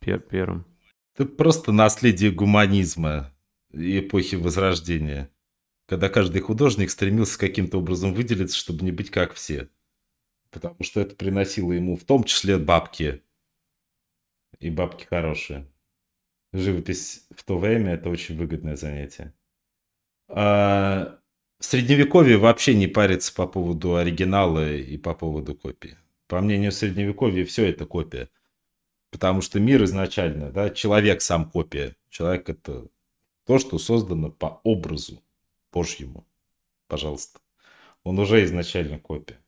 пер 0.00 0.18
первым. 0.18 0.64
Это 1.14 1.26
просто 1.26 1.72
наследие 1.72 2.30
гуманизма 2.30 3.32
эпохи 3.72 4.34
Возрождения 4.34 5.30
когда 5.90 6.08
каждый 6.08 6.40
художник 6.40 6.88
стремился 6.88 7.36
каким-то 7.36 7.78
образом 7.78 8.14
выделиться, 8.14 8.56
чтобы 8.56 8.84
не 8.84 8.92
быть 8.92 9.10
как 9.10 9.34
все. 9.34 9.70
Потому 10.52 10.76
что 10.84 11.00
это 11.00 11.16
приносило 11.16 11.72
ему 11.72 11.96
в 11.96 12.04
том 12.04 12.22
числе 12.22 12.58
бабки. 12.58 13.24
И 14.60 14.70
бабки 14.70 15.04
хорошие. 15.06 15.66
Живопись 16.52 17.26
в 17.34 17.42
то 17.42 17.58
время 17.58 17.94
это 17.94 18.08
очень 18.08 18.36
выгодное 18.36 18.76
занятие. 18.76 19.34
А 20.28 21.18
в 21.58 21.64
средневековье 21.64 22.36
вообще 22.36 22.76
не 22.76 22.86
парится 22.86 23.34
по 23.34 23.48
поводу 23.48 23.96
оригинала 23.96 24.72
и 24.72 24.96
по 24.96 25.12
поводу 25.12 25.56
копии. 25.56 25.98
По 26.28 26.40
мнению 26.40 26.70
средневековья 26.70 27.44
все 27.44 27.66
это 27.66 27.84
копия. 27.84 28.30
Потому 29.10 29.40
что 29.40 29.58
мир 29.58 29.82
изначально, 29.82 30.52
да, 30.52 30.70
человек 30.70 31.20
сам 31.20 31.50
копия. 31.50 31.96
Человек 32.10 32.48
это 32.48 32.86
то, 33.44 33.58
что 33.58 33.80
создано 33.80 34.30
по 34.30 34.60
образу 34.62 35.20
Божьему. 35.72 36.26
Пожалуйста. 36.88 37.40
Он 38.02 38.18
уже 38.18 38.44
изначально 38.44 38.98
копия. 38.98 39.38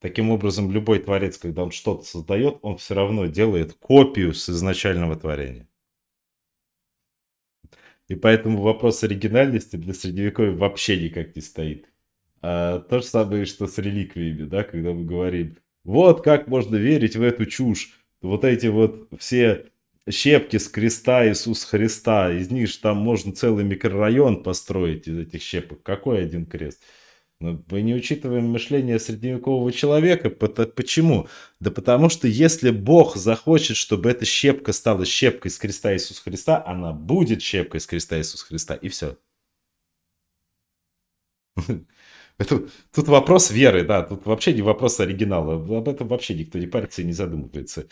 Таким 0.00 0.30
образом, 0.30 0.70
любой 0.70 0.98
творец, 0.98 1.38
когда 1.38 1.62
он 1.62 1.70
что-то 1.70 2.04
создает, 2.04 2.58
он 2.62 2.76
все 2.76 2.94
равно 2.94 3.26
делает 3.26 3.72
копию 3.74 4.34
с 4.34 4.50
изначального 4.50 5.16
творения. 5.16 5.66
И 8.08 8.14
поэтому 8.14 8.60
вопрос 8.60 9.02
оригинальности 9.02 9.76
для 9.76 9.94
средневековья 9.94 10.52
вообще 10.52 11.02
никак 11.02 11.34
не 11.34 11.40
стоит. 11.40 11.88
А, 12.42 12.80
то 12.80 12.98
же 12.98 13.06
самое, 13.06 13.46
что 13.46 13.66
с 13.66 13.78
реликвиями, 13.78 14.44
да, 14.44 14.62
когда 14.62 14.92
мы 14.92 15.04
говорим, 15.04 15.56
вот 15.84 16.22
как 16.22 16.48
можно 16.48 16.76
верить 16.76 17.16
в 17.16 17.22
эту 17.22 17.46
чушь. 17.46 17.98
Вот 18.20 18.44
эти 18.44 18.66
вот 18.66 19.08
все 19.18 19.70
щепки 20.10 20.58
с 20.58 20.68
креста 20.68 21.26
Иисуса 21.28 21.66
Христа. 21.66 22.32
Из 22.32 22.50
них 22.50 22.68
же 22.68 22.78
там 22.78 22.98
можно 22.98 23.32
целый 23.32 23.64
микрорайон 23.64 24.42
построить 24.42 25.08
из 25.08 25.18
этих 25.18 25.42
щепок. 25.42 25.82
Какой 25.82 26.22
один 26.22 26.46
крест? 26.46 26.82
Но 27.40 27.62
мы 27.70 27.82
не 27.82 27.94
учитываем 27.94 28.44
мышление 28.44 28.98
средневекового 28.98 29.72
человека. 29.72 30.30
Почему? 30.30 31.28
Да 31.60 31.70
потому 31.70 32.08
что 32.08 32.28
если 32.28 32.70
Бог 32.70 33.16
захочет, 33.16 33.76
чтобы 33.76 34.10
эта 34.10 34.24
щепка 34.24 34.72
стала 34.72 35.04
щепкой 35.04 35.50
с 35.50 35.58
креста 35.58 35.92
Иисуса 35.94 36.22
Христа, 36.22 36.62
она 36.64 36.92
будет 36.92 37.42
щепкой 37.42 37.80
с 37.80 37.86
креста 37.86 38.18
Иисуса 38.18 38.46
Христа. 38.46 38.74
И 38.76 38.88
все. 38.88 39.18
Тут 42.38 43.08
вопрос 43.08 43.50
веры, 43.50 43.84
да, 43.84 44.02
тут 44.02 44.26
вообще 44.26 44.52
не 44.52 44.62
вопрос 44.62 44.98
оригинала. 44.98 45.54
Об 45.54 45.88
этом 45.88 46.08
вообще 46.08 46.34
никто 46.34 46.58
не 46.58 46.66
парится 46.66 47.02
и 47.02 47.04
не 47.04 47.12
задумывается. 47.12 47.86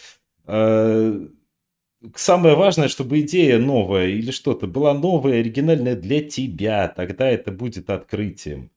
Самое 2.16 2.56
важное, 2.56 2.88
чтобы 2.88 3.20
идея 3.20 3.58
новая 3.58 4.08
или 4.08 4.32
что-то 4.32 4.66
была 4.66 4.92
новая, 4.92 5.40
оригинальная 5.40 5.94
для 5.94 6.22
тебя. 6.22 6.88
Тогда 6.88 7.28
это 7.28 7.52
будет 7.52 7.90
открытием. 7.90 8.70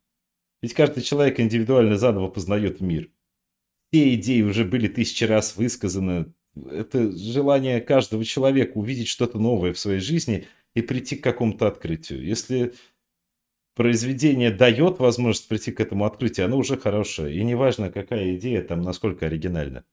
Ведь 0.61 0.73
каждый 0.73 1.01
человек 1.01 1.39
индивидуально 1.39 1.97
заново 1.97 2.27
познает 2.27 2.81
мир. 2.81 3.09
Все 3.91 4.13
идеи 4.15 4.41
уже 4.41 4.63
были 4.63 4.87
тысячи 4.87 5.23
раз 5.23 5.55
высказаны. 5.55 6.33
Это 6.69 7.11
желание 7.17 7.81
каждого 7.81 8.23
человека 8.23 8.77
увидеть 8.77 9.07
что-то 9.07 9.39
новое 9.39 9.73
в 9.73 9.79
своей 9.79 9.99
жизни 9.99 10.47
и 10.75 10.81
прийти 10.81 11.15
к 11.15 11.23
какому-то 11.23 11.67
открытию. 11.67 12.23
Если 12.23 12.73
произведение 13.75 14.51
дает 14.51 14.99
возможность 14.99 15.47
прийти 15.47 15.71
к 15.71 15.79
этому 15.79 16.05
открытию, 16.05 16.45
оно 16.45 16.57
уже 16.57 16.77
хорошее. 16.77 17.35
И 17.35 17.43
неважно, 17.43 17.91
какая 17.91 18.35
идея 18.35 18.61
там, 18.61 18.81
насколько 18.81 19.25
оригинальна 19.25 19.83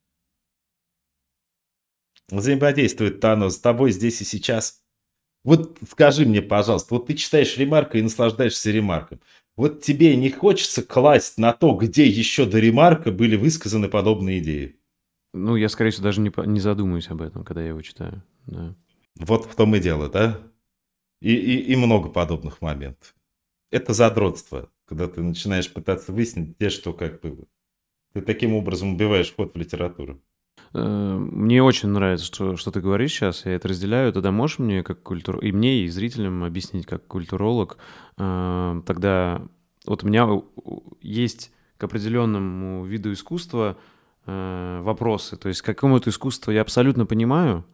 взаимодействует 2.38 3.20
Танос 3.20 3.56
с 3.56 3.60
тобой 3.60 3.92
здесь 3.92 4.20
и 4.20 4.24
сейчас? 4.24 4.82
Вот 5.44 5.78
скажи 5.90 6.24
мне, 6.24 6.40
пожалуйста, 6.40 6.94
вот 6.94 7.06
ты 7.06 7.14
читаешь 7.14 7.56
ремарка 7.56 7.98
и 7.98 8.02
наслаждаешься 8.02 8.70
ремарком. 8.70 9.20
Вот 9.56 9.82
тебе 9.82 10.16
не 10.16 10.30
хочется 10.30 10.82
класть 10.82 11.36
на 11.36 11.52
то, 11.52 11.74
где 11.74 12.06
еще 12.06 12.46
до 12.46 12.58
ремарка 12.58 13.10
были 13.10 13.36
высказаны 13.36 13.88
подобные 13.88 14.38
идеи? 14.38 14.76
Ну, 15.34 15.56
я, 15.56 15.68
скорее 15.68 15.90
всего, 15.90 16.04
даже 16.04 16.20
не, 16.20 16.32
не 16.46 16.60
задумаюсь 16.60 17.08
об 17.08 17.22
этом, 17.22 17.44
когда 17.44 17.62
я 17.62 17.68
его 17.68 17.82
читаю. 17.82 18.22
Да. 18.46 18.74
Вот 19.16 19.46
в 19.46 19.54
том 19.54 19.74
и 19.74 19.80
дело, 19.80 20.08
да? 20.08 20.38
И, 21.20 21.34
и, 21.34 21.72
и 21.72 21.76
много 21.76 22.08
подобных 22.08 22.60
моментов. 22.60 23.14
Это 23.70 23.94
задротство, 23.94 24.70
когда 24.86 25.08
ты 25.08 25.22
начинаешь 25.22 25.72
пытаться 25.72 26.12
выяснить, 26.12 26.56
где 26.56 26.68
что 26.68 26.92
как 26.92 27.20
было. 27.20 27.46
Ты 28.12 28.20
таким 28.20 28.54
образом 28.54 28.94
убиваешь 28.94 29.34
ход 29.34 29.54
в 29.54 29.58
литературу. 29.58 30.22
Э, 30.74 31.16
мне 31.18 31.62
очень 31.62 31.90
нравится, 31.90 32.26
что, 32.26 32.56
что 32.56 32.70
ты 32.70 32.80
говоришь 32.80 33.12
сейчас, 33.12 33.44
я 33.44 33.52
это 33.52 33.68
разделяю. 33.68 34.12
Тогда 34.12 34.30
можешь 34.30 34.58
мне, 34.58 34.82
как 34.82 35.02
культур... 35.02 35.38
и 35.38 35.52
мне, 35.52 35.82
и 35.82 35.88
зрителям 35.88 36.44
объяснить, 36.44 36.86
как 36.86 37.06
культуролог, 37.06 37.76
э, 38.18 38.82
тогда 38.86 39.42
вот 39.86 40.04
у 40.04 40.06
меня 40.06 40.28
есть 41.00 41.52
к 41.76 41.84
определенному 41.84 42.84
виду 42.84 43.12
искусства 43.12 43.76
э, 44.26 44.80
вопросы. 44.82 45.36
То 45.36 45.48
есть 45.48 45.62
к 45.62 45.66
какому-то 45.66 46.10
искусству 46.10 46.52
я 46.52 46.62
абсолютно 46.62 47.06
понимаю, 47.06 47.64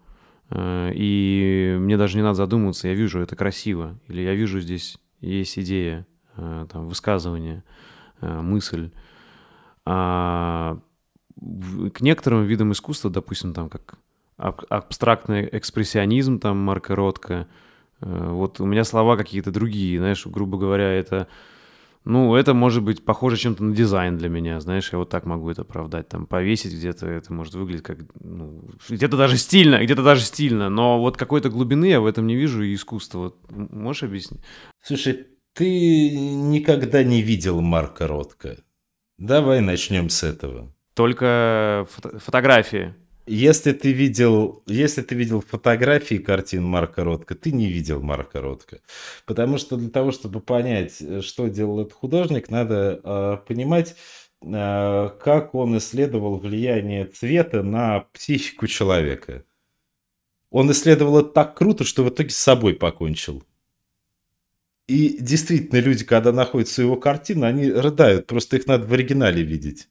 и 0.51 1.77
мне 1.79 1.99
даже 1.99 2.17
не 2.17 2.23
надо 2.23 2.37
задумываться, 2.37 2.89
я 2.89 2.95
вижу 2.95 3.21
это 3.21 3.37
красиво, 3.37 4.01
или 4.07 4.23
я 4.23 4.33
вижу 4.35 4.61
здесь 4.61 4.97
есть 5.21 5.59
идея, 5.59 6.07
там, 6.37 6.87
высказывание, 6.87 7.65
мысль. 8.23 8.91
А 9.85 10.79
к 11.93 12.01
некоторым 12.01 12.45
видам 12.45 12.73
искусства, 12.73 13.11
допустим, 13.11 13.53
там 13.55 13.69
как 13.69 13.99
абстрактный 14.37 15.49
экспрессионизм, 15.51 16.39
там 16.39 16.59
Марка 16.59 16.95
Ротко, 16.95 17.49
э, 18.01 18.29
вот 18.31 18.61
у 18.61 18.67
меня 18.67 18.85
слова 18.85 19.17
какие-то 19.17 19.51
другие, 19.51 19.99
знаешь, 19.99 20.25
грубо 20.27 20.59
говоря, 20.59 20.93
это, 20.93 21.27
ну, 22.05 22.35
это 22.37 22.55
может 22.55 22.85
быть 22.85 23.05
похоже 23.05 23.37
чем-то 23.37 23.65
на 23.65 23.75
дизайн 23.75 24.17
для 24.17 24.29
меня, 24.29 24.61
знаешь, 24.61 24.93
я 24.93 24.99
вот 24.99 25.11
так 25.11 25.27
могу 25.27 25.51
это 25.51 25.63
оправдать, 25.63 26.09
там, 26.09 26.27
повесить 26.27 26.73
где-то, 26.73 27.07
это 27.07 27.33
может 27.33 27.55
выглядеть 27.55 27.83
как, 27.83 27.99
ну, 28.21 28.63
где-то 28.89 29.17
даже 29.17 29.39
стильно, 29.39 29.83
где-то 29.83 30.05
даже 30.05 30.23
стильно, 30.23 30.69
но 30.69 31.01
вот 31.01 31.17
какой-то 31.17 31.51
глубины 31.51 31.87
я 31.87 32.01
в 32.01 32.07
этом 32.07 32.27
не 32.29 32.37
вижу 32.37 32.63
и 32.63 32.75
искусства, 32.75 33.19
вот, 33.19 33.51
можешь 33.51 34.05
объяснить? 34.05 34.41
Слушай, 34.81 35.27
ты 35.53 36.17
никогда 36.17 37.03
не 37.03 37.23
видел 37.23 37.61
Марка 37.61 38.07
Ротко. 38.07 38.59
Давай 39.19 39.61
начнем 39.61 40.11
с 40.11 40.23
этого. 40.23 40.73
Только 40.99 41.87
фото- 41.93 42.19
фотографии. 42.19 42.93
Если 43.25 43.71
ты 43.71 43.93
видел, 43.93 44.65
если 44.67 45.01
ты 45.03 45.15
видел 45.15 45.41
фотографии 45.41 46.17
картин 46.17 46.65
Марка 46.65 47.05
Ротко, 47.05 47.37
ты 47.37 47.53
не 47.53 47.69
видел 47.69 48.03
Марка 48.03 48.41
Ротко. 48.41 48.81
Потому 49.25 49.59
что 49.59 49.77
для 49.77 49.91
того, 49.91 50.11
чтобы 50.11 50.41
понять, 50.41 51.01
что 51.25 51.47
делал 51.47 51.83
этот 51.83 51.93
художник, 51.93 52.51
надо 52.51 53.01
э, 53.05 53.37
понимать, 53.47 53.95
э, 54.43 55.11
как 55.23 55.55
он 55.55 55.79
исследовал 55.79 56.37
влияние 56.37 57.07
цвета 57.07 57.63
на 57.63 58.01
психику 58.13 58.67
человека. 58.67 59.45
Он 60.51 60.69
исследовал 60.73 61.21
это 61.21 61.29
так 61.29 61.57
круто, 61.57 61.85
что 61.85 62.03
в 62.03 62.09
итоге 62.09 62.31
с 62.31 62.39
собой 62.39 62.75
покончил. 62.75 63.45
И 64.89 65.17
действительно, 65.21 65.79
люди, 65.79 66.05
когда 66.05 66.33
находят 66.33 66.69
своего 66.69 66.97
картину, 66.97 67.47
они 67.47 67.71
рыдают, 67.71 68.27
просто 68.27 68.57
их 68.57 68.67
надо 68.67 68.85
в 68.85 68.93
оригинале 68.93 69.45
видеть. 69.45 69.89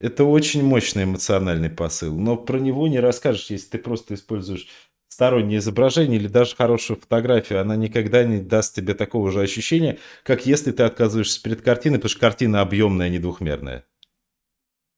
Это 0.00 0.24
очень 0.24 0.62
мощный 0.62 1.04
эмоциональный 1.04 1.70
посыл, 1.70 2.16
но 2.16 2.36
про 2.36 2.58
него 2.58 2.86
не 2.86 3.00
расскажешь, 3.00 3.50
если 3.50 3.70
ты 3.70 3.78
просто 3.78 4.14
используешь 4.14 4.68
стороннее 5.08 5.58
изображение 5.58 6.20
или 6.20 6.28
даже 6.28 6.54
хорошую 6.54 7.00
фотографию. 7.00 7.60
Она 7.60 7.74
никогда 7.74 8.22
не 8.24 8.40
даст 8.40 8.76
тебе 8.76 8.94
такого 8.94 9.32
же 9.32 9.40
ощущения, 9.40 9.98
как 10.22 10.46
если 10.46 10.70
ты 10.70 10.84
отказываешься 10.84 11.42
перед 11.42 11.62
картиной, 11.62 11.98
потому 11.98 12.10
что 12.10 12.20
картина 12.20 12.60
объемная, 12.60 13.06
а 13.06 13.08
не 13.08 13.18
двухмерная. 13.18 13.84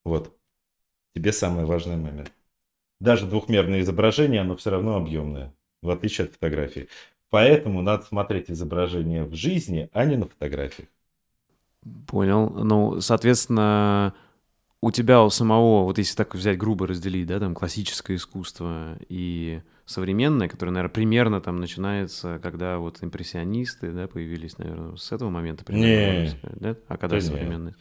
Вот. 0.05 0.37
Тебе 1.15 1.33
самый 1.33 1.65
важный 1.65 1.97
момент. 1.97 2.33
Даже 3.01 3.27
двухмерное 3.27 3.81
изображение, 3.81 4.43
оно 4.43 4.57
все 4.57 4.71
равно 4.71 4.97
объемное, 4.97 5.55
в 5.83 5.89
отличие 5.89 6.27
от 6.27 6.35
фотографии. 6.35 6.89
Поэтому 7.31 7.81
надо 7.81 8.05
смотреть 8.05 8.51
изображение 8.51 9.25
в 9.25 9.35
жизни, 9.35 9.89
а 9.93 10.05
не 10.05 10.17
на 10.17 10.27
фотографиях. 10.27 10.89
Понял. 12.07 12.51
Ну, 12.51 13.01
соответственно, 13.01 14.13
у 14.83 14.91
тебя 14.91 15.23
у 15.23 15.31
самого, 15.31 15.85
вот 15.85 15.99
если 15.99 16.17
так 16.17 16.35
взять 16.35 16.57
грубо 16.57 16.87
разделить, 16.87 17.27
да, 17.27 17.39
там 17.39 17.55
классическое 17.55 18.17
искусство 18.17 18.99
и 19.09 19.61
современное, 19.85 20.49
которое, 20.49 20.73
наверное, 20.73 20.93
примерно 20.93 21.41
там 21.41 21.61
начинается, 21.61 22.39
когда 22.43 22.79
вот 22.79 22.99
импрессионисты, 23.03 23.93
да, 23.93 24.09
появились, 24.09 24.57
наверное, 24.59 24.97
с 24.97 25.13
этого 25.13 25.29
момента 25.29 25.65
примерно. 25.65 26.23
Не, 26.23 26.61
да? 26.61 26.77
А 26.89 26.97
когда 26.97 27.21
да 27.21 27.73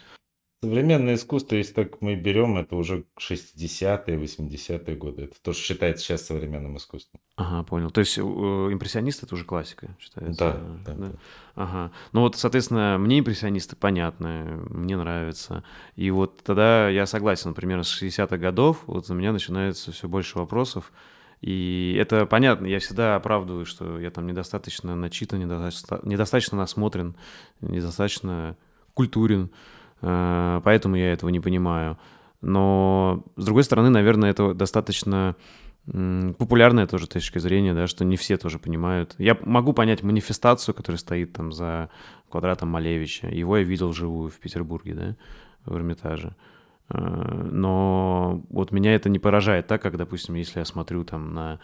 современное? 0.62 1.16
Искусство, 1.16 1.56
если 1.56 1.74
так 1.74 2.02
мы 2.02 2.16
берем, 2.16 2.58
это 2.58 2.76
уже 2.76 3.06
60-е, 3.20 4.18
80-е 4.18 4.96
годы. 4.96 5.24
Это 5.24 5.42
тоже 5.42 5.60
считается 5.60 6.04
сейчас 6.04 6.26
современным 6.26 6.78
искусством. 6.78 7.20
Ага, 7.36 7.64
понял. 7.64 7.92
То 7.92 8.00
есть 8.00 8.18
э, 8.18 8.22
импрессионисты 8.22 9.26
это 9.26 9.36
уже 9.36 9.46
классика 9.46 9.96
считается? 10.00 10.40
Да, 10.86 10.94
да, 10.94 10.94
да. 10.94 11.12
Ага. 11.56 11.92
Ну 12.12 12.22
вот, 12.22 12.36
соответственно, 12.36 12.98
мне 12.98 13.20
импрессионисты 13.20 13.76
понятны, 13.76 14.46
мне 14.70 14.98
нравятся. 14.98 15.64
И 15.96 16.12
вот 16.12 16.44
тогда 16.44 16.90
я 16.90 17.06
согласен, 17.06 17.50
например, 17.50 17.84
с 17.84 18.02
60-х 18.02 18.38
годов 18.38 18.84
вот 18.88 19.10
у 19.10 19.14
меня 19.14 19.32
начинается 19.32 19.92
все 19.92 20.08
больше 20.08 20.38
вопросов. 20.38 20.92
И 21.42 21.96
это 21.98 22.26
понятно, 22.26 22.66
я 22.66 22.80
всегда 22.80 23.16
оправдываю, 23.16 23.66
что 23.66 24.00
я 24.00 24.12
там 24.12 24.28
недостаточно 24.28 24.96
начитан, 24.96 25.40
недостаточно, 25.40 26.00
недостаточно 26.04 26.58
насмотрен, 26.58 27.16
недостаточно 27.62 28.58
культурен. 28.94 29.50
Э, 30.02 30.62
поэтому 30.64 30.96
я 30.96 31.14
этого 31.14 31.30
не 31.30 31.40
понимаю. 31.40 31.98
Но, 32.42 33.24
с 33.36 33.46
другой 33.46 33.64
стороны, 33.64 33.90
наверное, 33.90 34.32
это 34.32 34.54
достаточно 34.54 35.36
популярная 35.86 36.86
тоже 36.86 37.08
точка 37.08 37.40
зрения, 37.40 37.74
да, 37.74 37.88
что 37.88 38.06
не 38.06 38.16
все 38.16 38.38
тоже 38.38 38.60
понимают. 38.60 39.16
Я 39.18 39.38
могу 39.44 39.74
понять 39.74 40.04
манифестацию, 40.04 40.76
которая 40.76 41.00
стоит 41.00 41.34
там 41.34 41.52
за 41.52 41.90
квадратом 42.30 42.70
Малевича. 42.70 43.28
Его 43.28 43.58
я 43.58 43.64
видел 43.64 43.90
вживую 43.90 44.30
в 44.30 44.40
Петербурге, 44.40 44.94
да, 44.94 45.16
в 45.66 45.76
Эрмитаже. 45.76 46.36
Э, 46.90 47.50
но 47.52 48.44
вот 48.50 48.72
меня 48.72 48.94
это 48.94 49.10
не 49.10 49.20
поражает 49.20 49.68
так, 49.68 49.82
как, 49.82 49.98
допустим, 49.98 50.36
если 50.36 50.60
я 50.60 50.66
смотрю 50.66 51.04
там 51.04 51.34
на 51.34 51.60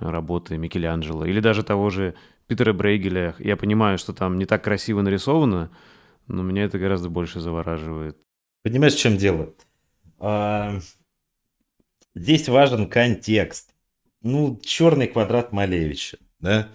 работы 0.00 0.56
Микеланджело 0.58 1.24
или 1.24 1.40
даже 1.40 1.62
того 1.62 1.88
же 1.90 2.14
Питера 2.46 2.72
Брейгеля, 2.72 3.34
я 3.38 3.56
понимаю, 3.56 3.96
что 3.96 4.12
там 4.12 4.38
не 4.38 4.44
так 4.44 4.62
красиво 4.62 5.00
нарисовано, 5.00 5.70
но 6.26 6.42
меня 6.42 6.64
это 6.64 6.78
гораздо 6.78 7.08
больше 7.08 7.40
завораживает. 7.40 8.16
Понимаешь, 8.62 8.94
в 8.94 8.98
чем 8.98 9.16
дело? 9.16 9.54
А, 10.18 10.78
здесь 12.14 12.48
важен 12.48 12.88
контекст. 12.88 13.74
Ну, 14.22 14.58
черный 14.64 15.06
квадрат 15.06 15.52
Малевича, 15.52 16.18
да? 16.40 16.68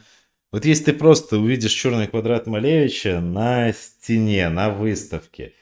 Вот 0.51 0.65
если 0.65 0.85
ты 0.85 0.93
просто 0.93 1.37
увидишь 1.37 1.71
черный 1.71 2.07
квадрат 2.07 2.47
Малевича 2.47 3.21
на 3.21 3.71
стене, 3.73 4.49
на 4.49 4.69
выставке, 4.69 5.53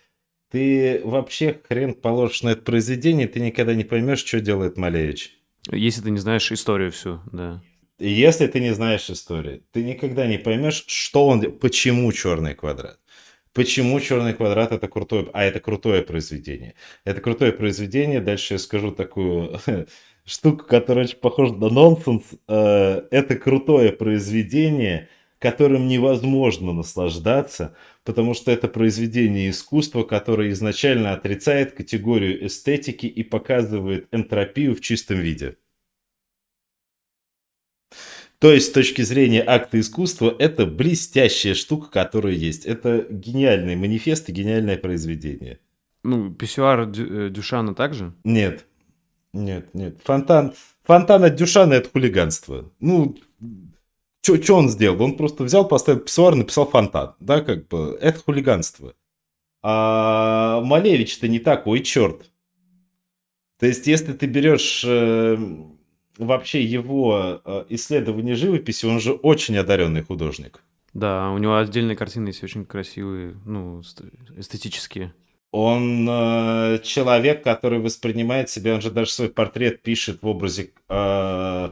ты 0.50 1.02
вообще 1.04 1.60
хрен 1.68 1.94
положишь 1.94 2.44
на 2.44 2.50
это 2.50 2.62
произведение, 2.62 3.28
ты 3.28 3.40
никогда 3.40 3.74
не 3.74 3.84
поймешь, 3.84 4.24
что 4.24 4.40
делает 4.40 4.78
Малевич. 4.78 5.34
Если 5.72 6.02
ты 6.02 6.12
не 6.12 6.20
знаешь 6.20 6.52
историю 6.52 6.92
всю, 6.92 7.22
да. 7.32 7.62
Если 8.00 8.48
ты 8.48 8.60
не 8.60 8.74
знаешь 8.74 9.10
историю, 9.10 9.64
ты 9.72 9.84
никогда 9.84 10.28
не 10.28 10.38
поймешь, 10.38 10.86
что 10.88 11.28
он, 11.28 11.42
почему 11.58 12.12
черный 12.12 12.54
квадрат. 12.54 13.00
Почему 13.58 14.00
черный 14.00 14.36
квадрат 14.36 14.72
это 14.72 14.88
крутое, 14.88 15.30
а 15.34 15.44
это 15.44 15.60
крутое 15.60 16.04
произведение. 16.04 16.76
Это 17.06 17.22
крутое 17.22 17.52
произведение. 17.52 18.22
Дальше 18.22 18.54
я 18.54 18.60
скажу 18.60 18.92
такую 18.92 19.60
штуку, 20.26 20.64
которая 20.66 21.06
очень 21.06 21.18
похожа 21.18 21.56
на 21.56 21.70
нонсенс. 21.70 22.24
Э, 22.48 23.02
это 23.10 23.36
крутое 23.36 23.94
произведение, 23.94 25.10
которым 25.40 25.88
невозможно 25.88 26.72
наслаждаться, 26.72 27.76
потому 28.04 28.36
что 28.36 28.52
это 28.52 28.68
произведение 28.68 29.50
искусства, 29.50 30.04
которое 30.04 30.52
изначально 30.52 31.14
отрицает 31.14 31.72
категорию 31.72 32.46
эстетики 32.46 33.08
и 33.08 33.24
показывает 33.24 34.08
энтропию 34.12 34.76
в 34.76 34.82
чистом 34.82 35.18
виде. 35.18 35.58
То 38.40 38.52
есть, 38.52 38.68
с 38.68 38.72
точки 38.72 39.02
зрения 39.02 39.44
акта 39.46 39.80
искусства, 39.80 40.36
это 40.38 40.68
блестящая 40.68 41.56
штука, 41.56 41.90
которая 41.90 42.34
есть. 42.34 42.66
Это 42.66 43.08
гениальный 43.10 43.76
манифест 43.76 44.30
и 44.30 44.32
гениальное 44.32 44.78
произведение. 44.78 45.60
Ну, 46.04 46.32
писсуар 46.32 46.86
Дю, 46.86 47.28
э, 47.28 47.30
Дюшана 47.30 47.74
также? 47.74 48.14
Нет. 48.24 48.68
Нет, 49.34 49.74
нет. 49.74 50.00
Фонтан, 50.04 50.54
фонтан 50.84 51.24
от 51.24 51.36
Дюшана 51.36 51.74
это 51.74 51.90
хулиганство. 51.90 52.72
Ну, 52.80 53.18
что 54.22 54.56
он 54.56 54.70
сделал? 54.70 55.02
Он 55.02 55.18
просто 55.18 55.44
взял, 55.44 55.68
поставил 55.68 56.02
писсуар, 56.02 56.36
написал 56.36 56.68
фонтан. 56.68 57.16
Да, 57.20 57.42
как 57.42 57.68
бы, 57.68 57.98
это 58.00 58.20
хулиганство. 58.20 58.94
А 59.64 60.62
Малевич-то 60.62 61.28
не 61.28 61.40
такой 61.40 61.82
черт. 61.82 62.32
То 63.60 63.66
есть, 63.66 63.88
если 63.88 64.14
ты 64.14 64.28
берешь 64.28 64.84
э, 64.86 65.38
вообще 66.18 66.64
его 66.64 67.42
э, 67.44 67.66
исследование 67.70 68.36
живописи, 68.36 68.86
он 68.86 69.00
же 69.00 69.14
очень 69.14 69.58
одаренный 69.58 70.04
художник. 70.04 70.62
Да, 70.94 71.32
у 71.32 71.38
него 71.38 71.58
отдельные 71.58 71.96
картины 71.96 72.30
есть 72.30 72.44
очень 72.44 72.66
красивые, 72.66 73.36
ну, 73.46 73.82
эстетические. 74.36 75.14
Он 75.52 76.08
э, 76.10 76.80
человек, 76.84 77.44
который 77.44 77.80
воспринимает 77.80 78.50
себя, 78.50 78.76
он 78.76 78.82
же 78.82 78.92
даже 78.92 79.12
свой 79.12 79.30
портрет 79.30 79.82
пишет 79.82 80.22
в 80.22 80.28
образе 80.28 80.72
э, 80.90 81.70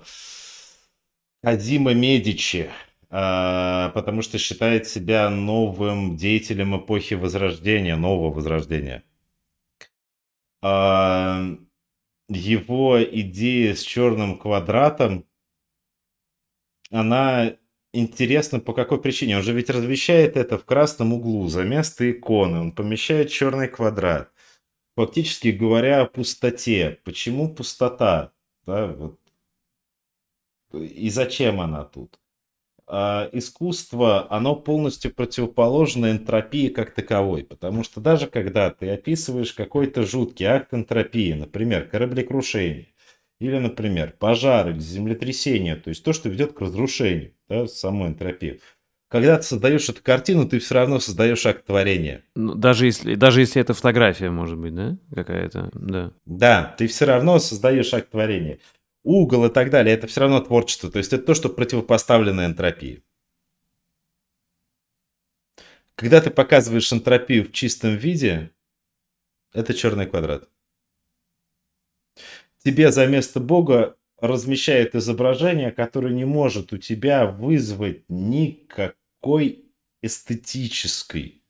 Казима 1.44 1.94
Медичи, 1.94 2.70
а, 3.18 3.90
потому 3.90 4.22
что 4.22 4.38
считает 4.38 4.88
себя 4.88 5.30
новым 5.30 6.18
деятелем 6.18 6.76
эпохи 6.76 7.14
Возрождения, 7.14 7.96
нового 7.96 8.34
Возрождения. 8.34 9.04
А, 10.62 11.46
его 12.30 13.04
идея 13.04 13.76
с 13.76 13.82
черным 13.82 14.38
квадратом, 14.38 15.26
она 16.92 17.58
интересна 17.94 18.60
по 18.60 18.74
какой 18.74 19.02
причине. 19.02 19.38
Он 19.38 19.44
же 19.44 19.54
ведь 19.54 19.70
размещает 19.70 20.38
это 20.38 20.58
в 20.58 20.66
красном 20.66 21.14
углу 21.14 21.48
за 21.48 21.64
место 21.64 22.10
иконы. 22.12 22.60
Он 22.60 22.72
помещает 22.72 23.30
черный 23.30 23.68
квадрат. 23.68 24.32
Фактически 24.96 25.50
говоря 25.50 26.02
о 26.02 26.06
пустоте. 26.06 27.00
Почему 27.04 27.54
пустота? 27.54 28.34
Да, 28.66 28.88
вот. 28.88 29.20
И 30.74 31.10
зачем 31.10 31.62
она 31.62 31.84
тут? 31.84 32.20
А 32.88 33.30
искусство, 33.32 34.32
оно 34.32 34.56
полностью 34.56 35.14
противоположно 35.14 36.12
энтропии 36.12 36.68
как 36.68 36.94
таковой. 36.94 37.44
Потому 37.44 37.84
что 37.84 38.00
даже 38.00 38.28
когда 38.28 38.70
ты 38.70 38.90
описываешь 38.90 39.54
какой-то 39.54 40.04
жуткий 40.04 40.46
акт 40.46 40.74
энтропии, 40.74 41.34
например, 41.34 41.88
кораблекрушение, 41.88 42.90
или, 43.40 43.58
например, 43.58 44.16
пожар 44.18 44.70
или 44.70 44.80
землетрясение, 44.80 45.76
то 45.76 45.90
есть 45.90 46.04
то, 46.04 46.14
что 46.14 46.30
ведет 46.30 46.54
к 46.54 46.62
разрушению, 46.62 47.34
да, 47.50 47.68
самой 47.68 48.10
энтропии. 48.10 48.62
Когда 49.08 49.38
ты 49.38 49.44
создаешь 49.44 49.88
эту 49.88 50.02
картину, 50.02 50.48
ты 50.48 50.60
все 50.60 50.76
равно 50.76 51.00
создаешь 51.00 51.46
акт 51.46 51.66
творения. 51.66 52.24
Ну, 52.36 52.56
даже 52.56 52.86
если, 52.86 53.16
даже 53.16 53.42
если 53.42 53.62
это 53.62 53.74
фотография, 53.74 54.30
может 54.30 54.58
быть, 54.58 54.74
да, 54.74 54.98
какая-то, 55.14 55.70
да. 55.74 56.12
Да, 56.26 56.76
ты 56.78 56.88
все 56.88 57.06
равно 57.06 57.40
создаешь 57.40 57.94
акт 57.94 58.10
творения. 58.10 58.60
Угол 59.06 59.46
и 59.46 59.50
так 59.50 59.70
далее, 59.70 59.96
это 59.96 60.08
все 60.08 60.22
равно 60.22 60.42
творчество. 60.42 60.92
То 60.92 60.98
есть 60.98 61.14
это 61.14 61.24
то, 61.24 61.34
что 61.34 61.50
противопоставлено 61.50 62.46
энтропии. 62.46 63.04
Когда 65.96 66.20
ты 66.20 66.30
показываешь 66.30 66.92
энтропию 66.92 67.46
в 67.46 67.54
чистом 67.54 67.96
виде, 67.96 68.52
это 69.54 69.74
черный 69.74 70.08
квадрат 70.08 70.50
тебе 72.66 72.92
за 72.92 73.06
место 73.06 73.40
Бога 73.40 73.96
размещает 74.20 74.96
изображение, 74.96 75.72
которое 75.72 76.14
не 76.14 76.26
может 76.26 76.74
у 76.74 76.78
тебя 76.78 77.28
вызвать 77.28 78.04
никакой 78.10 79.66
эстетической 80.02 81.44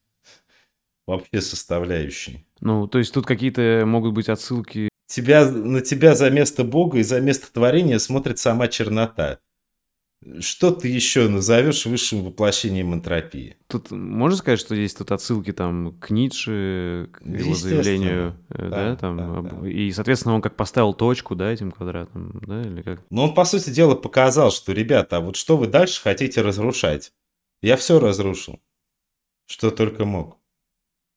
вообще 1.07 1.39
составляющей. 1.39 2.45
Ну, 2.59 2.87
то 2.87 2.97
есть 2.97 3.13
тут 3.13 3.25
какие-то 3.25 3.83
могут 3.85 4.13
быть 4.13 4.27
отсылки. 4.27 4.89
Тебя, 5.07 5.49
на 5.49 5.81
тебя 5.81 6.15
за 6.15 6.29
место 6.29 6.63
Бога 6.63 6.97
и 6.97 7.03
за 7.03 7.21
место 7.21 7.51
творения 7.51 7.99
смотрит 7.99 8.39
сама 8.39 8.67
чернота. 8.67 9.39
Что 10.39 10.71
ты 10.71 10.87
еще 10.87 11.27
назовешь 11.27 11.85
высшим 11.85 12.23
воплощением 12.23 12.95
энтропии? 12.95 13.57
Тут 13.67 13.91
можно 13.91 14.37
сказать, 14.37 14.59
что 14.59 14.73
есть 14.73 14.97
тут 14.97 15.11
отсылки 15.11 15.53
там 15.53 15.99
к 15.99 16.09
Ницше, 16.09 17.09
к 17.11 17.23
его 17.23 17.53
заявлению, 17.53 18.35
э, 18.49 18.69
да, 18.69 18.69
да 18.69 18.95
там, 18.95 19.17
да, 19.17 19.49
да. 19.51 19.69
и, 19.69 19.91
соответственно, 19.91 20.33
он 20.33 20.41
как 20.41 20.55
поставил 20.55 20.95
точку, 20.95 21.35
да, 21.35 21.51
этим 21.51 21.71
квадратом, 21.71 22.41
да, 22.47 22.61
или 22.63 22.81
как? 22.81 23.03
Ну, 23.11 23.23
он, 23.23 23.35
по 23.35 23.45
сути 23.45 23.69
дела, 23.69 23.93
показал, 23.93 24.51
что, 24.51 24.71
ребята, 24.71 25.17
а 25.17 25.19
вот 25.19 25.35
что 25.35 25.57
вы 25.57 25.67
дальше 25.67 26.01
хотите 26.01 26.41
разрушать? 26.41 27.13
Я 27.61 27.77
все 27.77 27.99
разрушил, 27.99 28.59
что 29.45 29.69
только 29.69 30.05
мог. 30.05 30.39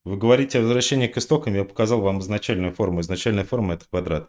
Вы 0.09 0.17
говорите 0.17 0.59
о 0.59 0.63
возвращении 0.63 1.07
к 1.07 1.17
истокам, 1.19 1.55
я 1.55 1.65
показал 1.65 2.01
вам 2.01 2.21
изначальную 2.21 2.73
форму. 2.73 3.01
Изначальная 3.01 3.45
форма– 3.45 3.75
это 3.75 3.87
квадрат 3.89 4.29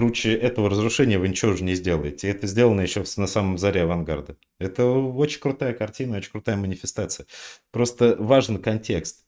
круче 0.00 0.34
этого 0.34 0.70
разрушения 0.70 1.18
вы 1.18 1.28
ничего 1.28 1.52
уже 1.52 1.62
не 1.62 1.74
сделаете. 1.74 2.30
Это 2.30 2.46
сделано 2.46 2.80
еще 2.80 3.04
на 3.18 3.26
самом 3.26 3.58
заре 3.58 3.82
авангарда. 3.82 4.38
Это 4.58 4.86
очень 4.86 5.40
крутая 5.40 5.74
картина, 5.74 6.16
очень 6.16 6.30
крутая 6.30 6.56
манифестация. 6.56 7.26
Просто 7.70 8.16
важен 8.18 8.62
контекст. 8.62 9.26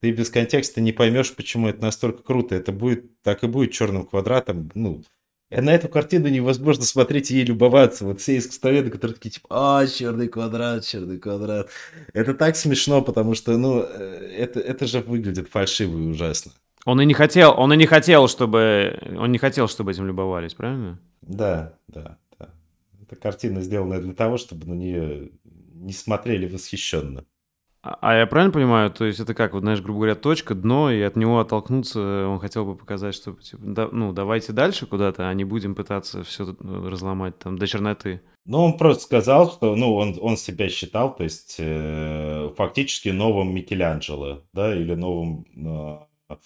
Ты 0.00 0.10
без 0.10 0.28
контекста 0.28 0.80
не 0.80 0.90
поймешь, 0.90 1.32
почему 1.36 1.68
это 1.68 1.82
настолько 1.82 2.24
круто. 2.24 2.56
Это 2.56 2.72
будет, 2.72 3.20
так 3.22 3.44
и 3.44 3.46
будет 3.46 3.70
черным 3.70 4.06
квадратом. 4.06 4.72
Ну, 4.74 5.04
и 5.50 5.60
на 5.60 5.74
эту 5.74 5.88
картину 5.88 6.28
невозможно 6.28 6.84
смотреть 6.84 7.30
и 7.30 7.36
ей 7.36 7.44
любоваться. 7.44 8.04
Вот 8.04 8.20
все 8.20 8.36
искусствоведы, 8.36 8.90
которые 8.90 9.14
такие, 9.14 9.30
типа, 9.30 9.46
а, 9.50 9.86
черный 9.86 10.28
квадрат, 10.28 10.84
черный 10.84 11.18
квадрат. 11.18 11.70
Это 12.12 12.34
так 12.34 12.56
смешно, 12.56 13.00
потому 13.00 13.34
что, 13.34 13.56
ну, 13.56 13.82
э, 13.82 14.34
это, 14.36 14.60
это 14.60 14.86
же 14.86 15.00
выглядит 15.00 15.48
фальшиво 15.48 15.98
и 15.98 16.06
ужасно. 16.08 16.52
Он 16.84 17.00
и 17.00 17.06
не 17.06 17.14
хотел, 17.14 17.54
он 17.56 17.72
и 17.72 17.76
не 17.76 17.86
хотел, 17.86 18.28
чтобы, 18.28 18.98
он 19.18 19.32
не 19.32 19.38
хотел, 19.38 19.68
чтобы 19.68 19.92
этим 19.92 20.06
любовались, 20.06 20.54
правильно? 20.54 20.98
Да, 21.22 21.74
да, 21.88 22.18
да. 22.38 22.50
Эта 23.02 23.16
картина 23.16 23.62
сделана 23.62 24.00
для 24.00 24.14
того, 24.14 24.36
чтобы 24.36 24.66
на 24.66 24.74
нее 24.74 25.30
не 25.44 25.92
смотрели 25.92 26.46
восхищенно. 26.46 27.24
А, 27.82 27.98
а 28.00 28.14
я 28.14 28.26
правильно 28.26 28.52
понимаю, 28.52 28.90
то 28.90 29.04
есть 29.04 29.20
это 29.20 29.34
как, 29.34 29.52
вот 29.52 29.60
знаешь, 29.60 29.80
грубо 29.80 30.00
говоря, 30.00 30.14
точка, 30.16 30.54
дно, 30.54 30.90
и 30.90 31.00
от 31.00 31.16
него 31.16 31.38
оттолкнуться 31.38 32.26
он 32.26 32.40
хотел 32.40 32.64
бы 32.64 32.76
показать, 32.76 33.14
что, 33.14 33.32
типа, 33.32 33.62
да, 33.62 33.88
ну, 33.92 34.12
давайте 34.12 34.52
дальше 34.52 34.86
куда-то, 34.86 35.28
а 35.28 35.34
не 35.34 35.44
будем 35.44 35.74
пытаться 35.74 36.24
все 36.24 36.56
разломать 36.60 37.38
там 37.38 37.56
до 37.56 37.66
черноты. 37.66 38.20
Ну, 38.44 38.64
он 38.64 38.78
просто 38.78 39.04
сказал, 39.04 39.50
что, 39.50 39.76
ну, 39.76 39.94
он, 39.94 40.18
он 40.20 40.36
себя 40.36 40.68
считал, 40.68 41.14
то 41.14 41.22
есть, 41.22 41.56
э, 41.58 42.50
фактически 42.56 43.10
новым 43.10 43.54
Микеланджело, 43.54 44.42
да, 44.52 44.74
или 44.74 44.94
новым 44.94 45.44
э, 45.54 46.36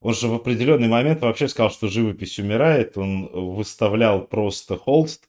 он 0.00 0.14
же 0.14 0.28
в 0.28 0.34
определенный 0.34 0.88
момент 0.88 1.22
вообще 1.22 1.48
сказал, 1.48 1.70
что 1.70 1.88
живопись 1.88 2.38
умирает. 2.38 2.96
Он 2.96 3.26
выставлял 3.54 4.24
просто 4.26 4.76
холст. 4.76 5.28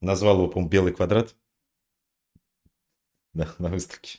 Назвал 0.00 0.38
его, 0.38 0.48
по-моему, 0.48 0.70
«Белый 0.70 0.92
квадрат». 0.92 1.36
Да, 3.38 3.48
на 3.58 3.68
выставке. 3.68 4.18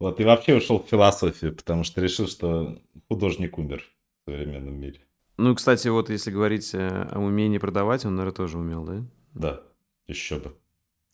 Вот, 0.00 0.20
и 0.20 0.24
вообще 0.24 0.56
ушел 0.56 0.82
в 0.82 0.88
философию, 0.88 1.54
потому 1.54 1.84
что 1.84 2.00
решил, 2.00 2.26
что 2.26 2.80
художник 3.08 3.56
умер 3.56 3.84
в 4.26 4.30
современном 4.30 4.74
мире. 4.74 5.00
Ну, 5.36 5.54
кстати, 5.54 5.86
вот 5.88 6.10
если 6.10 6.32
говорить 6.32 6.74
о 6.74 7.18
умении 7.18 7.58
продавать, 7.58 8.04
он, 8.04 8.16
наверное, 8.16 8.34
тоже 8.34 8.58
умел, 8.58 8.84
да? 8.84 9.04
Да, 9.34 9.62
еще 10.08 10.38
бы. 10.38 10.56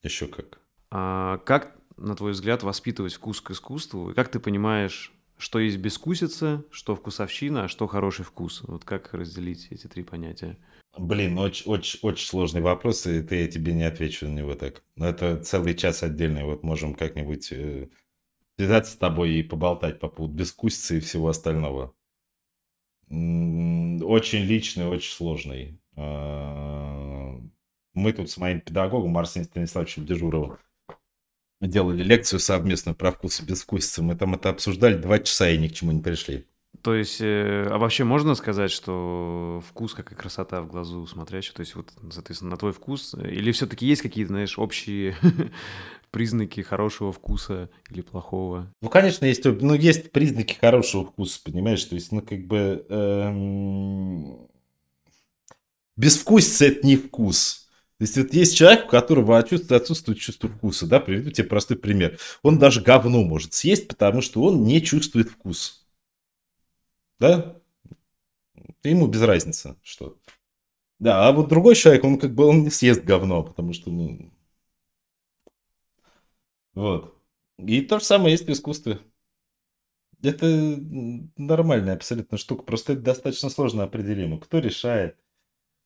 Еще 0.02 0.26
как. 0.26 0.58
А 0.90 1.38
как, 1.38 1.76
на 1.96 2.14
твой 2.14 2.32
взгляд, 2.32 2.62
воспитывать 2.62 3.14
вкус 3.14 3.40
к 3.42 3.50
искусству? 3.50 4.12
Как 4.14 4.28
ты 4.28 4.40
понимаешь, 4.40 5.12
что 5.36 5.58
есть 5.58 5.76
бескусица, 5.76 6.64
что 6.70 6.96
вкусовщина, 6.96 7.64
а 7.64 7.68
что 7.68 7.86
хороший 7.86 8.24
вкус. 8.24 8.62
Вот 8.62 8.84
как 8.84 9.12
разделить 9.12 9.68
эти 9.70 9.86
три 9.86 10.02
понятия? 10.02 10.56
Блин, 10.96 11.38
очень, 11.38 11.70
очень, 11.70 11.98
очень 12.02 12.26
сложный 12.26 12.60
вопрос, 12.60 13.06
и 13.06 13.22
ты, 13.22 13.42
я 13.42 13.48
тебе 13.48 13.74
не 13.74 13.84
отвечу 13.84 14.26
на 14.28 14.34
него 14.34 14.54
так. 14.54 14.84
Но 14.96 15.08
это 15.08 15.42
целый 15.42 15.74
час 15.74 16.02
отдельный, 16.02 16.44
вот 16.44 16.62
можем 16.62 16.94
как-нибудь 16.94 17.50
э, 17.52 17.88
связаться 18.56 18.92
с 18.92 18.96
тобой 18.96 19.32
и 19.34 19.42
поболтать 19.42 19.98
по 19.98 20.08
поводу 20.08 20.34
бескусицы 20.34 20.98
и 20.98 21.00
всего 21.00 21.28
остального. 21.28 21.94
Очень 23.08 24.44
личный, 24.44 24.86
очень 24.86 25.12
сложный. 25.12 25.80
А, 25.96 27.40
мы 27.92 28.12
тут 28.12 28.30
с 28.30 28.36
моим 28.36 28.60
педагогом 28.60 29.18
Арсением 29.18 29.48
Станиславовичем 29.50 30.06
Дежуровым 30.06 30.58
делали 31.60 32.02
лекцию 32.02 32.40
совместно 32.40 32.94
про 32.94 33.12
вкус 33.12 33.40
и 33.40 33.44
безвкусица. 33.44 34.02
Мы 34.02 34.16
там 34.16 34.34
это 34.34 34.50
обсуждали 34.50 34.96
два 34.96 35.18
часа 35.18 35.48
и 35.50 35.58
ни 35.58 35.68
к 35.68 35.72
чему 35.72 35.92
не 35.92 36.02
пришли. 36.02 36.46
То 36.82 36.94
есть, 36.94 37.20
э, 37.20 37.66
а 37.70 37.78
вообще 37.78 38.04
можно 38.04 38.34
сказать, 38.34 38.70
что 38.70 39.62
вкус 39.68 39.94
как 39.94 40.12
и 40.12 40.14
красота 40.14 40.62
в 40.62 40.68
глазу 40.68 41.06
смотрящая, 41.06 41.54
то 41.54 41.60
есть 41.60 41.74
вот, 41.74 41.92
соответственно, 42.10 42.52
на 42.52 42.56
твой 42.56 42.72
вкус, 42.72 43.14
или 43.14 43.52
все-таки 43.52 43.86
есть 43.86 44.02
какие-то, 44.02 44.28
знаешь, 44.28 44.58
общие 44.58 45.16
признаки 46.10 46.60
хорошего 46.60 47.12
вкуса 47.12 47.70
или 47.90 48.02
плохого? 48.02 48.70
Ну, 48.82 48.88
конечно, 48.88 49.24
есть, 49.24 49.44
ну, 49.44 49.74
есть 49.74 50.12
признаки 50.12 50.54
хорошего 50.54 51.06
вкуса, 51.06 51.40
понимаешь, 51.42 51.84
то 51.84 51.94
есть, 51.94 52.12
ну, 52.12 52.20
как 52.20 52.46
бы... 52.46 52.84
Эм... 52.88 54.48
Безвкусица– 55.96 56.64
это 56.66 56.84
не 56.86 56.96
вкус. 56.96 57.68
То 57.98 58.02
есть 58.02 58.16
вот 58.18 58.34
есть 58.34 58.56
человек, 58.56 58.86
у 58.86 58.88
которого 58.88 59.38
отсутствует 59.38 60.18
чувство 60.18 60.48
вкуса, 60.48 60.86
да, 60.86 60.98
приведу 60.98 61.30
тебе 61.30 61.46
простой 61.46 61.76
пример. 61.76 62.18
Он 62.42 62.58
даже 62.58 62.80
говно 62.80 63.22
может 63.22 63.54
съесть, 63.54 63.86
потому 63.86 64.20
что 64.20 64.42
он 64.42 64.64
не 64.64 64.82
чувствует 64.82 65.30
вкус. 65.30 65.83
Да? 67.18 67.56
Ему 68.82 69.06
без 69.06 69.22
разницы, 69.22 69.76
что. 69.82 70.18
Да, 70.98 71.28
а 71.28 71.32
вот 71.32 71.48
другой 71.48 71.74
человек, 71.74 72.04
он 72.04 72.18
как 72.18 72.34
бы 72.34 72.46
он 72.46 72.62
не 72.62 72.70
съест 72.70 73.04
говно, 73.04 73.42
потому 73.42 73.72
что, 73.72 73.90
ну... 73.90 74.30
Вот. 76.74 77.14
И 77.58 77.80
то 77.82 77.98
же 77.98 78.04
самое 78.04 78.32
есть 78.32 78.46
в 78.46 78.52
искусстве. 78.52 79.00
Это 80.22 80.46
нормальная 81.36 81.94
абсолютно 81.94 82.38
штука, 82.38 82.62
просто 82.62 82.94
это 82.94 83.02
достаточно 83.02 83.50
сложно 83.50 83.84
определимо. 83.84 84.40
Кто 84.40 84.58
решает? 84.58 85.18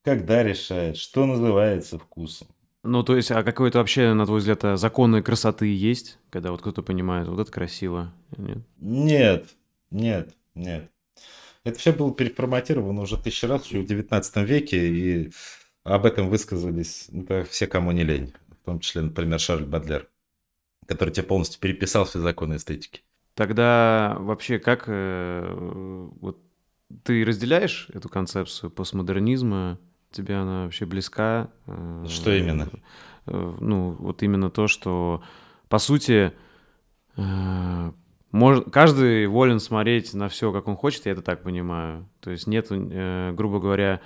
Когда 0.03 0.43
решает? 0.43 0.97
Что 0.97 1.25
называется 1.25 1.99
вкусом? 1.99 2.47
Ну, 2.83 3.03
то 3.03 3.17
есть, 3.17 3.31
а 3.31 3.43
какой-то 3.43 3.79
вообще, 3.79 4.13
на 4.13 4.25
твой 4.25 4.39
взгляд, 4.39 4.79
законы 4.79 5.21
красоты 5.21 5.67
есть? 5.67 6.17
Когда 6.29 6.51
вот 6.51 6.61
кто-то 6.61 6.81
понимает, 6.81 7.27
вот 7.27 7.39
это 7.39 7.51
красиво, 7.51 8.13
нет? 8.37 8.59
Нет, 8.77 9.49
нет, 9.91 10.33
нет. 10.55 10.89
Это 11.63 11.77
все 11.77 11.91
было 11.91 12.13
переформатировано 12.13 13.01
уже 13.01 13.17
тысячу 13.17 13.47
раз, 13.47 13.65
еще 13.65 13.81
в 13.81 13.85
19 13.85 14.37
веке, 14.37 14.87
и 14.87 15.31
об 15.83 16.05
этом 16.05 16.29
высказались 16.29 17.07
да, 17.09 17.43
все, 17.43 17.67
кому 17.67 17.91
не 17.91 18.03
лень. 18.03 18.33
В 18.61 18.65
том 18.65 18.79
числе, 18.79 19.01
например, 19.01 19.39
Шарль 19.39 19.65
Бадлер, 19.65 20.07
который 20.85 21.11
тебе 21.11 21.25
полностью 21.25 21.59
переписал 21.59 22.05
все 22.05 22.19
законы 22.19 22.55
эстетики. 22.55 23.01
Тогда 23.33 24.17
вообще 24.19 24.59
как 24.59 24.83
э, 24.87 26.07
вот 26.19 26.39
ты 27.03 27.23
разделяешь 27.23 27.87
эту 27.93 28.09
концепцию 28.09 28.69
постмодернизма? 28.69 29.79
Тебе 30.11 30.35
она 30.35 30.63
вообще 30.63 30.85
близка? 30.85 31.49
Э, 31.65 32.05
что 32.09 32.33
именно? 32.35 32.69
Э, 33.27 33.57
ну, 33.59 33.91
вот 33.91 34.23
именно 34.23 34.49
то, 34.49 34.67
что, 34.67 35.23
по 35.69 35.77
сути, 35.77 36.33
может, 38.31 38.71
каждый 38.71 39.27
волен 39.27 39.59
смотреть 39.59 40.13
на 40.13 40.29
все, 40.29 40.51
как 40.51 40.67
он 40.67 40.75
хочет, 40.75 41.05
я 41.05 41.13
это 41.13 41.21
так 41.21 41.43
понимаю. 41.43 42.07
То 42.19 42.31
есть 42.31 42.47
нет, 42.47 42.67
грубо 42.69 43.59
говоря, 43.59 44.01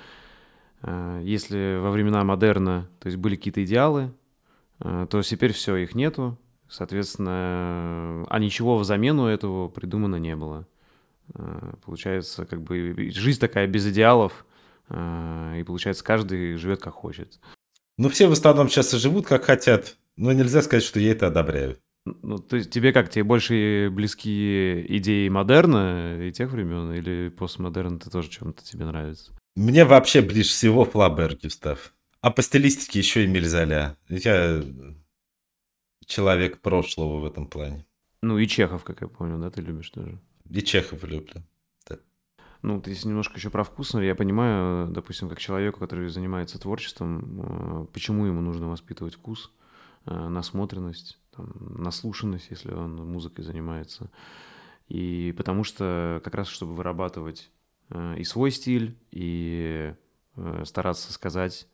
если 1.21 1.77
во 1.79 1.91
времена 1.91 2.23
модерна, 2.23 2.89
то 2.99 3.07
есть 3.07 3.17
были 3.17 3.35
какие-то 3.35 3.63
идеалы, 3.63 4.11
то 4.79 5.21
теперь 5.21 5.53
все, 5.53 5.75
их 5.77 5.95
нету, 5.95 6.37
Соответственно, 6.73 8.25
а 8.29 8.39
ничего 8.39 8.79
в 8.79 8.83
замену 8.83 9.27
этого 9.27 9.67
придумано 9.67 10.15
не 10.15 10.35
было. 10.35 10.67
Э, 11.35 11.73
получается, 11.85 12.47
как 12.47 12.63
бы 12.63 13.11
жизнь 13.11 13.39
такая 13.39 13.67
без 13.67 13.85
идеалов, 13.87 14.43
э, 14.89 15.57
и 15.59 15.63
получается, 15.63 16.03
каждый 16.03 16.55
живет 16.55 16.81
как 16.81 16.95
хочет. 16.95 17.39
Ну, 17.99 18.09
все 18.09 18.27
в 18.27 18.31
основном 18.31 18.69
сейчас 18.69 18.91
и 18.95 18.97
живут 18.97 19.27
как 19.27 19.43
хотят, 19.43 19.97
но 20.17 20.33
нельзя 20.33 20.63
сказать, 20.63 20.83
что 20.83 20.99
я 20.99 21.11
это 21.11 21.27
одобряю. 21.27 21.77
Ну, 22.05 22.37
то 22.37 22.57
есть 22.57 22.69
тебе 22.69 22.91
как, 22.91 23.09
тебе 23.09 23.23
больше 23.23 23.89
близки 23.91 24.85
идеи 24.97 25.29
модерна 25.29 26.27
и 26.27 26.31
тех 26.31 26.51
времен, 26.51 26.91
или 26.91 27.29
постмодерн 27.29 27.99
ты 27.99 28.09
тоже 28.09 28.29
чем-то 28.29 28.63
тебе 28.63 28.85
нравится? 28.85 29.31
Мне 29.55 29.85
вообще 29.85 30.21
ближе 30.21 30.49
всего 30.49 30.83
Флабер, 30.83 31.37
Гюстав. 31.37 31.93
А 32.21 32.31
по 32.31 32.41
стилистике 32.41 32.99
еще 32.99 33.23
и 33.23 33.27
Мельзоля. 33.27 33.97
Я 34.09 34.63
человек 36.05 36.59
прошлого 36.61 37.19
в 37.19 37.25
этом 37.25 37.47
плане. 37.47 37.85
Ну 38.21 38.37
и 38.37 38.47
Чехов, 38.47 38.83
как 38.83 39.01
я 39.01 39.07
понял, 39.07 39.39
да, 39.39 39.49
ты 39.49 39.61
любишь 39.61 39.89
тоже? 39.89 40.19
И 40.49 40.61
Чехов 40.61 41.03
люблю. 41.03 41.43
Да. 41.87 41.97
Ну, 42.61 42.81
ты 42.81 42.91
если 42.91 43.07
немножко 43.07 43.35
еще 43.35 43.49
про 43.49 43.63
вкус, 43.63 43.93
я 43.93 44.15
понимаю, 44.15 44.87
допустим, 44.87 45.29
как 45.29 45.39
человеку, 45.39 45.79
который 45.79 46.09
занимается 46.09 46.59
творчеством, 46.59 47.83
э, 47.83 47.85
почему 47.93 48.25
ему 48.25 48.41
нужно 48.41 48.69
воспитывать 48.69 49.15
вкус, 49.15 49.51
э, 50.05 50.27
насмотренность, 50.29 51.19
там, 51.35 51.51
наслушанность, 51.77 52.47
если 52.49 52.73
он 52.73 52.95
музыкой 52.95 53.43
занимается. 53.43 54.09
И 54.87 55.33
потому 55.37 55.63
что 55.63 56.21
как 56.23 56.35
раз, 56.35 56.47
чтобы 56.47 56.75
вырабатывать 56.75 57.51
э, 57.89 58.15
и 58.17 58.23
свой 58.23 58.51
стиль, 58.51 58.97
и 59.11 59.93
стараться 60.63 61.13
сказать, 61.13 61.67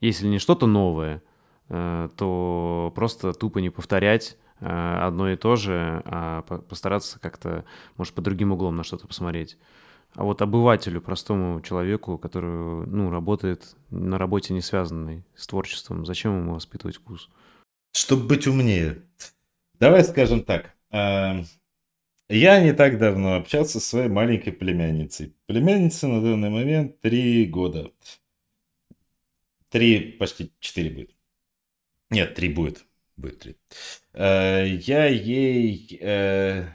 если 0.00 0.26
не 0.26 0.40
что-то 0.40 0.66
новое, 0.66 1.22
Э, 1.70 2.08
то 2.16 2.92
просто 2.96 3.32
тупо 3.32 3.60
не 3.60 3.70
повторять 3.70 4.36
э, 4.58 4.98
одно 5.00 5.30
и 5.30 5.36
то 5.36 5.54
же, 5.54 6.02
а 6.04 6.42
постараться 6.42 7.20
как-то, 7.20 7.64
может, 7.96 8.12
под 8.12 8.24
другим 8.24 8.50
углом 8.50 8.74
на 8.74 8.82
что-то 8.82 9.06
посмотреть. 9.06 9.56
А 10.14 10.24
вот 10.24 10.42
обывателю, 10.42 11.00
простому 11.00 11.60
человеку, 11.60 12.18
который, 12.18 12.50
ну, 12.86 13.10
работает 13.10 13.76
на 13.90 14.18
работе 14.18 14.52
не 14.52 14.60
связанной 14.60 15.24
с 15.36 15.46
творчеством, 15.46 16.04
зачем 16.04 16.36
ему 16.36 16.54
воспитывать 16.54 16.96
вкус? 16.96 17.30
Чтобы 17.92 18.26
быть 18.26 18.46
умнее. 18.46 19.02
Давай 19.74 20.04
скажем 20.04 20.44
так. 20.44 20.74
Эм, 20.90 21.46
я 22.28 22.62
не 22.62 22.72
так 22.72 22.98
давно 22.98 23.36
общался 23.36 23.80
со 23.80 23.88
своей 23.88 24.08
маленькой 24.08 24.52
племянницей. 24.52 25.34
Племяннице 25.46 26.06
на 26.06 26.22
данный 26.22 26.50
момент 26.50 27.00
три 27.00 27.46
года. 27.46 27.92
Три, 29.70 30.12
почти 30.12 30.52
четыре 30.60 30.90
будет. 30.90 31.16
Нет, 32.10 32.34
три 32.34 32.48
будет. 32.48 32.84
Будет 33.16 33.40
три. 33.40 33.56
Э, 34.12 34.64
я 34.66 35.06
ей 35.06 35.98
э, 36.00 36.68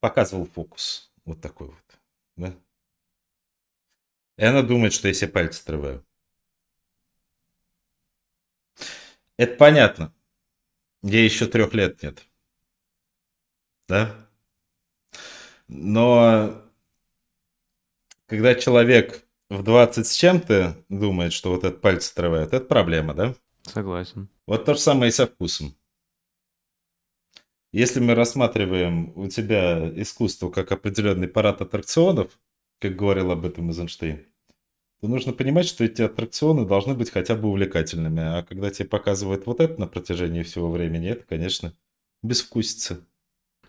показывал 0.00 0.46
фокус. 0.46 1.12
Вот 1.24 1.40
такой 1.40 1.68
вот. 1.68 2.00
Да? 2.36 2.54
И 4.36 4.44
она 4.44 4.62
думает, 4.62 4.92
что 4.92 5.08
я 5.08 5.14
себе 5.14 5.30
пальцы 5.30 5.62
отрываю. 5.62 6.04
Это 9.36 9.56
понятно. 9.56 10.12
Ей 11.06 11.24
еще 11.24 11.46
трех 11.46 11.72
лет 11.72 12.02
нет. 12.02 12.26
Да? 13.86 14.28
Но 15.68 16.64
когда 18.26 18.56
человек 18.56 19.24
в 19.48 19.62
20 19.62 20.04
с 20.04 20.12
чем-то 20.14 20.84
думает, 20.88 21.32
что 21.32 21.50
вот 21.50 21.62
этот 21.62 21.80
пальцы 21.80 22.10
отрывают, 22.10 22.52
это 22.52 22.66
проблема, 22.66 23.14
да? 23.14 23.36
Согласен. 23.62 24.28
Вот 24.46 24.64
то 24.64 24.74
же 24.74 24.80
самое 24.80 25.10
и 25.10 25.12
со 25.12 25.28
вкусом. 25.28 25.76
Если 27.70 28.00
мы 28.00 28.16
рассматриваем 28.16 29.12
у 29.16 29.28
тебя 29.28 29.88
искусство 30.00 30.50
как 30.50 30.72
определенный 30.72 31.28
парад 31.28 31.60
аттракционов, 31.60 32.36
как 32.80 32.96
говорил 32.96 33.30
об 33.30 33.44
этом 33.44 33.68
Эйзенштейн, 33.68 34.26
то 35.06 35.12
нужно 35.12 35.32
понимать, 35.32 35.66
что 35.66 35.84
эти 35.84 36.02
аттракционы 36.02 36.66
должны 36.66 36.94
быть 36.94 37.10
хотя 37.10 37.36
бы 37.36 37.48
увлекательными. 37.48 38.20
А 38.20 38.42
когда 38.42 38.70
тебе 38.70 38.88
показывают 38.88 39.46
вот 39.46 39.60
это 39.60 39.80
на 39.80 39.86
протяжении 39.86 40.42
всего 40.42 40.68
времени, 40.68 41.10
это, 41.10 41.24
конечно, 41.24 41.72
безвкусица. 42.22 42.98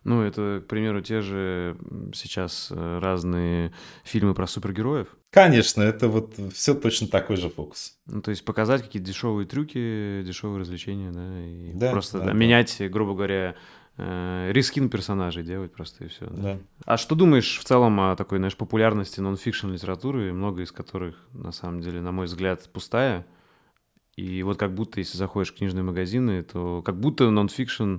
Ну, 0.04 0.24
это, 0.24 0.62
к 0.64 0.68
примеру, 0.68 1.02
те 1.02 1.22
же 1.22 1.78
сейчас 2.14 2.70
э, 2.72 3.00
разные 3.00 3.74
фильмы 4.04 4.34
про 4.34 4.48
супергероев. 4.48 5.16
Конечно, 5.32 5.82
это 5.84 6.08
вот 6.08 6.34
все 6.54 6.74
точно 6.74 7.08
такой 7.08 7.36
же 7.36 7.50
фокус. 7.50 7.98
Ну, 8.06 8.22
то 8.22 8.32
есть 8.32 8.44
показать 8.46 8.82
какие-то 8.82 9.08
дешевые 9.08 9.46
трюки, 9.46 10.24
дешевые 10.24 10.62
развлечения, 10.62 11.12
да, 11.12 11.46
и 11.46 11.74
да, 11.74 11.92
просто 11.92 12.20
да, 12.20 12.26
да, 12.28 12.34
менять, 12.34 12.82
грубо 12.90 13.14
говоря, 13.14 13.56
рескин 13.98 14.90
персонажей 14.90 15.44
делать 15.44 15.74
просто 15.74 16.06
и 16.06 16.08
все. 16.08 16.28
Да. 16.28 16.42
Да. 16.54 16.60
А 16.86 16.98
что 16.98 17.16
думаешь 17.16 17.60
в 17.60 17.64
целом 17.64 18.00
о 18.00 18.16
такой, 18.16 18.38
знаешь, 18.38 18.56
популярности 18.56 19.20
нон-фикшн 19.20 19.72
литературы, 19.72 20.32
много 20.34 20.62
из 20.62 20.72
которых, 20.72 21.16
на 21.34 21.52
самом 21.52 21.82
деле, 21.82 22.02
на 22.02 22.12
мой 22.12 22.28
взгляд, 22.28 22.70
пустая? 22.72 23.26
И 24.16 24.42
вот 24.44 24.58
как 24.58 24.74
будто, 24.74 25.00
если 25.00 25.18
заходишь 25.18 25.52
в 25.52 25.58
книжные 25.58 25.84
магазины, 25.84 26.44
то 26.44 26.82
как 26.82 27.00
будто 27.00 27.30
нон-фикшн 27.30 27.98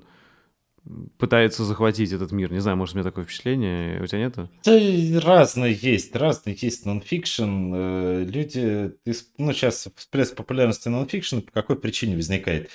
пытается 1.19 1.65
захватить 1.65 2.13
этот 2.13 2.33
мир. 2.33 2.53
Не 2.53 2.61
знаю, 2.61 2.77
может, 2.77 2.95
у 2.95 2.99
меня 2.99 3.05
такое 3.05 3.25
впечатление. 3.25 4.03
У 4.03 4.07
тебя 4.07 4.21
нету? 4.21 4.51
Да, 4.65 5.21
разные 5.21 5.75
есть. 5.75 6.15
Разные 6.15 6.57
есть 6.59 6.87
нонфикшн. 6.87 7.75
Э, 7.75 8.25
люди... 8.25 8.93
Ну, 9.37 9.53
сейчас 9.53 9.89
всплеск 9.97 10.35
популярности 10.35 10.89
нонфикшн 10.89 11.41
по 11.41 11.53
какой 11.53 11.77
причине 11.77 12.17
возникает? 12.17 12.71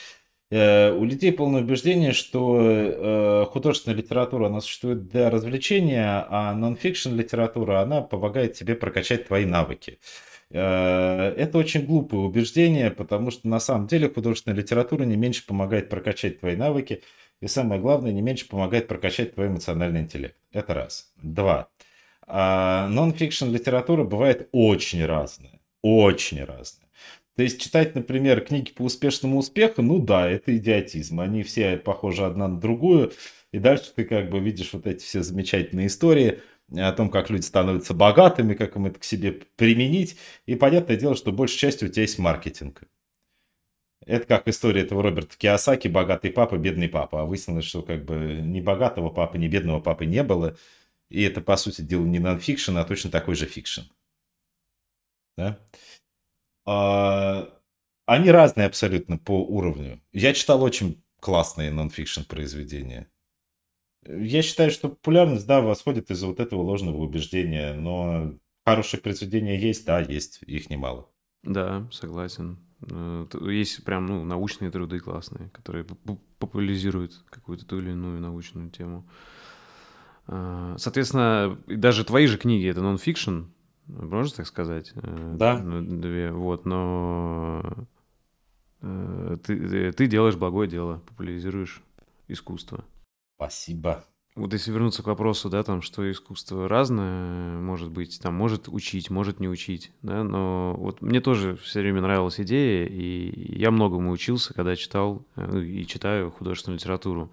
Э, 0.53 0.91
у 0.91 1.03
людей 1.03 1.31
полное 1.31 1.61
убеждение, 1.61 2.11
что 2.11 2.59
э, 2.61 3.45
художественная 3.49 3.97
литература, 3.97 4.47
она 4.47 4.61
существует 4.61 5.07
для 5.07 5.31
развлечения, 5.31 6.27
а 6.29 6.53
нонфикшн 6.53 7.15
литература, 7.15 7.81
она 7.81 8.01
помогает 8.01 8.53
тебе 8.53 8.75
прокачать 8.75 9.27
твои 9.27 9.45
навыки. 9.45 9.99
Это 10.51 11.51
очень 11.55 11.83
глупое 11.87 12.21
убеждение, 12.21 12.91
потому 12.91 13.31
что 13.31 13.47
на 13.47 13.59
самом 13.59 13.87
деле 13.87 14.07
художественная 14.07 14.55
литература 14.55 15.03
не 15.03 15.15
меньше 15.15 15.43
помогает 15.47 15.89
прокачать 15.89 16.41
твои 16.41 16.55
навыки, 16.55 17.01
и 17.41 17.47
самое 17.47 17.81
главное, 17.81 18.11
не 18.11 18.21
меньше 18.21 18.47
помогает 18.47 18.87
прокачать 18.87 19.33
твой 19.33 19.47
эмоциональный 19.47 20.01
интеллект. 20.01 20.35
Это 20.51 20.75
раз. 20.75 21.11
Два. 21.23 21.69
А 22.27 22.87
нон-фикшн 22.89 23.49
литература 23.49 24.03
бывает 24.03 24.47
очень 24.51 25.03
разная. 25.03 25.59
Очень 25.81 26.43
разная. 26.43 26.82
То 27.35 27.41
есть 27.43 27.59
читать, 27.59 27.95
например, 27.95 28.41
книги 28.41 28.71
по 28.71 28.83
успешному 28.83 29.39
успеху, 29.39 29.81
ну 29.81 29.99
да, 29.99 30.29
это 30.29 30.55
идиотизм. 30.55 31.19
Они 31.19 31.41
все 31.41 31.77
похожи 31.77 32.23
одна 32.23 32.47
на 32.47 32.59
другую. 32.59 33.11
И 33.51 33.59
дальше 33.59 33.91
ты 33.95 34.05
как 34.05 34.29
бы 34.29 34.39
видишь 34.39 34.73
вот 34.73 34.85
эти 34.85 35.03
все 35.03 35.23
замечательные 35.23 35.87
истории 35.87 36.41
о 36.75 36.91
том, 36.91 37.09
как 37.09 37.29
люди 37.29 37.43
становятся 37.43 37.93
богатыми, 37.93 38.53
как 38.53 38.75
им 38.75 38.85
это 38.85 38.99
к 38.99 39.03
себе 39.03 39.31
применить. 39.31 40.17
И 40.45 40.55
понятное 40.55 40.95
дело, 40.95 41.15
что 41.15 41.31
большей 41.31 41.57
частью 41.57 41.89
у 41.89 41.91
тебя 41.91 42.03
есть 42.03 42.19
маркетинг. 42.19 42.83
Это 44.05 44.25
как 44.25 44.47
история 44.47 44.81
этого 44.81 45.01
Роберта 45.01 45.37
Киосаки, 45.37 45.87
богатый 45.87 46.29
папа, 46.29 46.57
бедный 46.57 46.89
папа. 46.89 47.21
А 47.21 47.25
выяснилось, 47.25 47.65
что 47.65 47.81
как 47.81 48.05
бы 48.05 48.41
ни 48.43 48.61
богатого 48.61 49.09
папы, 49.09 49.37
ни 49.37 49.47
бедного 49.47 49.79
папы 49.79 50.05
не 50.05 50.23
было. 50.23 50.55
И 51.09 51.23
это, 51.23 51.41
по 51.41 51.57
сути 51.57 51.81
дела, 51.81 52.05
не 52.05 52.19
нонфикшн, 52.19 52.77
а 52.77 52.83
точно 52.83 53.09
такой 53.11 53.35
же 53.35 53.45
фикшн. 53.45 53.81
Да? 55.37 55.59
А, 56.65 57.49
они 58.05 58.31
разные 58.31 58.67
абсолютно 58.67 59.17
по 59.17 59.43
уровню. 59.43 60.01
Я 60.11 60.33
читал 60.33 60.61
очень 60.63 61.03
классные 61.19 61.71
нонфикшн 61.71 62.21
произведения. 62.23 63.09
Я 64.05 64.41
считаю, 64.41 64.69
что 64.71 64.89
популярность, 64.89 65.47
да, 65.47 65.61
восходит 65.61 66.11
из-за 66.11 66.27
вот 66.27 66.39
этого 66.39 66.61
ложного 66.61 66.97
убеждения, 66.97 67.73
но 67.73 68.33
хорошие 68.65 68.99
произведения 68.99 69.57
есть, 69.57 69.85
да, 69.85 70.01
есть, 70.01 70.41
их 70.41 70.69
немало. 70.69 71.09
Да, 71.43 71.87
согласен. 71.91 72.59
Э, 72.89 73.25
есть 73.41 73.83
прям 73.85 74.05
ну, 74.05 74.25
научные 74.25 74.71
труды 74.71 74.99
классные, 74.99 75.49
которые 75.51 75.85
популяризируют 76.39 77.23
какую-то 77.29 77.65
ту 77.65 77.79
или 77.79 77.91
иную 77.91 78.19
научную 78.19 78.69
тему. 78.69 79.07
А, 80.25 80.75
соответственно, 80.77 81.57
даже 81.67 82.05
твои 82.05 82.27
же 82.27 82.37
книги— 82.37 82.67
это 82.69 82.81
нон-фикшн, 82.81 83.43
можно 83.87 84.35
так 84.35 84.47
сказать? 84.47 84.91
Э, 84.95 85.35
Да. 85.37 85.59
ну, 85.59 85.81
Две, 85.81 86.31
вот, 86.31 86.65
но 86.65 87.87
э, 88.81 89.37
ты, 89.43 89.91
ты 89.91 90.07
делаешь 90.07 90.35
благое 90.35 90.69
дело, 90.69 91.01
популяризируешь 91.07 91.81
искусство. 92.27 92.85
Спасибо. 93.35 94.05
Вот 94.35 94.51
если 94.51 94.71
вернуться 94.71 95.03
к 95.03 95.07
вопросу, 95.07 95.47
да, 95.49 95.61
там, 95.61 95.83
что 95.83 96.09
искусство 96.09 96.67
разное, 96.67 97.59
может 97.59 97.91
быть, 97.91 98.19
там, 98.19 98.33
может 98.33 98.67
учить, 98.67 99.11
может 99.11 99.39
не 99.39 99.47
учить, 99.47 99.91
да, 100.01 100.23
но 100.23 100.73
вот 100.75 101.03
мне 101.03 101.21
тоже 101.21 101.55
все 101.57 101.81
время 101.81 102.01
нравилась 102.01 102.39
идея, 102.39 102.87
и 102.87 103.59
я 103.59 103.69
многому 103.69 104.09
учился, 104.11 104.55
когда 104.55 104.75
читал 104.75 105.23
э, 105.35 105.45
ну, 105.45 105.59
и 105.59 105.85
читаю 105.85 106.31
художественную 106.31 106.79
литературу. 106.79 107.31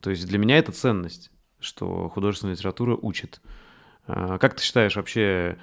То 0.00 0.10
есть 0.10 0.26
для 0.28 0.38
меня 0.38 0.58
это 0.58 0.70
ценность, 0.70 1.32
что 1.58 2.08
художественная 2.10 2.54
литература 2.54 2.94
учит. 2.94 3.40
А 4.06 4.38
Как 4.38 4.54
ты 4.54 4.62
считаешь, 4.62 4.94
вообще 4.94 5.58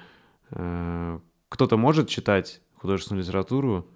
кто-то 0.50 1.76
может 1.76 2.08
читать 2.08 2.60
художественную 2.76 3.22
литературу, 3.24 3.88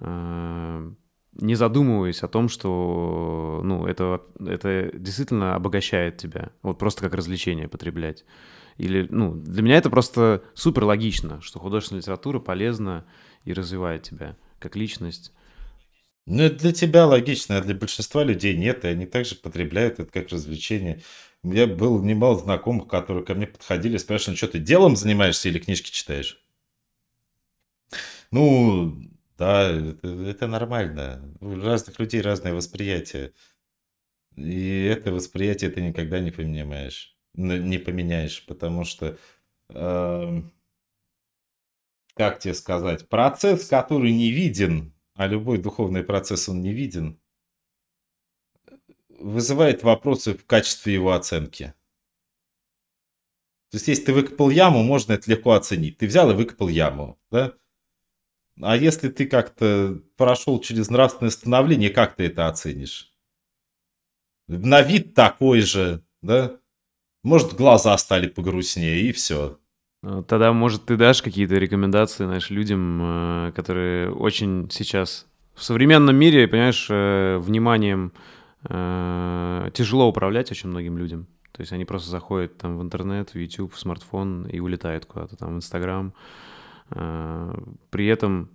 э, 0.00 0.90
не 1.32 1.54
задумываясь 1.54 2.22
о 2.22 2.28
том, 2.28 2.48
что 2.48 3.60
ну, 3.64 3.86
это, 3.86 4.22
это 4.38 4.90
действительно 4.94 5.54
обогащает 5.54 6.16
тебя, 6.16 6.50
вот 6.62 6.78
просто 6.78 7.02
как 7.02 7.14
развлечение 7.14 7.68
потреблять. 7.68 8.24
Или, 8.78 9.06
ну, 9.10 9.34
для 9.34 9.62
меня 9.62 9.76
это 9.76 9.88
просто 9.88 10.42
супер 10.54 10.84
логично, 10.84 11.40
что 11.40 11.58
художественная 11.58 12.02
литература 12.02 12.40
полезна 12.40 13.06
и 13.44 13.52
развивает 13.52 14.02
тебя 14.02 14.36
как 14.58 14.76
личность. 14.76 15.32
Ну, 16.26 16.42
это 16.42 16.58
для 16.58 16.72
тебя 16.72 17.06
логично, 17.06 17.56
а 17.56 17.62
для 17.62 17.74
большинства 17.74 18.24
людей 18.24 18.56
нет, 18.56 18.84
и 18.84 18.88
они 18.88 19.06
также 19.06 19.36
потребляют 19.36 20.00
это 20.00 20.10
как 20.10 20.28
развлечение. 20.28 21.00
Меня 21.46 21.66
было 21.68 22.02
немало 22.02 22.36
знакомых, 22.38 22.88
которые 22.88 23.24
ко 23.24 23.34
мне 23.34 23.46
подходили, 23.46 23.96
спрашивали, 23.98 24.36
что 24.36 24.48
ты 24.48 24.58
делом 24.58 24.96
занимаешься 24.96 25.48
или 25.48 25.58
книжки 25.60 25.90
читаешь? 25.92 26.44
Ну, 28.30 28.96
да, 29.38 29.70
это, 29.70 30.08
это 30.08 30.46
нормально. 30.46 31.34
У 31.40 31.54
разных 31.60 31.98
людей 31.98 32.20
разное 32.20 32.54
восприятие. 32.54 33.32
И 34.36 34.84
это 34.84 35.12
восприятие 35.12 35.70
ты 35.70 35.80
никогда 35.80 36.20
не 36.20 36.30
поменяешь. 36.30 37.16
Не 37.34 37.78
поменяешь, 37.78 38.44
потому 38.46 38.84
что, 38.84 39.18
эм, 39.70 40.52
как 42.14 42.38
тебе 42.38 42.54
сказать, 42.54 43.08
процесс, 43.08 43.66
который 43.68 44.12
не 44.12 44.30
виден, 44.30 44.94
а 45.14 45.26
любой 45.26 45.58
духовный 45.58 46.02
процесс, 46.02 46.48
он 46.48 46.60
не 46.60 46.72
виден, 46.72 47.20
вызывает 49.18 49.82
вопросы 49.82 50.34
в 50.34 50.44
качестве 50.46 50.94
его 50.94 51.12
оценки. 51.12 51.74
То 53.70 53.76
есть, 53.76 53.88
если 53.88 54.04
ты 54.04 54.12
выкопал 54.12 54.50
яму, 54.50 54.82
можно 54.82 55.12
это 55.14 55.30
легко 55.30 55.52
оценить. 55.52 55.98
Ты 55.98 56.06
взял 56.06 56.30
и 56.30 56.34
выкопал 56.34 56.68
яму, 56.68 57.18
да? 57.30 57.54
А 58.62 58.76
если 58.76 59.08
ты 59.08 59.26
как-то 59.26 60.00
прошел 60.16 60.60
через 60.60 60.88
нравственное 60.88 61.30
становление, 61.30 61.90
как 61.90 62.16
ты 62.16 62.26
это 62.26 62.48
оценишь? 62.48 63.12
На 64.48 64.80
вид 64.82 65.14
такой 65.14 65.60
же, 65.60 66.04
да? 66.22 66.58
Может, 67.22 67.54
глаза 67.54 67.98
стали 67.98 68.28
погрустнее, 68.28 69.00
и 69.00 69.12
все. 69.12 69.58
А, 70.02 70.22
Тогда, 70.22 70.52
может, 70.52 70.86
ты 70.86 70.96
дашь 70.96 71.20
какие-то 71.20 71.56
рекомендации, 71.56 72.24
знаешь, 72.24 72.50
людям, 72.50 73.48
э, 73.48 73.52
которые 73.52 74.12
очень 74.12 74.70
сейчас 74.70 75.26
в 75.54 75.64
современном 75.64 76.14
мире, 76.14 76.46
понимаешь, 76.46 76.86
э, 76.88 77.38
вниманием 77.38 78.12
тяжело 78.68 80.08
управлять 80.08 80.50
очень 80.50 80.70
многим 80.70 80.98
людям. 80.98 81.26
То 81.56 81.62
есть 81.62 81.72
они 81.72 81.86
просто 81.86 82.10
заходят 82.10 82.58
там 82.58 82.76
в 82.76 82.82
интернет, 82.82 83.30
в 83.30 83.38
YouTube, 83.38 83.72
в 83.72 83.78
смартфон 83.78 84.44
и 84.46 84.60
улетают 84.60 85.06
куда-то 85.06 85.36
там 85.36 85.54
в 85.54 85.56
Инстаграм. 85.56 86.12
Э, 86.90 87.54
При 87.88 88.06
этом 88.06 88.50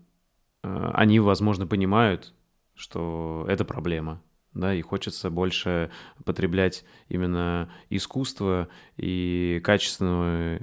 э, 0.64 0.92
они, 0.94 1.20
возможно, 1.20 1.66
понимают, 1.66 2.32
что 2.76 3.44
это 3.48 3.66
проблема, 3.66 4.22
да, 4.54 4.76
и 4.76 4.82
хочется 4.82 5.32
больше 5.32 5.90
потреблять 6.26 6.86
именно 7.10 7.72
искусство 7.90 8.68
и 8.98 9.62
качественного, 9.64 10.60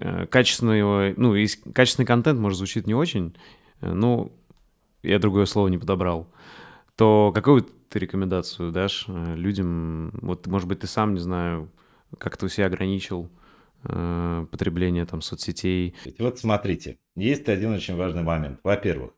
э, 0.00 0.26
качественного, 0.26 1.14
ну, 1.16 1.36
и 1.36 1.46
качественный 1.46 2.06
контент, 2.06 2.40
может, 2.40 2.58
звучит 2.58 2.88
не 2.88 2.94
очень, 2.94 3.36
э, 3.82 3.92
ну, 3.92 4.32
я 5.04 5.20
другое 5.20 5.46
слово 5.46 5.68
не 5.68 5.78
подобрал, 5.78 6.26
то 6.96 7.30
какую 7.32 7.66
ты 7.92 7.98
рекомендацию 7.98 8.72
дашь 8.72 9.04
э, 9.06 9.34
людям? 9.36 10.10
Вот, 10.22 10.46
может 10.46 10.66
быть, 10.66 10.80
ты 10.80 10.86
сам, 10.86 11.14
не 11.14 11.20
знаю, 11.20 11.70
как-то 12.18 12.46
у 12.46 12.48
себя 12.48 12.66
ограничил 12.66 13.30
э, 13.84 14.46
потребление 14.50 15.04
там 15.04 15.20
соцсетей. 15.20 15.94
Вот 16.18 16.38
смотрите, 16.38 16.98
есть 17.14 17.48
один 17.48 17.72
очень 17.72 17.96
важный 17.96 18.22
момент. 18.22 18.60
Во-первых, 18.64 19.12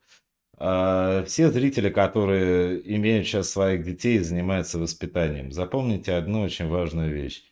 а, 0.56 1.24
все 1.24 1.50
зрители, 1.50 1.88
которые 1.88 2.80
имеют 2.96 3.26
сейчас 3.26 3.50
своих 3.50 3.84
детей 3.84 4.16
и 4.16 4.20
занимаются 4.22 4.78
воспитанием, 4.78 5.52
запомните 5.52 6.12
одну 6.12 6.42
очень 6.42 6.68
важную 6.68 7.12
вещь. 7.12 7.44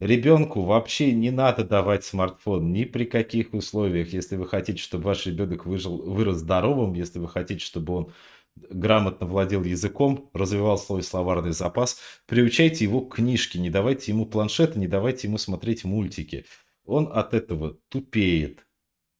Ребенку 0.00 0.62
вообще 0.62 1.12
не 1.12 1.30
надо 1.30 1.62
давать 1.62 2.04
смартфон 2.04 2.72
ни 2.72 2.84
при 2.84 3.04
каких 3.04 3.54
условиях, 3.54 4.12
если 4.12 4.34
вы 4.34 4.48
хотите, 4.48 4.82
чтобы 4.82 5.04
ваш 5.04 5.26
ребенок 5.26 5.64
выжил, 5.64 6.02
вырос 6.02 6.38
здоровым, 6.38 6.94
если 6.94 7.20
вы 7.20 7.28
хотите, 7.28 7.64
чтобы 7.64 7.94
он 7.94 8.12
грамотно 8.56 9.26
владел 9.26 9.64
языком, 9.64 10.30
развивал 10.32 10.78
свой 10.78 11.02
словарный 11.02 11.52
запас, 11.52 11.98
приучайте 12.26 12.84
его 12.84 13.00
к 13.00 13.16
книжке, 13.16 13.58
не 13.58 13.70
давайте 13.70 14.12
ему 14.12 14.26
планшеты, 14.26 14.78
не 14.78 14.88
давайте 14.88 15.28
ему 15.28 15.38
смотреть 15.38 15.84
мультики. 15.84 16.44
Он 16.84 17.10
от 17.12 17.34
этого 17.34 17.78
тупеет, 17.88 18.66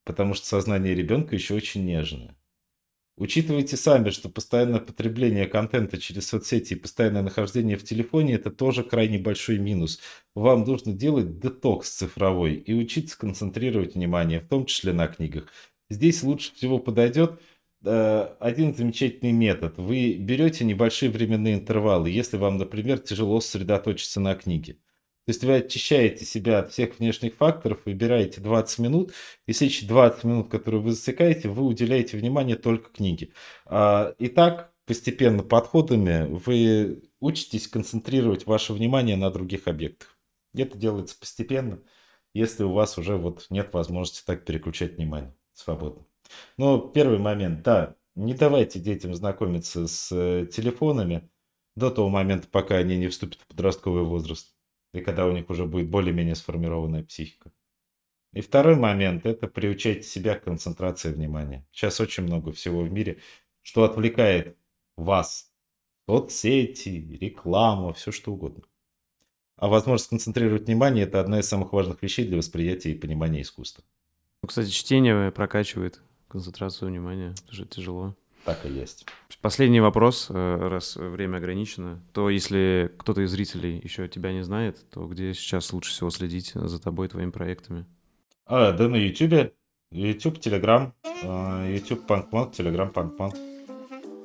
потому 0.05 0.35
что 0.35 0.47
сознание 0.47 0.95
ребенка 0.95 1.35
еще 1.35 1.55
очень 1.55 1.85
нежное. 1.85 2.37
Учитывайте 3.17 3.77
сами, 3.77 4.09
что 4.09 4.31
постоянное 4.31 4.81
потребление 4.81 5.47
контента 5.47 5.99
через 5.99 6.29
соцсети 6.29 6.73
и 6.73 6.77
постоянное 6.77 7.23
нахождение 7.23 7.77
в 7.77 7.85
телефоне– 7.85 8.35
это 8.35 8.51
тоже 8.51 8.83
крайне 8.83 9.19
большой 9.19 9.59
минус. 9.59 10.01
Вам 10.35 10.65
нужно 10.65 10.95
делать 10.95 11.39
детокс 11.39 11.91
цифровой 11.91 12.55
и 12.55 12.73
учиться 12.73 13.19
концентрировать 13.19 13.95
внимание, 13.95 14.41
в 14.41 14.49
том 14.49 14.65
числе 14.65 14.95
на 14.95 15.09
книгах. 15.09 15.49
Здесь 15.91 16.23
лучше 16.23 16.55
всего 16.55 16.79
подойдет 16.79 17.39
один 17.85 18.75
замечательный 18.75 19.33
метод. 19.33 19.77
Вы 19.79 20.15
берете 20.15 20.65
небольшие 20.65 21.11
временные 21.11 21.55
интервалы, 21.55 22.11
если 22.11 22.37
вам, 22.37 22.59
например, 22.59 22.99
тяжело 22.99 23.41
сосредоточиться 23.41 24.21
на 24.21 24.35
книге. 24.35 24.79
То 25.25 25.31
есть 25.31 25.45
вы 25.45 25.55
очищаете 25.57 26.25
себя 26.25 26.59
от 26.61 26.73
всех 26.73 26.99
внешних 26.99 27.37
факторов, 27.37 27.83
выбираете 27.85 28.41
20 28.41 28.79
минут, 28.81 29.13
и 29.47 29.53
следующие 29.53 29.89
20 29.89 30.25
минут, 30.25 30.51
которые 30.51 30.81
вы 30.81 30.91
засекаете, 30.91 31.49
вы 31.49 31.65
уделяете 31.65 32.17
внимание 32.17 32.57
только 32.57 32.91
книге. 32.91 33.33
А, 33.67 34.15
И 34.19 34.27
так, 34.29 34.73
постепенно 34.85 35.45
подходами, 35.45 36.27
вы 36.27 37.05
учитесь 37.21 37.69
концентрировать 37.69 38.47
ваше 38.47 38.73
внимание 38.73 39.17
на 39.17 39.31
других 39.31 39.69
объектах. 39.69 40.19
Это 40.55 40.77
делается 40.77 41.17
постепенно, 41.19 41.81
если 42.35 42.65
у 42.65 42.73
вас 42.73 42.99
уже 42.99 43.17
вот 43.17 43.47
нет 43.49 43.73
возможности 43.73 44.25
так 44.27 44.45
переключать 44.45 44.97
внимание 44.97 45.37
свободно. 45.53 46.05
Но 46.57 46.79
первый 46.79 47.19
момент, 47.19 47.63
да, 47.63 47.97
не 48.15 48.35
давайте 48.35 48.79
детям 48.79 49.15
знакомиться 49.15 49.87
с 49.87 50.11
э, 50.13 50.47
телефонами 50.47 51.31
до 51.77 51.91
того 51.91 52.09
момента, 52.09 52.49
пока 52.49 52.77
они 52.77 52.99
не 52.99 53.09
вступят 53.09 53.41
в 53.41 53.47
подростковый 53.47 54.05
возраст 54.05 54.55
и 54.93 55.01
когда 55.01 55.27
у 55.27 55.33
них 55.33 55.49
уже 55.49 55.65
будет 55.65 55.89
более-менее 55.89 56.35
сформированная 56.35 57.03
психика. 57.03 57.53
И 58.33 58.41
второй 58.41 58.77
момент– 58.77 59.27
это 59.27 59.47
приучайте 59.47 60.03
себя 60.03 60.37
к 60.37 60.45
концентрации 60.45 61.13
внимания. 61.13 61.67
Сейчас 61.71 62.01
очень 62.01 62.25
много 62.25 62.53
всего 62.53 62.83
в 62.83 62.91
мире, 62.91 63.21
что 63.63 63.85
отвлекает 63.85 64.57
вас. 64.97 65.51
Соцсети, 66.09 67.19
реклама, 67.21 67.93
все 67.93 68.11
что 68.11 68.33
угодно. 68.33 68.65
А 69.57 69.69
возможность 69.69 70.11
концентрировать 70.11 70.67
внимание– 70.67 71.05
это 71.07 71.21
одна 71.21 71.41
из 71.41 71.49
самых 71.49 71.73
важных 71.73 72.03
вещей 72.03 72.27
для 72.27 72.37
восприятия 72.37 72.93
и 72.93 72.99
понимания 72.99 73.43
искусства. 73.43 73.85
Ну, 74.43 74.49
Кстати, 74.49 74.71
чтение 74.71 75.31
прокачивает 75.31 76.03
концентрацию 76.33 76.89
внимания, 76.89 77.35
тоже 77.49 77.67
тяжело. 77.67 78.15
Так 78.45 78.67
и 78.67 78.71
есть. 78.71 79.07
Последний 79.41 79.81
вопрос, 79.81 80.27
э, 80.31 80.69
раз 80.69 80.97
время 80.97 81.37
ограничено, 81.37 82.03
то 82.13 82.29
если 82.29 82.93
кто-то 82.99 83.21
из 83.21 83.31
зрителей 83.31 83.81
еще 83.83 84.09
тебя 84.09 84.33
не 84.33 84.43
знает, 84.43 84.85
то 84.91 85.07
где 85.07 85.33
сейчас 85.35 85.73
лучше 85.73 85.93
всего 85.93 86.11
следить 86.11 86.53
за 86.55 86.83
тобой, 86.83 87.09
твоими 87.09 87.31
проектами? 87.31 87.87
А, 88.47 88.73
да 88.73 88.89
на 88.89 88.97
Ютубе. 88.97 89.53
YouTube, 89.93 90.39
Telegram, 90.39 90.93
YouTube 91.71 92.07
Панкман, 92.07 92.49
Telegram 92.49 92.91
Панкман. 92.91 93.33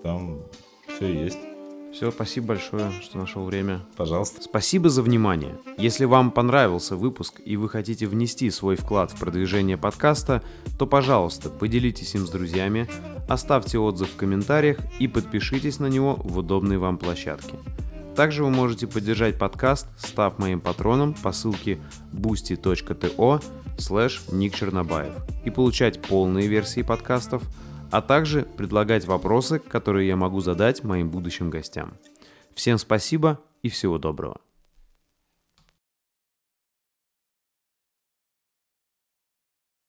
Там 0.02 0.44
все 0.88 1.14
есть. 1.14 1.57
Все, 1.98 2.12
спасибо 2.12 2.50
большое, 2.50 2.92
что 3.02 3.18
нашел 3.18 3.44
время. 3.44 3.82
Пожалуйста. 3.96 4.44
Спасибо 4.44 4.88
за 4.88 5.02
внимание. 5.02 5.56
Если 5.80 6.06
вам 6.06 6.30
понравился 6.30 6.96
выпуск 6.96 7.42
и 7.44 7.58
вы 7.58 7.70
хотите 7.70 8.06
внести 8.06 8.52
свой 8.52 8.76
вклад 8.76 9.10
в 9.10 9.20
продвижение 9.20 9.78
подкаста, 9.80 10.44
то, 10.78 10.86
пожалуйста, 10.86 11.50
поделитесь 11.50 12.14
им 12.14 12.28
с 12.28 12.30
друзьями, 12.30 12.88
оставьте 13.28 13.80
отзыв 13.80 14.12
в 14.12 14.16
комментариях 14.16 14.78
и 15.00 15.08
подпишитесь 15.08 15.80
на 15.80 15.88
него 15.88 16.20
в 16.24 16.38
удобной 16.38 16.78
вам 16.78 17.00
площадке. 17.00 17.56
Также 18.16 18.44
вы 18.44 18.52
можете 18.52 18.86
поддержать 18.86 19.40
подкаст, 19.40 19.88
став 19.98 20.38
моим 20.38 20.62
патроном 20.62 21.16
по 21.16 21.32
ссылке 21.32 21.80
boosty.to 22.14 23.44
слэш 23.80 24.22
Ник 24.32 24.54
Чернобаев 24.54 25.14
и 25.46 25.50
получать 25.50 26.00
полные 26.00 26.46
версии 26.46 26.84
подкастов, 26.84 27.42
а 27.92 28.02
также 28.02 28.44
предлагать 28.44 29.06
вопросы, 29.06 29.60
которые 29.60 30.08
я 30.08 30.16
могу 30.16 30.40
задать 30.40 30.84
моим 30.84 31.10
будущим 31.10 31.50
гостям. 31.50 31.94
Всем 32.54 32.78
спасибо 32.78 33.40
и 33.62 33.70
всего 33.70 33.98
доброго. 33.98 34.40